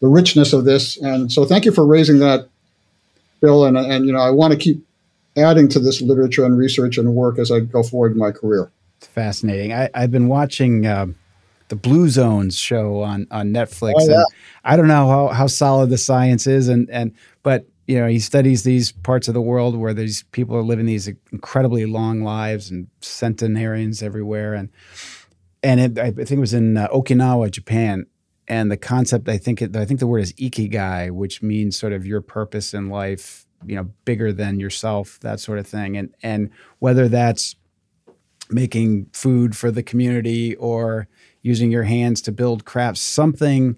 the 0.00 0.08
richness 0.08 0.52
of 0.52 0.64
this. 0.64 0.96
And 0.98 1.32
so 1.32 1.44
thank 1.44 1.64
you 1.64 1.72
for 1.72 1.86
raising 1.86 2.18
that, 2.18 2.48
Bill. 3.40 3.64
And, 3.64 3.76
and 3.76 4.06
you 4.06 4.12
know, 4.12 4.18
I 4.18 4.30
want 4.30 4.52
to 4.52 4.58
keep 4.58 4.84
adding 5.36 5.68
to 5.68 5.78
this 5.78 6.02
literature 6.02 6.44
and 6.44 6.58
research 6.58 6.98
and 6.98 7.14
work 7.14 7.38
as 7.38 7.50
I 7.50 7.60
go 7.60 7.82
forward 7.82 8.12
in 8.12 8.18
my 8.18 8.30
career. 8.30 8.70
It's 9.04 9.12
fascinating. 9.12 9.74
I, 9.74 9.90
have 9.94 10.10
been 10.10 10.28
watching 10.28 10.86
uh, 10.86 11.08
the 11.68 11.76
Blue 11.76 12.08
Zones 12.08 12.56
show 12.56 13.02
on 13.02 13.26
on 13.30 13.50
Netflix, 13.52 13.92
oh, 13.98 14.08
yeah. 14.08 14.14
and 14.14 14.24
I 14.64 14.76
don't 14.78 14.88
know 14.88 15.06
how, 15.06 15.28
how 15.28 15.46
solid 15.46 15.90
the 15.90 15.98
science 15.98 16.46
is, 16.46 16.68
and 16.68 16.88
and 16.88 17.12
but 17.42 17.66
you 17.86 18.00
know 18.00 18.08
he 18.08 18.18
studies 18.18 18.62
these 18.62 18.92
parts 18.92 19.28
of 19.28 19.34
the 19.34 19.42
world 19.42 19.76
where 19.76 19.92
these 19.92 20.22
people 20.32 20.56
are 20.56 20.62
living 20.62 20.86
these 20.86 21.06
incredibly 21.32 21.84
long 21.84 22.22
lives 22.22 22.70
and 22.70 22.86
centenarians 23.02 24.02
everywhere, 24.02 24.54
and 24.54 24.70
and 25.62 25.80
it, 25.80 25.98
I 25.98 26.10
think 26.10 26.30
it 26.30 26.38
was 26.38 26.54
in 26.54 26.78
uh, 26.78 26.88
Okinawa, 26.88 27.50
Japan, 27.50 28.06
and 28.48 28.70
the 28.70 28.78
concept 28.78 29.28
I 29.28 29.36
think 29.36 29.60
it, 29.60 29.76
I 29.76 29.84
think 29.84 30.00
the 30.00 30.06
word 30.06 30.22
is 30.22 30.32
ikigai, 30.32 31.10
which 31.10 31.42
means 31.42 31.78
sort 31.78 31.92
of 31.92 32.06
your 32.06 32.22
purpose 32.22 32.72
in 32.72 32.88
life, 32.88 33.44
you 33.66 33.76
know, 33.76 33.90
bigger 34.06 34.32
than 34.32 34.58
yourself, 34.58 35.20
that 35.20 35.40
sort 35.40 35.58
of 35.58 35.66
thing, 35.66 35.94
and 35.98 36.14
and 36.22 36.48
whether 36.78 37.06
that's 37.06 37.54
making 38.50 39.06
food 39.12 39.56
for 39.56 39.70
the 39.70 39.82
community 39.82 40.54
or 40.56 41.08
using 41.42 41.70
your 41.70 41.84
hands 41.84 42.20
to 42.22 42.32
build 42.32 42.64
crafts, 42.64 43.00
something 43.00 43.76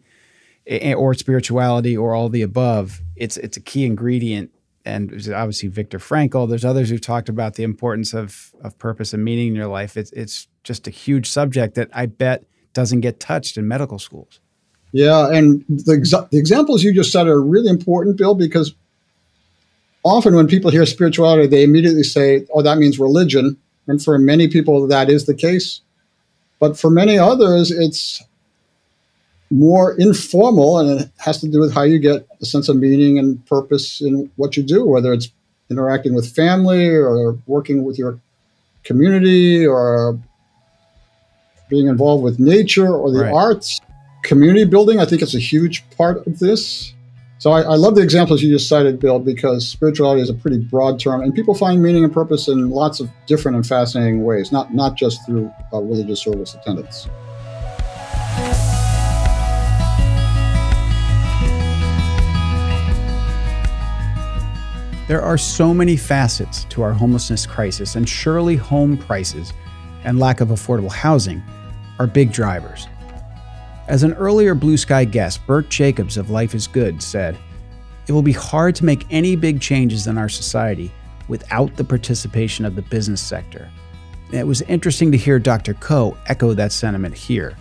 eh, 0.66 0.78
eh, 0.80 0.94
or 0.94 1.14
spirituality 1.14 1.96
or 1.96 2.14
all 2.14 2.28
the 2.28 2.42
above. 2.42 3.02
It's 3.16 3.36
it's 3.36 3.56
a 3.56 3.60
key 3.60 3.84
ingredient. 3.84 4.50
And 4.84 5.12
obviously 5.34 5.68
Viktor 5.68 5.98
Frankl. 5.98 6.48
There's 6.48 6.64
others 6.64 6.90
who've 6.90 7.00
talked 7.00 7.28
about 7.28 7.54
the 7.54 7.64
importance 7.64 8.14
of 8.14 8.54
of 8.62 8.78
purpose 8.78 9.12
and 9.12 9.24
meaning 9.24 9.48
in 9.48 9.54
your 9.54 9.66
life. 9.66 9.96
It's 9.96 10.12
it's 10.12 10.46
just 10.62 10.86
a 10.86 10.90
huge 10.90 11.28
subject 11.28 11.74
that 11.74 11.90
I 11.92 12.06
bet 12.06 12.44
doesn't 12.72 13.00
get 13.00 13.18
touched 13.18 13.56
in 13.56 13.66
medical 13.66 13.98
schools. 13.98 14.40
Yeah, 14.92 15.28
and 15.30 15.64
the, 15.68 16.26
the 16.30 16.38
examples 16.38 16.82
you 16.82 16.94
just 16.94 17.10
said 17.10 17.26
are 17.26 17.42
really 17.42 17.68
important, 17.68 18.16
Bill, 18.16 18.34
because 18.34 18.74
often 20.04 20.34
when 20.36 20.46
people 20.46 20.70
hear 20.70 20.86
spirituality, 20.86 21.46
they 21.48 21.64
immediately 21.64 22.04
say, 22.04 22.46
"Oh, 22.54 22.62
that 22.62 22.78
means 22.78 22.98
religion," 22.98 23.56
and 23.86 24.02
for 24.02 24.18
many 24.18 24.48
people, 24.48 24.86
that 24.86 25.10
is 25.10 25.26
the 25.26 25.34
case. 25.34 25.80
But 26.58 26.78
for 26.78 26.90
many 26.90 27.18
others, 27.18 27.70
it's 27.70 28.22
more 29.50 29.94
informal 29.98 30.78
and 30.78 31.00
it 31.00 31.10
has 31.18 31.40
to 31.40 31.48
do 31.48 31.60
with 31.60 31.72
how 31.72 31.82
you 31.82 31.98
get 31.98 32.26
a 32.40 32.44
sense 32.44 32.68
of 32.68 32.76
meaning 32.76 33.18
and 33.18 33.44
purpose 33.46 34.00
in 34.00 34.30
what 34.36 34.56
you 34.56 34.62
do, 34.62 34.84
whether 34.84 35.12
it's 35.12 35.28
interacting 35.70 36.14
with 36.14 36.34
family 36.34 36.88
or 36.88 37.38
working 37.46 37.84
with 37.84 37.98
your 37.98 38.18
community 38.84 39.66
or 39.66 40.18
being 41.68 41.86
involved 41.86 42.22
with 42.22 42.38
nature 42.38 42.94
or 42.94 43.10
the 43.10 43.22
right. 43.22 43.32
arts. 43.32 43.80
Community 44.22 44.64
building, 44.64 44.98
I 44.98 45.04
think 45.04 45.22
it's 45.22 45.34
a 45.34 45.40
huge 45.40 45.88
part 45.90 46.26
of 46.26 46.38
this. 46.38 46.92
So 47.38 47.50
I, 47.50 47.60
I, 47.60 47.74
love 47.74 47.94
the 47.94 48.00
examples 48.00 48.42
you 48.42 48.50
just 48.50 48.66
cited, 48.66 48.98
Bill, 48.98 49.18
because 49.18 49.68
spirituality 49.68 50.22
is 50.22 50.30
a 50.30 50.34
pretty 50.34 50.56
broad 50.56 50.98
term, 50.98 51.20
and 51.20 51.34
people 51.34 51.54
find 51.54 51.82
meaning 51.82 52.02
and 52.02 52.10
purpose 52.10 52.48
in 52.48 52.70
lots 52.70 52.98
of 52.98 53.10
different 53.26 53.56
and 53.56 53.66
fascinating 53.66 54.24
ways, 54.24 54.52
not 54.52 54.72
not 54.72 54.96
just 54.96 55.24
through 55.26 55.52
uh, 55.70 55.78
religious 55.82 56.22
service 56.22 56.54
attendance. 56.54 57.08
There 65.08 65.20
are 65.22 65.36
so 65.36 65.74
many 65.74 65.98
facets 65.98 66.64
to 66.70 66.80
our 66.80 66.94
homelessness 66.94 67.44
crisis, 67.44 67.96
and 67.96 68.08
surely 68.08 68.56
home 68.56 68.96
prices 68.96 69.52
and 70.04 70.18
lack 70.18 70.40
of 70.40 70.48
affordable 70.48 70.90
housing 70.90 71.42
are 71.98 72.06
big 72.06 72.32
drivers. 72.32 72.88
As 73.88 74.02
an 74.02 74.14
earlier 74.14 74.56
Blue 74.56 74.76
Sky 74.76 75.04
guest, 75.04 75.46
Bert 75.46 75.68
Jacobs 75.68 76.16
of 76.16 76.28
Life 76.28 76.56
is 76.56 76.66
Good 76.66 77.00
said, 77.00 77.38
It 78.08 78.12
will 78.12 78.22
be 78.22 78.32
hard 78.32 78.74
to 78.76 78.84
make 78.84 79.06
any 79.10 79.36
big 79.36 79.60
changes 79.60 80.08
in 80.08 80.18
our 80.18 80.28
society 80.28 80.90
without 81.28 81.76
the 81.76 81.84
participation 81.84 82.64
of 82.64 82.74
the 82.74 82.82
business 82.82 83.20
sector. 83.20 83.70
And 84.28 84.40
it 84.40 84.46
was 84.46 84.62
interesting 84.62 85.12
to 85.12 85.18
hear 85.18 85.38
Dr. 85.38 85.74
Koh 85.74 86.16
echo 86.26 86.52
that 86.54 86.72
sentiment 86.72 87.14
here. 87.14 87.56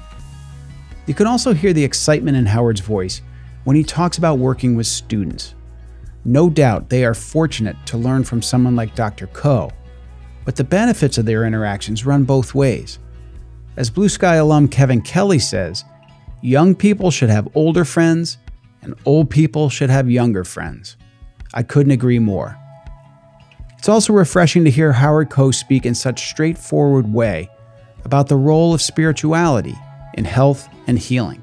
You 1.05 1.13
can 1.13 1.27
also 1.27 1.53
hear 1.53 1.73
the 1.73 1.83
excitement 1.83 2.37
in 2.37 2.47
Howard's 2.47 2.81
voice 2.81 3.21
when 3.63 3.75
he 3.75 3.83
talks 3.83 4.17
about 4.17 4.39
working 4.39 4.75
with 4.75 4.87
students. 4.87 5.53
No 6.23 6.49
doubt 6.49 6.89
they 6.89 7.05
are 7.05 7.13
fortunate 7.13 7.75
to 7.85 7.99
learn 7.99 8.23
from 8.23 8.41
someone 8.41 8.75
like 8.75 8.95
Dr. 8.95 9.27
Koh, 9.27 9.69
but 10.43 10.55
the 10.55 10.63
benefits 10.63 11.19
of 11.19 11.25
their 11.25 11.45
interactions 11.45 12.03
run 12.03 12.23
both 12.23 12.55
ways. 12.55 12.97
As 13.77 13.91
Blue 13.91 14.09
Sky 14.09 14.35
alum 14.35 14.67
Kevin 14.67 15.03
Kelly 15.03 15.37
says, 15.37 15.83
Young 16.41 16.75
people 16.75 17.11
should 17.11 17.29
have 17.29 17.47
older 17.55 17.85
friends, 17.85 18.37
and 18.81 18.93
old 19.05 19.29
people 19.29 19.69
should 19.69 19.89
have 19.89 20.09
younger 20.09 20.43
friends. 20.43 20.97
I 21.53 21.63
couldn't 21.63 21.91
agree 21.91 22.19
more. 22.19 22.57
It's 23.77 23.89
also 23.89 24.13
refreshing 24.13 24.63
to 24.65 24.71
hear 24.71 24.91
Howard 24.91 25.29
Koh 25.29 25.51
speak 25.51 25.85
in 25.85 25.93
such 25.93 26.29
straightforward 26.29 27.13
way 27.13 27.49
about 28.03 28.27
the 28.27 28.35
role 28.35 28.73
of 28.73 28.81
spirituality 28.81 29.75
in 30.15 30.25
health 30.25 30.67
and 30.87 30.97
healing. 30.97 31.41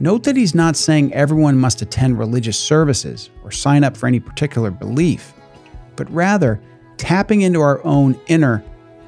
Note 0.00 0.24
that 0.24 0.36
he's 0.36 0.54
not 0.54 0.76
saying 0.76 1.12
everyone 1.12 1.56
must 1.56 1.82
attend 1.82 2.18
religious 2.18 2.58
services 2.58 3.30
or 3.44 3.50
sign 3.50 3.84
up 3.84 3.96
for 3.96 4.06
any 4.06 4.20
particular 4.20 4.70
belief, 4.70 5.32
but 5.94 6.10
rather 6.10 6.60
tapping 6.96 7.42
into 7.42 7.60
our 7.60 7.84
own 7.84 8.18
inner 8.28 8.64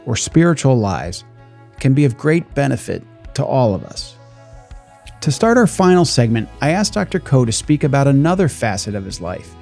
or 0.06 0.16
spiritual 0.16 0.76
lives 0.78 1.24
can 1.80 1.94
be 1.94 2.04
of 2.04 2.16
great 2.16 2.54
benefit 2.54 3.02
to 3.34 3.44
all 3.44 3.74
of 3.74 3.84
us. 3.84 4.17
To 5.22 5.32
start 5.32 5.58
our 5.58 5.66
final 5.66 6.04
segment, 6.04 6.48
I 6.60 6.70
asked 6.70 6.92
Dr. 6.92 7.18
Koh 7.18 7.44
to 7.44 7.50
speak 7.50 7.82
about 7.82 8.06
another 8.06 8.48
facet 8.48 8.94
of 8.94 9.04
his 9.04 9.20
life 9.20 9.54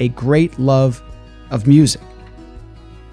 a 0.00 0.08
great 0.08 0.58
love 0.58 1.02
of 1.50 1.66
music. 1.66 2.02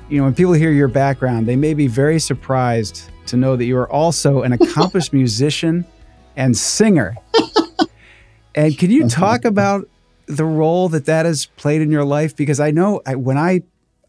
You 0.09 0.19
know, 0.19 0.25
when 0.25 0.36
people 0.36 0.53
hear 0.53 0.71
your 0.71 0.88
background, 0.88 1.47
they 1.47 1.55
may 1.55 1.73
be 1.73 1.88
very 1.88 2.19
surprised 2.19 3.09
to 3.27 3.38
know 3.38 3.55
that 3.55 3.65
you 3.65 3.75
are 3.77 3.91
also 3.91 4.43
an 4.43 4.53
accomplished 4.53 5.13
musician 5.21 5.86
and 6.36 6.55
singer. 6.55 7.15
and 8.53 8.77
can 8.77 8.91
you 8.91 9.07
talk 9.07 9.45
about 9.45 9.88
the 10.27 10.45
role 10.45 10.89
that 10.89 11.05
that 11.05 11.25
has 11.25 11.47
played 11.47 11.81
in 11.81 11.91
your 11.91 12.05
life? 12.05 12.36
Because 12.36 12.59
I 12.59 12.69
know 12.69 13.01
I, 13.05 13.15
when 13.15 13.38
I, 13.38 13.61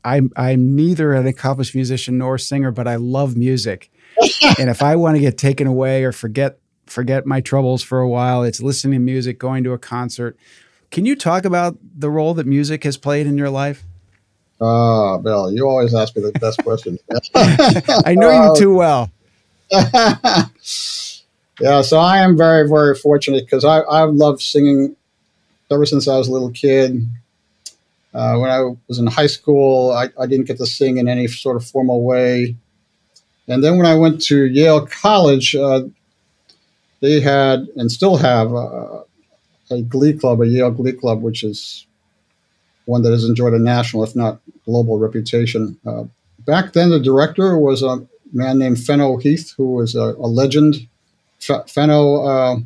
I'm, 0.04 0.30
I'm 0.36 0.76
neither 0.76 1.14
an 1.14 1.26
accomplished 1.26 1.74
musician 1.74 2.18
nor 2.18 2.36
singer, 2.36 2.70
but 2.70 2.86
I 2.86 2.96
love 2.96 3.36
music. 3.36 3.90
and 4.58 4.68
if 4.68 4.82
I 4.82 4.96
want 4.96 5.16
to 5.16 5.20
get 5.20 5.38
taken 5.38 5.66
away 5.66 6.04
or 6.04 6.12
forget 6.12 6.58
forget 6.86 7.26
my 7.26 7.40
troubles 7.40 7.82
for 7.82 8.00
a 8.00 8.08
while. 8.08 8.42
It's 8.42 8.60
listening 8.62 9.00
to 9.00 9.04
music, 9.04 9.38
going 9.38 9.64
to 9.64 9.72
a 9.72 9.78
concert. 9.78 10.36
Can 10.90 11.04
you 11.04 11.16
talk 11.16 11.44
about 11.44 11.76
the 11.82 12.10
role 12.10 12.34
that 12.34 12.46
music 12.46 12.84
has 12.84 12.96
played 12.96 13.26
in 13.26 13.36
your 13.36 13.50
life? 13.50 13.84
Ah, 14.60 15.14
uh, 15.14 15.18
Bill, 15.18 15.52
you 15.52 15.66
always 15.66 15.94
ask 15.94 16.16
me 16.16 16.22
the 16.22 16.32
best 16.38 16.62
questions. 16.62 16.98
I 17.34 18.14
know 18.14 18.30
you 18.30 18.58
too 18.58 18.74
well. 18.74 19.10
yeah, 19.70 20.46
so 21.82 21.98
I 21.98 22.18
am 22.18 22.36
very, 22.36 22.68
very 22.68 22.94
fortunate 22.94 23.44
because 23.44 23.64
I, 23.64 23.82
I've 23.82 24.14
loved 24.14 24.40
singing 24.40 24.96
ever 25.70 25.84
since 25.84 26.08
I 26.08 26.16
was 26.16 26.28
a 26.28 26.32
little 26.32 26.50
kid. 26.50 27.06
Uh, 28.14 28.38
when 28.38 28.50
I 28.50 28.62
was 28.88 28.98
in 28.98 29.06
high 29.06 29.26
school, 29.26 29.92
I, 29.92 30.08
I 30.18 30.26
didn't 30.26 30.46
get 30.46 30.56
to 30.58 30.66
sing 30.66 30.96
in 30.96 31.06
any 31.06 31.26
sort 31.26 31.56
of 31.56 31.66
formal 31.66 32.02
way. 32.02 32.56
And 33.48 33.62
then 33.62 33.76
when 33.76 33.86
I 33.86 33.94
went 33.94 34.22
to 34.22 34.46
Yale 34.46 34.86
College, 34.86 35.54
uh, 35.54 35.82
they 37.00 37.20
had 37.20 37.68
and 37.76 37.90
still 37.90 38.16
have 38.16 38.52
a, 38.52 39.04
a 39.70 39.82
glee 39.82 40.12
club, 40.12 40.40
a 40.40 40.46
Yale 40.46 40.70
Glee 40.70 40.92
Club, 40.92 41.22
which 41.22 41.42
is 41.42 41.86
one 42.86 43.02
that 43.02 43.10
has 43.10 43.24
enjoyed 43.24 43.52
a 43.52 43.58
national, 43.58 44.04
if 44.04 44.14
not 44.16 44.40
global, 44.64 44.98
reputation. 44.98 45.78
Uh, 45.86 46.04
back 46.46 46.72
then, 46.72 46.90
the 46.90 47.00
director 47.00 47.58
was 47.58 47.82
a 47.82 48.06
man 48.32 48.58
named 48.58 48.78
Fenno 48.78 49.20
Heath, 49.20 49.54
who 49.56 49.74
was 49.74 49.94
a, 49.94 50.14
a 50.18 50.28
legend. 50.28 50.88
F- 51.40 51.66
Fenno 51.66 52.26
uh, 52.26 52.60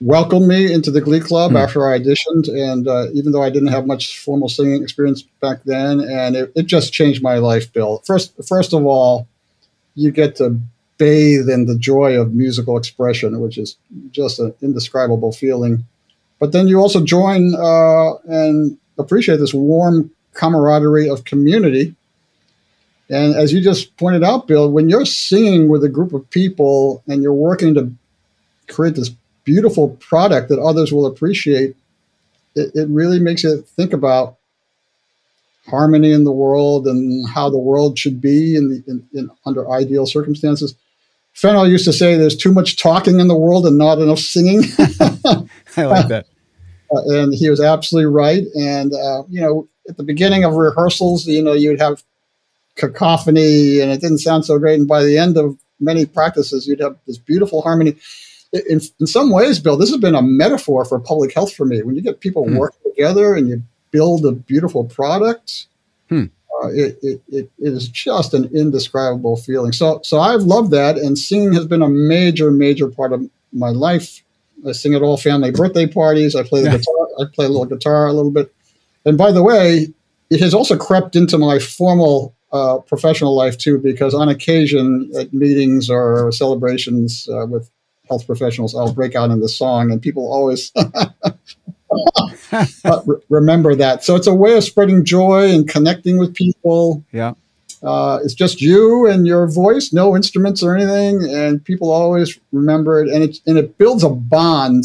welcomed 0.00 0.46
me 0.46 0.72
into 0.72 0.90
the 0.90 1.00
Glee 1.00 1.20
Club 1.20 1.52
mm. 1.52 1.62
after 1.62 1.88
I 1.88 1.98
auditioned, 1.98 2.48
and 2.48 2.86
uh, 2.86 3.06
even 3.14 3.32
though 3.32 3.42
I 3.42 3.50
didn't 3.50 3.68
have 3.68 3.86
much 3.86 4.18
formal 4.18 4.48
singing 4.48 4.82
experience 4.82 5.22
back 5.22 5.62
then, 5.64 6.00
and 6.00 6.36
it, 6.36 6.52
it 6.54 6.66
just 6.66 6.92
changed 6.92 7.22
my 7.22 7.36
life, 7.36 7.72
Bill. 7.72 8.02
First, 8.04 8.32
first 8.46 8.72
of 8.72 8.84
all, 8.84 9.28
you 9.94 10.10
get 10.10 10.36
to 10.36 10.58
bathe 11.02 11.48
in 11.48 11.66
the 11.66 11.76
joy 11.76 12.12
of 12.20 12.32
musical 12.32 12.76
expression, 12.76 13.40
which 13.40 13.58
is 13.58 13.76
just 14.12 14.38
an 14.38 14.54
indescribable 14.62 15.32
feeling. 15.32 15.84
But 16.38 16.52
then 16.52 16.68
you 16.68 16.78
also 16.78 17.04
join 17.04 17.56
uh, 17.56 18.14
and 18.26 18.78
appreciate 18.98 19.38
this 19.38 19.52
warm 19.52 20.12
camaraderie 20.34 21.08
of 21.08 21.24
community. 21.24 21.96
And 23.10 23.34
as 23.34 23.52
you 23.52 23.60
just 23.60 23.96
pointed 23.96 24.22
out, 24.22 24.46
Bill, 24.46 24.70
when 24.70 24.88
you're 24.88 25.04
singing 25.04 25.68
with 25.68 25.82
a 25.82 25.88
group 25.88 26.12
of 26.12 26.30
people 26.30 27.02
and 27.08 27.20
you're 27.20 27.34
working 27.34 27.74
to 27.74 27.92
create 28.68 28.94
this 28.94 29.10
beautiful 29.42 29.90
product 29.98 30.50
that 30.50 30.60
others 30.60 30.92
will 30.92 31.06
appreciate, 31.06 31.74
it, 32.54 32.70
it 32.76 32.88
really 32.88 33.18
makes 33.18 33.42
you 33.42 33.62
think 33.76 33.92
about 33.92 34.36
harmony 35.66 36.12
in 36.12 36.22
the 36.22 36.32
world 36.32 36.86
and 36.86 37.28
how 37.28 37.50
the 37.50 37.58
world 37.58 37.98
should 37.98 38.20
be 38.20 38.54
in, 38.54 38.68
the, 38.68 38.84
in, 38.86 39.08
in 39.14 39.30
under 39.44 39.68
ideal 39.68 40.06
circumstances. 40.06 40.76
Fenno 41.34 41.64
used 41.64 41.84
to 41.86 41.92
say 41.92 42.16
there's 42.16 42.36
too 42.36 42.52
much 42.52 42.76
talking 42.76 43.20
in 43.20 43.28
the 43.28 43.36
world 43.36 43.66
and 43.66 43.78
not 43.78 43.98
enough 43.98 44.18
singing. 44.18 44.64
I 45.76 45.84
like 45.84 46.08
that. 46.08 46.26
Uh, 46.94 47.20
and 47.20 47.34
he 47.34 47.48
was 47.48 47.60
absolutely 47.60 48.12
right. 48.12 48.44
And, 48.54 48.92
uh, 48.92 49.22
you 49.28 49.40
know, 49.40 49.68
at 49.88 49.96
the 49.96 50.02
beginning 50.02 50.44
of 50.44 50.54
rehearsals, 50.54 51.26
you 51.26 51.42
know, 51.42 51.52
you'd 51.52 51.80
have 51.80 52.02
cacophony 52.76 53.80
and 53.80 53.90
it 53.90 54.00
didn't 54.00 54.18
sound 54.18 54.44
so 54.44 54.58
great. 54.58 54.78
And 54.78 54.88
by 54.88 55.02
the 55.02 55.18
end 55.18 55.36
of 55.36 55.58
many 55.80 56.06
practices, 56.06 56.66
you'd 56.66 56.80
have 56.80 56.96
this 57.06 57.18
beautiful 57.18 57.62
harmony. 57.62 57.96
In, 58.52 58.80
in 59.00 59.06
some 59.06 59.30
ways, 59.30 59.58
Bill, 59.58 59.76
this 59.76 59.90
has 59.90 59.98
been 59.98 60.14
a 60.14 60.22
metaphor 60.22 60.84
for 60.84 61.00
public 61.00 61.32
health 61.32 61.54
for 61.54 61.64
me. 61.64 61.82
When 61.82 61.96
you 61.96 62.02
get 62.02 62.20
people 62.20 62.44
hmm. 62.44 62.56
working 62.56 62.92
together 62.94 63.34
and 63.34 63.48
you 63.48 63.62
build 63.90 64.24
a 64.26 64.32
beautiful 64.32 64.84
product, 64.84 65.66
hmm. 66.08 66.26
Uh, 66.62 66.68
it, 66.68 66.98
it, 67.02 67.20
it 67.28 67.50
is 67.58 67.88
just 67.88 68.34
an 68.34 68.44
indescribable 68.54 69.36
feeling. 69.36 69.72
So, 69.72 70.00
so 70.02 70.20
I've 70.20 70.42
loved 70.42 70.70
that, 70.72 70.96
and 70.96 71.18
singing 71.18 71.52
has 71.54 71.66
been 71.66 71.82
a 71.82 71.88
major, 71.88 72.50
major 72.50 72.88
part 72.88 73.12
of 73.12 73.28
my 73.52 73.70
life. 73.70 74.22
I 74.66 74.72
sing 74.72 74.94
at 74.94 75.02
all 75.02 75.16
family 75.16 75.50
birthday 75.50 75.86
parties. 75.86 76.36
I 76.36 76.44
play 76.44 76.62
the 76.62 76.70
guitar. 76.70 77.08
I 77.20 77.24
play 77.32 77.46
a 77.46 77.48
little 77.48 77.66
guitar 77.66 78.06
a 78.06 78.12
little 78.12 78.30
bit. 78.30 78.54
And 79.04 79.18
by 79.18 79.32
the 79.32 79.42
way, 79.42 79.88
it 80.30 80.40
has 80.40 80.54
also 80.54 80.76
crept 80.76 81.16
into 81.16 81.36
my 81.36 81.58
formal 81.58 82.34
uh, 82.52 82.78
professional 82.78 83.34
life 83.34 83.58
too, 83.58 83.78
because 83.78 84.14
on 84.14 84.28
occasion 84.28 85.10
at 85.18 85.32
meetings 85.32 85.90
or 85.90 86.30
celebrations 86.30 87.28
uh, 87.28 87.46
with 87.46 87.68
health 88.08 88.26
professionals, 88.26 88.74
I'll 88.74 88.92
break 88.92 89.16
out 89.16 89.30
into 89.30 89.48
song, 89.48 89.90
and 89.90 90.00
people 90.00 90.32
always 90.32 90.70
remember 93.28 93.74
that. 93.74 94.04
So 94.04 94.16
it's 94.16 94.26
a 94.26 94.34
way 94.34 94.56
of 94.56 94.64
spreading 94.64 95.04
joy 95.04 95.50
and 95.50 95.68
connecting 95.68 96.18
with 96.18 96.34
people. 96.34 97.04
Yeah. 97.12 97.34
Uh, 97.82 98.20
it's 98.22 98.34
just 98.34 98.60
you 98.60 99.06
and 99.06 99.26
your 99.26 99.46
voice, 99.48 99.92
no 99.92 100.14
instruments 100.14 100.62
or 100.62 100.76
anything, 100.76 101.28
and 101.28 101.64
people 101.64 101.90
always 101.90 102.38
remember 102.52 103.02
it, 103.02 103.08
and 103.08 103.24
it 103.24 103.38
and 103.44 103.58
it 103.58 103.76
builds 103.76 104.04
a 104.04 104.08
bond 104.08 104.84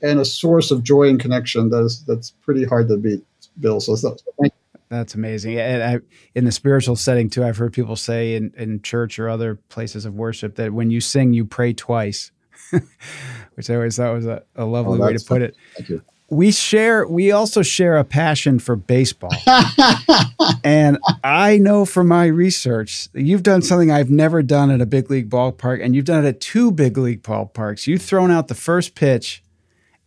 and 0.00 0.20
a 0.20 0.24
source 0.24 0.70
of 0.70 0.84
joy 0.84 1.08
and 1.08 1.18
connection 1.18 1.70
that 1.70 1.80
is 1.80 2.04
that's 2.04 2.30
pretty 2.30 2.64
hard 2.64 2.86
to 2.88 2.96
beat, 2.96 3.24
Bill. 3.58 3.80
So, 3.80 3.96
so 3.96 4.16
thank 4.40 4.52
you. 4.52 4.80
That's 4.88 5.16
amazing. 5.16 5.58
And 5.58 5.82
I, 5.82 5.98
in 6.36 6.44
the 6.44 6.52
spiritual 6.52 6.94
setting 6.94 7.28
too, 7.28 7.42
I've 7.42 7.56
heard 7.56 7.72
people 7.72 7.96
say 7.96 8.36
in, 8.36 8.54
in 8.56 8.80
church 8.82 9.18
or 9.18 9.28
other 9.28 9.56
places 9.68 10.04
of 10.04 10.14
worship 10.14 10.54
that 10.54 10.72
when 10.72 10.92
you 10.92 11.00
sing, 11.00 11.32
you 11.32 11.44
pray 11.44 11.72
twice, 11.72 12.30
which 13.54 13.68
I 13.68 13.74
always 13.74 13.96
thought 13.96 14.14
was 14.14 14.26
a, 14.26 14.44
a 14.54 14.64
lovely 14.64 15.00
oh, 15.00 15.06
way 15.06 15.16
to 15.16 15.24
put 15.24 15.42
it. 15.42 15.56
Thank 15.74 15.88
you 15.88 16.02
we 16.28 16.50
share 16.50 17.06
we 17.06 17.30
also 17.30 17.62
share 17.62 17.96
a 17.96 18.04
passion 18.04 18.58
for 18.58 18.76
baseball. 18.76 19.30
And 20.62 20.98
i 21.24 21.58
know 21.58 21.84
from 21.84 22.08
my 22.08 22.26
research 22.26 23.08
you've 23.14 23.42
done 23.42 23.62
something 23.62 23.90
i've 23.90 24.10
never 24.10 24.42
done 24.42 24.70
at 24.70 24.80
a 24.80 24.86
big 24.86 25.10
league 25.10 25.30
ballpark 25.30 25.84
and 25.84 25.94
you've 25.94 26.04
done 26.04 26.24
it 26.24 26.28
at 26.28 26.40
two 26.40 26.70
big 26.70 26.98
league 26.98 27.22
ballparks. 27.22 27.86
You've 27.86 28.02
thrown 28.02 28.30
out 28.30 28.48
the 28.48 28.54
first 28.54 28.94
pitch 28.94 29.42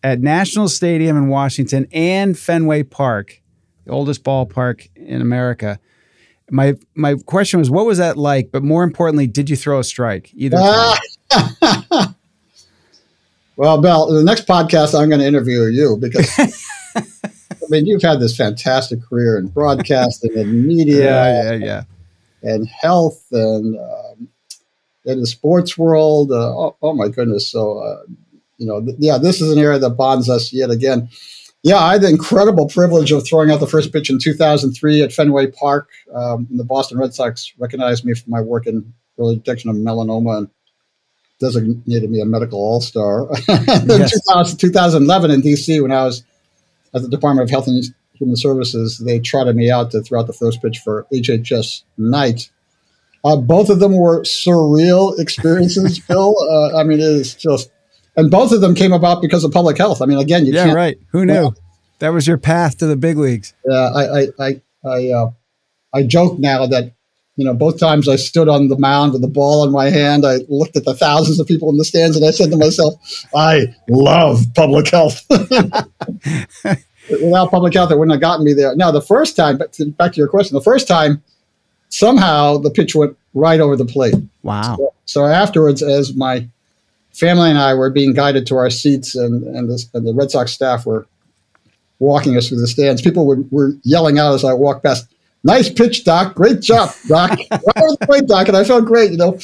at 0.03 0.19
national 0.21 0.69
stadium 0.69 1.17
in 1.17 1.27
washington 1.27 1.87
and 1.91 2.37
fenway 2.37 2.83
park 2.83 3.41
the 3.85 3.91
oldest 3.91 4.23
ballpark 4.23 4.89
in 4.95 5.21
america. 5.21 5.79
My 6.51 6.75
my 6.95 7.15
question 7.25 7.59
was 7.59 7.69
what 7.69 7.85
was 7.85 7.97
that 7.97 8.17
like? 8.17 8.51
But 8.51 8.63
more 8.63 8.83
importantly 8.83 9.27
did 9.27 9.49
you 9.49 9.55
throw 9.55 9.79
a 9.79 9.83
strike 9.83 10.31
either 10.33 10.57
Well, 13.59 13.81
Bill, 13.81 14.07
the 14.07 14.23
next 14.23 14.47
podcast 14.47 14.97
I'm 14.97 15.09
going 15.09 15.19
to 15.19 15.27
interview 15.27 15.63
you 15.63 15.97
because 15.99 16.31
I 16.95 17.03
mean 17.67 17.85
you've 17.85 18.01
had 18.01 18.21
this 18.21 18.33
fantastic 18.33 19.03
career 19.03 19.37
in 19.37 19.47
broadcasting 19.47 20.31
and 20.37 20.65
media, 20.65 21.03
yeah, 21.03 21.51
yeah, 21.51 21.65
yeah, 21.65 21.83
and 22.41 22.65
health 22.69 23.21
and 23.33 23.77
um, 23.77 24.29
in 25.03 25.19
the 25.19 25.27
sports 25.27 25.77
world. 25.77 26.31
Uh, 26.31 26.57
oh, 26.57 26.77
oh, 26.81 26.93
my 26.93 27.09
goodness! 27.09 27.49
So 27.49 27.79
uh, 27.79 28.03
you 28.59 28.65
know, 28.65 28.79
th- 28.81 28.95
yeah, 28.97 29.17
this 29.17 29.41
is 29.41 29.51
an 29.51 29.59
area 29.59 29.77
that 29.77 29.89
bonds 29.89 30.29
us 30.29 30.53
yet 30.53 30.69
again. 30.69 31.09
Yeah, 31.61 31.79
I 31.79 31.91
had 31.91 32.01
the 32.03 32.09
incredible 32.09 32.69
privilege 32.69 33.11
of 33.11 33.27
throwing 33.27 33.51
out 33.51 33.59
the 33.59 33.67
first 33.67 33.91
pitch 33.91 34.09
in 34.09 34.19
2003 34.19 35.01
at 35.01 35.11
Fenway 35.11 35.47
Park. 35.47 35.89
Um, 36.15 36.47
the 36.49 36.63
Boston 36.63 36.97
Red 36.97 37.13
Sox 37.13 37.51
recognized 37.57 38.05
me 38.05 38.13
for 38.13 38.29
my 38.29 38.39
work 38.39 38.67
in 38.67 38.93
early 39.19 39.35
detection 39.35 39.69
of 39.69 39.75
melanoma 39.75 40.37
and 40.37 40.49
designated 41.39 42.09
me 42.09 42.21
a 42.21 42.25
medical 42.25 42.59
all 42.59 42.81
star. 42.81 43.27
yes. 43.47 44.11
2000, 44.11 44.57
2011 44.57 45.31
in 45.31 45.41
DC, 45.41 45.81
when 45.81 45.91
I 45.91 46.03
was 46.03 46.23
at 46.93 47.01
the 47.01 47.07
Department 47.07 47.43
of 47.45 47.49
Health 47.49 47.67
and 47.67 47.83
Human 48.13 48.35
Services, 48.35 48.97
they 48.99 49.19
trotted 49.19 49.55
me 49.55 49.71
out 49.71 49.91
to 49.91 50.01
throw 50.01 50.19
out 50.19 50.27
the 50.27 50.33
first 50.33 50.61
pitch 50.61 50.79
for 50.79 51.07
HHS 51.13 51.83
Night. 51.97 52.49
Uh, 53.23 53.35
both 53.35 53.69
of 53.69 53.79
them 53.79 53.95
were 53.95 54.21
surreal 54.23 55.17
experiences, 55.19 55.99
Bill. 56.07 56.35
Uh, 56.39 56.77
I 56.77 56.83
mean, 56.83 56.99
it 56.99 57.05
is 57.05 57.33
just, 57.35 57.69
and 58.15 58.29
both 58.29 58.51
of 58.51 58.61
them 58.61 58.75
came 58.75 58.93
about 58.93 59.21
because 59.21 59.43
of 59.43 59.51
public 59.51 59.77
health. 59.77 60.01
I 60.01 60.05
mean, 60.05 60.19
again, 60.19 60.45
you 60.45 60.53
yeah, 60.53 60.73
right. 60.73 60.97
Who 61.11 61.25
knew? 61.25 61.33
Well, 61.33 61.55
that 61.99 62.09
was 62.09 62.27
your 62.27 62.37
path 62.37 62.77
to 62.77 62.85
the 62.85 62.95
big 62.95 63.17
leagues. 63.17 63.53
Yeah, 63.65 63.75
I, 63.75 64.03
I, 64.03 64.27
I, 64.39 64.61
I, 64.85 65.09
uh, 65.09 65.31
I 65.93 66.03
joke 66.03 66.39
now 66.39 66.65
that 66.67 66.93
you 67.39 67.45
know, 67.45 67.53
both 67.53 67.79
times 67.79 68.09
I 68.09 68.17
stood 68.17 68.49
on 68.49 68.67
the 68.67 68.77
mound 68.77 69.13
with 69.13 69.21
the 69.21 69.27
ball 69.29 69.63
in 69.63 69.71
my 69.71 69.89
hand. 69.89 70.25
I 70.25 70.39
looked 70.49 70.75
at 70.75 70.83
the 70.83 70.93
thousands 70.93 71.39
of 71.39 71.47
people 71.47 71.69
in 71.69 71.77
the 71.77 71.85
stands 71.85 72.17
and 72.17 72.25
I 72.25 72.31
said 72.31 72.51
to 72.51 72.57
myself, 72.57 72.95
I 73.33 73.73
love 73.87 74.43
public 74.55 74.89
health. 74.89 75.25
Without 77.09 77.49
public 77.49 77.73
health, 77.73 77.91
it 77.91 77.97
wouldn't 77.97 78.11
have 78.11 78.19
gotten 78.19 78.43
me 78.43 78.51
there. 78.51 78.75
Now, 78.75 78.91
the 78.91 79.01
first 79.01 79.37
time, 79.37 79.57
back 79.57 79.71
to, 79.71 79.85
back 79.85 80.11
to 80.11 80.17
your 80.17 80.27
question, 80.27 80.53
the 80.53 80.61
first 80.61 80.85
time, 80.85 81.23
somehow 81.87 82.57
the 82.57 82.71
pitch 82.71 82.93
went 82.93 83.15
right 83.33 83.61
over 83.61 83.77
the 83.77 83.85
plate. 83.85 84.15
Wow. 84.43 84.75
So, 84.75 84.93
so 85.05 85.25
afterwards, 85.25 85.81
as 85.81 86.13
my 86.13 86.45
family 87.13 87.51
and 87.51 87.57
I 87.57 87.73
were 87.73 87.89
being 87.89 88.13
guided 88.13 88.47
to 88.47 88.57
our 88.57 88.69
seats 88.69 89.15
and, 89.15 89.45
and, 89.55 89.69
the, 89.69 89.81
and 89.93 90.05
the 90.05 90.13
Red 90.13 90.29
Sox 90.29 90.51
staff 90.51 90.85
were 90.85 91.07
walking 91.99 92.35
us 92.35 92.49
through 92.49 92.59
the 92.59 92.67
stands, 92.67 93.01
people 93.01 93.25
were, 93.25 93.39
were 93.49 93.71
yelling 93.83 94.19
out 94.19 94.33
as 94.33 94.43
I 94.43 94.51
walked 94.51 94.83
past, 94.83 95.07
nice 95.43 95.69
pitch, 95.69 96.03
Doc. 96.03 96.35
Great 96.35 96.61
job, 96.61 96.91
Doc. 97.07 97.39
great, 98.07 98.27
Doc. 98.27 98.47
And 98.47 98.57
I 98.57 98.63
felt 98.63 98.85
great, 98.85 99.11
you 99.11 99.17
know. 99.17 99.39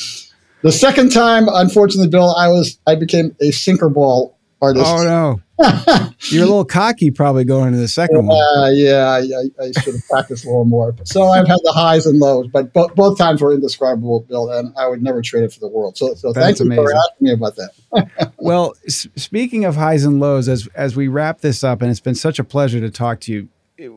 The 0.62 0.72
second 0.72 1.12
time, 1.12 1.48
unfortunately, 1.48 2.10
Bill, 2.10 2.34
I 2.36 2.48
was 2.48 2.80
I 2.88 2.96
became 2.96 3.36
a 3.40 3.52
sinker 3.52 3.90
ball 3.90 4.36
artist. 4.62 4.86
Oh 4.88 5.04
no. 5.04 5.42
You're 6.32 6.44
a 6.44 6.48
little 6.48 6.66
cocky 6.66 7.12
probably 7.12 7.46
going 7.46 7.68
into 7.68 7.80
the 7.80 7.88
second 7.88 8.18
uh, 8.18 8.22
one. 8.24 8.76
Yeah, 8.76 9.06
I, 9.06 9.20
I, 9.20 9.66
I 9.68 9.72
should 9.80 9.94
have 9.94 10.08
practiced 10.10 10.44
a 10.44 10.48
little 10.48 10.66
more. 10.66 10.94
So 11.06 11.24
I've 11.24 11.48
had 11.48 11.60
the 11.64 11.72
highs 11.72 12.06
and 12.06 12.20
lows, 12.20 12.48
but 12.48 12.74
bo- 12.74 12.90
both 12.90 13.18
times 13.18 13.42
were 13.42 13.54
indescribable, 13.54 14.22
Bill, 14.22 14.50
and 14.52 14.74
I 14.78 14.88
would 14.88 15.02
never 15.02 15.22
trade 15.22 15.46
it 15.46 15.54
for 15.54 15.62
the 15.62 15.70
world. 15.70 15.98
So, 15.98 16.14
so 16.16 16.34
thank 16.34 16.60
you 16.60 16.74
for 16.74 16.94
asking 16.94 17.06
me 17.22 17.32
about 17.32 17.56
that. 17.56 18.34
well, 18.38 18.74
s- 18.86 19.08
speaking 19.16 19.64
of 19.64 19.76
highs 19.76 20.04
and 20.04 20.20
lows, 20.20 20.50
as 20.50 20.68
as 20.76 20.96
we 20.96 21.08
wrap 21.08 21.40
this 21.40 21.64
up, 21.64 21.82
and 21.82 21.90
it's 21.90 22.02
been 22.02 22.16
such 22.16 22.38
a 22.38 22.44
pleasure 22.44 22.82
to 22.82 22.90
talk 22.90 23.22
to 23.22 23.32
you. 23.32 23.50
It, 23.78 23.92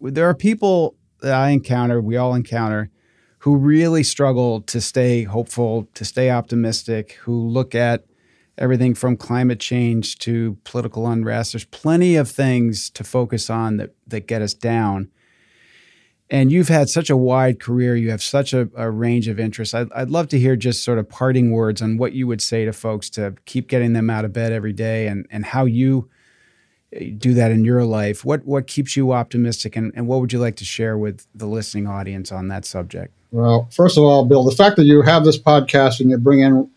there 0.00 0.28
are 0.28 0.34
people 0.34 0.94
that 1.24 1.34
I 1.34 1.50
encounter, 1.50 2.00
we 2.00 2.16
all 2.16 2.34
encounter, 2.34 2.90
who 3.40 3.56
really 3.56 4.02
struggle 4.02 4.60
to 4.62 4.80
stay 4.80 5.24
hopeful, 5.24 5.88
to 5.94 6.04
stay 6.04 6.30
optimistic, 6.30 7.12
who 7.22 7.48
look 7.48 7.74
at 7.74 8.04
everything 8.56 8.94
from 8.94 9.16
climate 9.16 9.58
change 9.58 10.18
to 10.20 10.56
political 10.64 11.08
unrest. 11.08 11.52
There's 11.52 11.64
plenty 11.64 12.16
of 12.16 12.30
things 12.30 12.88
to 12.90 13.02
focus 13.04 13.50
on 13.50 13.78
that, 13.78 13.94
that 14.06 14.28
get 14.28 14.42
us 14.42 14.54
down. 14.54 15.10
And 16.30 16.52
you've 16.52 16.68
had 16.68 16.88
such 16.88 17.10
a 17.10 17.16
wide 17.16 17.60
career, 17.60 17.96
you 17.96 18.10
have 18.10 18.22
such 18.22 18.54
a, 18.54 18.68
a 18.76 18.90
range 18.90 19.28
of 19.28 19.40
interests. 19.40 19.74
I'd, 19.74 19.92
I'd 19.92 20.10
love 20.10 20.28
to 20.28 20.38
hear 20.38 20.56
just 20.56 20.84
sort 20.84 20.98
of 20.98 21.08
parting 21.08 21.50
words 21.50 21.82
on 21.82 21.96
what 21.96 22.12
you 22.12 22.26
would 22.26 22.40
say 22.40 22.64
to 22.64 22.72
folks 22.72 23.10
to 23.10 23.34
keep 23.44 23.68
getting 23.68 23.92
them 23.92 24.08
out 24.08 24.24
of 24.24 24.32
bed 24.32 24.52
every 24.52 24.72
day 24.72 25.06
and, 25.06 25.26
and 25.30 25.44
how 25.44 25.64
you 25.64 26.08
do 27.18 27.34
that 27.34 27.50
in 27.50 27.64
your 27.64 27.84
life. 27.84 28.24
What 28.24 28.44
what 28.44 28.66
keeps 28.66 28.96
you 28.96 29.12
optimistic, 29.12 29.76
and, 29.76 29.92
and 29.94 30.06
what 30.06 30.20
would 30.20 30.32
you 30.32 30.38
like 30.38 30.56
to 30.56 30.64
share 30.64 30.96
with 30.96 31.26
the 31.34 31.46
listening 31.46 31.86
audience 31.86 32.32
on 32.32 32.48
that 32.48 32.64
subject? 32.64 33.12
Well, 33.30 33.68
first 33.72 33.98
of 33.98 34.04
all, 34.04 34.24
Bill, 34.24 34.44
the 34.44 34.54
fact 34.54 34.76
that 34.76 34.84
you 34.84 35.02
have 35.02 35.24
this 35.24 35.38
podcast 35.38 36.00
and 36.00 36.08
you 36.08 36.18
bring 36.18 36.40
in 36.40 36.70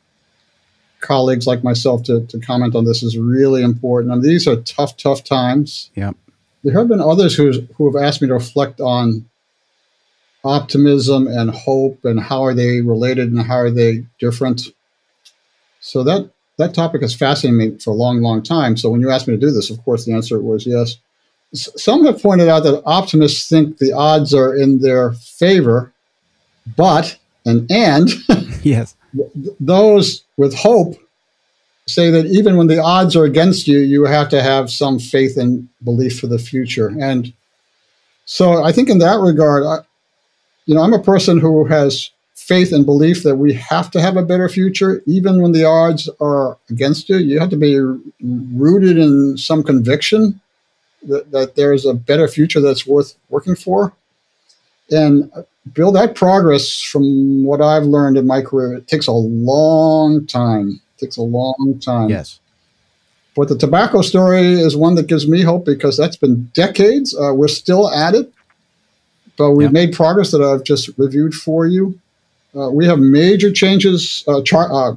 colleagues 1.02 1.46
like 1.46 1.64
myself 1.64 2.04
to, 2.04 2.26
to 2.28 2.40
comment 2.40 2.76
on 2.76 2.86
this 2.86 3.04
is 3.04 3.18
really 3.18 3.62
important. 3.62 4.12
I 4.12 4.16
mean, 4.16 4.24
these 4.24 4.48
are 4.48 4.56
tough, 4.58 4.98
tough 4.98 5.24
times. 5.24 5.92
Yeah. 5.96 6.12
There 6.64 6.74
have 6.74 6.88
been 6.88 7.02
others 7.02 7.36
who, 7.36 7.52
who 7.76 7.92
have 7.92 8.02
asked 8.02 8.22
me 8.22 8.28
to 8.28 8.34
reflect 8.34 8.82
on 8.82 9.30
optimism 10.44 11.28
and 11.28 11.52
hope 11.52 12.04
and 12.04 12.20
how 12.20 12.44
are 12.44 12.54
they 12.54 12.82
related 12.82 13.32
and 13.32 13.42
how 13.42 13.58
are 13.58 13.70
they 13.70 14.06
different. 14.20 14.64
So 15.80 16.04
that 16.04 16.32
that 16.58 16.74
topic 16.74 17.02
has 17.02 17.16
fascinated 17.16 17.74
me 17.74 17.80
for 17.80 17.92
a 17.92 17.94
long, 17.96 18.22
long 18.22 18.42
time. 18.42 18.78
So 18.78 18.90
when 18.90 19.02
you 19.02 19.12
asked 19.12 19.28
me 19.28 19.36
to 19.36 19.40
do 19.40 19.52
this, 19.52 19.70
of 19.70 19.84
course, 19.84 20.06
the 20.06 20.14
answer 20.14 20.40
was 20.40 20.66
yes. 20.66 20.98
Some 21.54 22.06
have 22.06 22.22
pointed 22.22 22.50
out 22.50 22.64
that 22.64 22.84
optimists 22.86 23.48
think 23.48 23.78
the 23.78 23.94
odds 23.94 24.34
are 24.34 24.56
in 24.56 24.80
their 24.80 25.14
favor, 25.14 25.94
but 26.76 27.18
and 27.46 27.72
and 27.72 28.10
yes, 28.64 28.96
those 29.60 30.26
with 30.36 30.54
hope 30.54 30.96
say 31.88 32.12
that 32.12 32.26
even 32.26 32.58
when 32.58 32.68
the 32.68 32.82
odds 32.82 33.16
are 33.16 33.24
against 33.24 33.68
you, 33.68 33.80
you 33.80 34.04
have 34.04 34.30
to 34.30 34.44
have 34.44 34.70
some 34.70 35.00
faith 35.00 35.38
and 35.38 35.70
belief 35.84 36.20
for 36.20 36.28
the 36.28 36.38
future. 36.38 36.94
And 37.00 37.32
so 38.26 38.64
I 38.64 38.74
think 38.74 38.90
in 38.90 39.00
that 39.00 39.20
regard, 39.20 39.64
I, 39.64 39.78
you 40.66 40.76
know, 40.76 40.82
I'm 40.82 40.94
a 40.94 41.02
person 41.02 41.40
who 41.40 41.64
has 41.66 42.12
faith 42.48 42.72
and 42.72 42.86
belief 42.86 43.24
that 43.24 43.36
we 43.36 43.54
have 43.54 43.92
to 43.92 44.02
have 44.02 44.16
a 44.16 44.24
better 44.24 44.48
future, 44.48 45.02
even 45.06 45.42
when 45.42 45.52
the 45.52 45.66
odds 45.66 46.10
are 46.22 46.58
against 46.70 47.10
you. 47.10 47.18
You 47.18 47.40
have 47.40 47.50
to 47.50 47.58
be 47.58 47.78
rooted 48.22 48.98
in 48.98 49.38
some 49.38 49.64
conviction 49.64 50.40
that, 51.04 51.32
that 51.32 51.56
there's 51.56 51.86
a 51.86 51.94
better 51.94 52.28
future 52.28 52.62
that's 52.62 52.88
worth 52.88 53.16
working 53.30 53.56
for. 53.56 53.94
And 54.90 55.30
build 55.74 55.96
that 55.96 56.16
progress 56.16 56.82
from 56.82 57.44
what 57.44 57.62
I've 57.62 57.84
learned 57.84 58.18
in 58.18 58.26
my 58.26 58.42
career, 58.42 58.76
it 58.76 58.88
takes 58.88 59.08
a 59.08 59.12
long 59.12 60.26
time. 60.26 60.80
It 60.96 61.06
takes 61.06 61.18
a 61.18 61.24
long 61.24 61.80
time. 61.84 62.10
Yes. 62.10 62.40
But 63.36 63.50
the 63.50 63.58
tobacco 63.58 64.02
story 64.02 64.54
is 64.54 64.76
one 64.76 64.96
that 64.96 65.08
gives 65.08 65.28
me 65.28 65.42
hope 65.42 65.66
because 65.66 65.98
that's 65.98 66.16
been 66.16 66.46
decades. 66.54 67.14
Uh, 67.14 67.34
we're 67.36 67.50
still 67.50 67.92
at 67.92 68.16
it 68.16 68.32
but 69.38 69.52
we've 69.52 69.66
yep. 69.66 69.72
made 69.72 69.94
progress 69.94 70.32
that 70.32 70.42
I've 70.42 70.64
just 70.64 70.90
reviewed 70.98 71.34
for 71.34 71.66
you. 71.66 72.00
Uh, 72.58 72.70
we 72.70 72.86
have 72.86 73.00
major 73.00 73.52
changes, 73.52 74.24
uh, 74.28 74.42
char- 74.42 74.72
uh, 74.74 74.96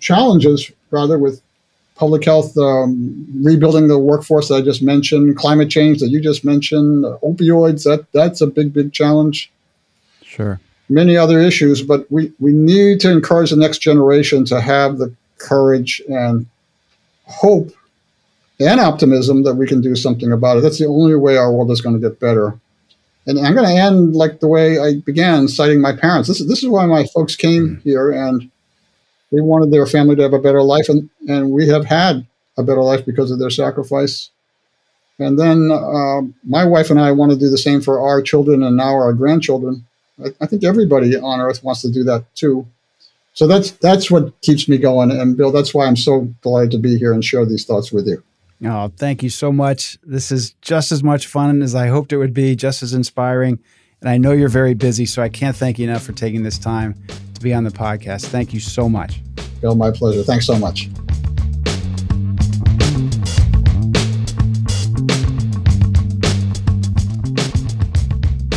challenges 0.00 0.70
rather, 0.90 1.18
with 1.18 1.42
public 1.96 2.24
health, 2.24 2.56
um, 2.56 3.26
rebuilding 3.42 3.88
the 3.88 3.98
workforce 3.98 4.48
that 4.48 4.54
I 4.54 4.60
just 4.62 4.82
mentioned, 4.82 5.36
climate 5.36 5.68
change 5.68 6.00
that 6.00 6.08
you 6.08 6.20
just 6.20 6.44
mentioned, 6.44 7.04
opioids. 7.22 7.84
That 7.84 8.06
that's 8.12 8.40
a 8.40 8.46
big, 8.46 8.72
big 8.72 8.92
challenge. 8.92 9.50
Sure. 10.22 10.60
Many 10.88 11.16
other 11.16 11.40
issues, 11.40 11.82
but 11.82 12.10
we 12.10 12.32
we 12.38 12.52
need 12.52 13.00
to 13.00 13.10
encourage 13.10 13.50
the 13.50 13.56
next 13.56 13.78
generation 13.78 14.44
to 14.46 14.60
have 14.60 14.98
the 14.98 15.12
courage 15.36 16.00
and 16.08 16.46
hope 17.24 17.70
and 18.60 18.80
optimism 18.80 19.42
that 19.42 19.54
we 19.54 19.66
can 19.66 19.80
do 19.80 19.94
something 19.94 20.32
about 20.32 20.56
it. 20.56 20.60
That's 20.62 20.78
the 20.78 20.86
only 20.86 21.14
way 21.14 21.36
our 21.36 21.52
world 21.52 21.70
is 21.70 21.80
going 21.80 22.00
to 22.00 22.08
get 22.08 22.18
better. 22.18 22.58
And 23.28 23.38
I'm 23.38 23.54
going 23.54 23.68
to 23.68 23.80
end 23.80 24.16
like 24.16 24.40
the 24.40 24.48
way 24.48 24.78
I 24.78 24.96
began, 25.04 25.48
citing 25.48 25.82
my 25.82 25.94
parents. 25.94 26.28
This 26.28 26.40
is 26.40 26.48
this 26.48 26.62
is 26.62 26.68
why 26.68 26.86
my 26.86 27.04
folks 27.04 27.36
came 27.36 27.76
mm. 27.76 27.82
here, 27.82 28.10
and 28.10 28.50
they 29.30 29.42
wanted 29.42 29.70
their 29.70 29.86
family 29.86 30.16
to 30.16 30.22
have 30.22 30.32
a 30.32 30.38
better 30.38 30.62
life, 30.62 30.88
and 30.88 31.10
and 31.28 31.50
we 31.50 31.68
have 31.68 31.84
had 31.84 32.26
a 32.56 32.62
better 32.62 32.82
life 32.82 33.04
because 33.04 33.30
of 33.30 33.38
their 33.38 33.50
sacrifice. 33.50 34.30
And 35.18 35.38
then 35.38 35.70
uh, 35.70 36.22
my 36.44 36.64
wife 36.64 36.90
and 36.90 37.00
I 37.00 37.12
want 37.12 37.32
to 37.32 37.38
do 37.38 37.50
the 37.50 37.58
same 37.58 37.80
for 37.82 38.00
our 38.00 38.22
children 38.22 38.62
and 38.62 38.76
now 38.76 38.94
our 38.94 39.12
grandchildren. 39.12 39.84
I, 40.24 40.28
I 40.40 40.46
think 40.46 40.64
everybody 40.64 41.14
on 41.16 41.40
earth 41.40 41.62
wants 41.62 41.82
to 41.82 41.90
do 41.90 42.04
that 42.04 42.24
too. 42.34 42.66
So 43.34 43.46
that's 43.46 43.72
that's 43.72 44.10
what 44.10 44.40
keeps 44.40 44.68
me 44.68 44.78
going. 44.78 45.10
And 45.10 45.36
Bill, 45.36 45.52
that's 45.52 45.74
why 45.74 45.86
I'm 45.86 45.96
so 45.96 46.28
delighted 46.42 46.70
to 46.72 46.78
be 46.78 46.96
here 46.96 47.12
and 47.12 47.24
share 47.24 47.44
these 47.44 47.66
thoughts 47.66 47.92
with 47.92 48.06
you. 48.06 48.22
Oh, 48.64 48.92
thank 48.96 49.22
you 49.22 49.30
so 49.30 49.52
much. 49.52 49.98
This 50.02 50.32
is 50.32 50.54
just 50.62 50.90
as 50.90 51.02
much 51.02 51.28
fun 51.28 51.62
as 51.62 51.76
I 51.76 51.86
hoped 51.86 52.12
it 52.12 52.16
would 52.16 52.34
be, 52.34 52.56
just 52.56 52.82
as 52.82 52.92
inspiring. 52.92 53.60
And 54.00 54.10
I 54.10 54.18
know 54.18 54.32
you're 54.32 54.48
very 54.48 54.74
busy, 54.74 55.06
so 55.06 55.22
I 55.22 55.28
can't 55.28 55.56
thank 55.56 55.78
you 55.78 55.88
enough 55.88 56.02
for 56.02 56.12
taking 56.12 56.42
this 56.42 56.58
time 56.58 56.94
to 57.34 57.40
be 57.40 57.54
on 57.54 57.62
the 57.62 57.70
podcast. 57.70 58.26
Thank 58.26 58.52
you 58.52 58.58
so 58.58 58.88
much. 58.88 59.20
Bill, 59.60 59.76
my 59.76 59.92
pleasure. 59.92 60.24
Thanks 60.24 60.46
so 60.46 60.58
much. 60.58 60.88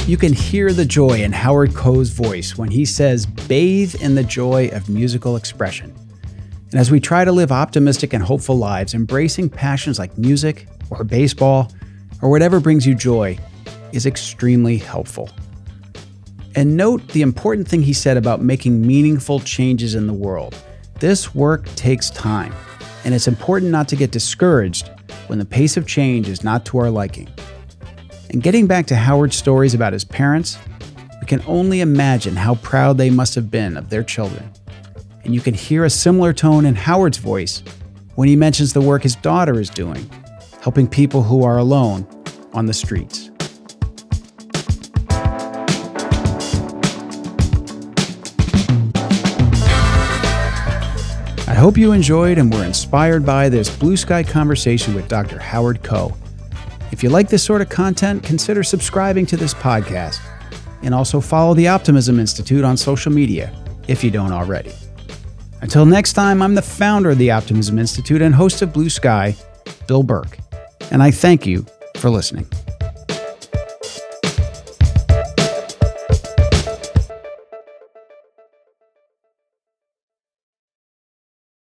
You 0.07 0.17
can 0.17 0.33
hear 0.33 0.73
the 0.73 0.85
joy 0.85 1.21
in 1.21 1.31
Howard 1.31 1.75
Koh's 1.75 2.09
voice 2.09 2.57
when 2.57 2.69
he 2.69 2.85
says, 2.85 3.25
bathe 3.25 3.95
in 4.01 4.15
the 4.15 4.23
joy 4.23 4.69
of 4.73 4.89
musical 4.89 5.35
expression. 5.35 5.95
And 6.71 6.79
as 6.79 6.89
we 6.89 7.01
try 7.01 7.25
to 7.25 7.33
live 7.33 7.51
optimistic 7.51 8.13
and 8.13 8.23
hopeful 8.23 8.57
lives, 8.57 8.93
embracing 8.93 9.49
passions 9.49 9.99
like 9.99 10.17
music 10.17 10.67
or 10.89 11.03
baseball 11.03 11.69
or 12.21 12.29
whatever 12.29 12.61
brings 12.61 12.87
you 12.87 12.95
joy 12.95 13.37
is 13.91 14.05
extremely 14.05 14.77
helpful. 14.77 15.29
And 16.55 16.77
note 16.77 17.05
the 17.09 17.23
important 17.23 17.67
thing 17.67 17.81
he 17.81 17.91
said 17.91 18.15
about 18.15 18.41
making 18.41 18.85
meaningful 18.85 19.41
changes 19.41 19.95
in 19.95 20.07
the 20.07 20.13
world. 20.13 20.55
This 20.99 21.35
work 21.35 21.65
takes 21.75 22.09
time, 22.09 22.53
and 23.03 23.13
it's 23.13 23.27
important 23.27 23.71
not 23.71 23.89
to 23.89 23.97
get 23.97 24.11
discouraged 24.11 24.89
when 25.27 25.39
the 25.39 25.45
pace 25.45 25.75
of 25.75 25.87
change 25.87 26.29
is 26.29 26.41
not 26.41 26.63
to 26.65 26.77
our 26.77 26.89
liking. 26.89 27.27
And 28.29 28.41
getting 28.41 28.65
back 28.65 28.85
to 28.87 28.95
Howard's 28.95 29.35
stories 29.35 29.73
about 29.73 29.91
his 29.91 30.05
parents, 30.05 30.57
we 31.19 31.27
can 31.27 31.41
only 31.47 31.81
imagine 31.81 32.37
how 32.37 32.55
proud 32.55 32.97
they 32.97 33.09
must 33.09 33.35
have 33.35 33.51
been 33.51 33.75
of 33.75 33.89
their 33.89 34.03
children 34.03 34.51
and 35.23 35.33
you 35.33 35.41
can 35.41 35.53
hear 35.53 35.85
a 35.85 35.89
similar 35.89 36.33
tone 36.33 36.65
in 36.65 36.75
Howard's 36.75 37.17
voice 37.17 37.63
when 38.15 38.27
he 38.27 38.35
mentions 38.35 38.73
the 38.73 38.81
work 38.81 39.03
his 39.03 39.15
daughter 39.15 39.59
is 39.59 39.69
doing, 39.69 40.09
helping 40.61 40.87
people 40.87 41.23
who 41.23 41.43
are 41.43 41.57
alone 41.57 42.07
on 42.53 42.65
the 42.65 42.73
streets. 42.73 43.29
I 51.47 51.53
hope 51.53 51.77
you 51.77 51.91
enjoyed 51.91 52.37
and 52.37 52.51
were 52.51 52.65
inspired 52.65 53.25
by 53.25 53.49
this 53.49 53.69
blue 53.69 53.97
sky 53.97 54.23
conversation 54.23 54.95
with 54.95 55.07
Dr. 55.07 55.37
Howard 55.37 55.83
Koh. 55.83 56.15
If 56.91 57.03
you 57.03 57.09
like 57.09 57.29
this 57.29 57.43
sort 57.43 57.61
of 57.61 57.69
content, 57.69 58.23
consider 58.23 58.63
subscribing 58.63 59.25
to 59.27 59.37
this 59.37 59.53
podcast 59.53 60.19
and 60.81 60.93
also 60.93 61.21
follow 61.21 61.53
the 61.53 61.67
Optimism 61.67 62.19
Institute 62.19 62.63
on 62.63 62.77
social 62.77 63.11
media 63.11 63.53
if 63.87 64.03
you 64.03 64.11
don't 64.11 64.31
already. 64.31 64.73
Until 65.61 65.85
next 65.85 66.13
time, 66.13 66.41
I'm 66.41 66.55
the 66.55 66.61
founder 66.61 67.11
of 67.11 67.17
the 67.17 67.31
Optimism 67.31 67.77
Institute 67.77 68.21
and 68.21 68.33
host 68.33 68.61
of 68.61 68.73
Blue 68.73 68.89
Sky, 68.89 69.35
Bill 69.87 70.03
Burke, 70.03 70.37
and 70.89 71.03
I 71.03 71.11
thank 71.11 71.45
you 71.45 71.65
for 71.97 72.09
listening. 72.09 72.47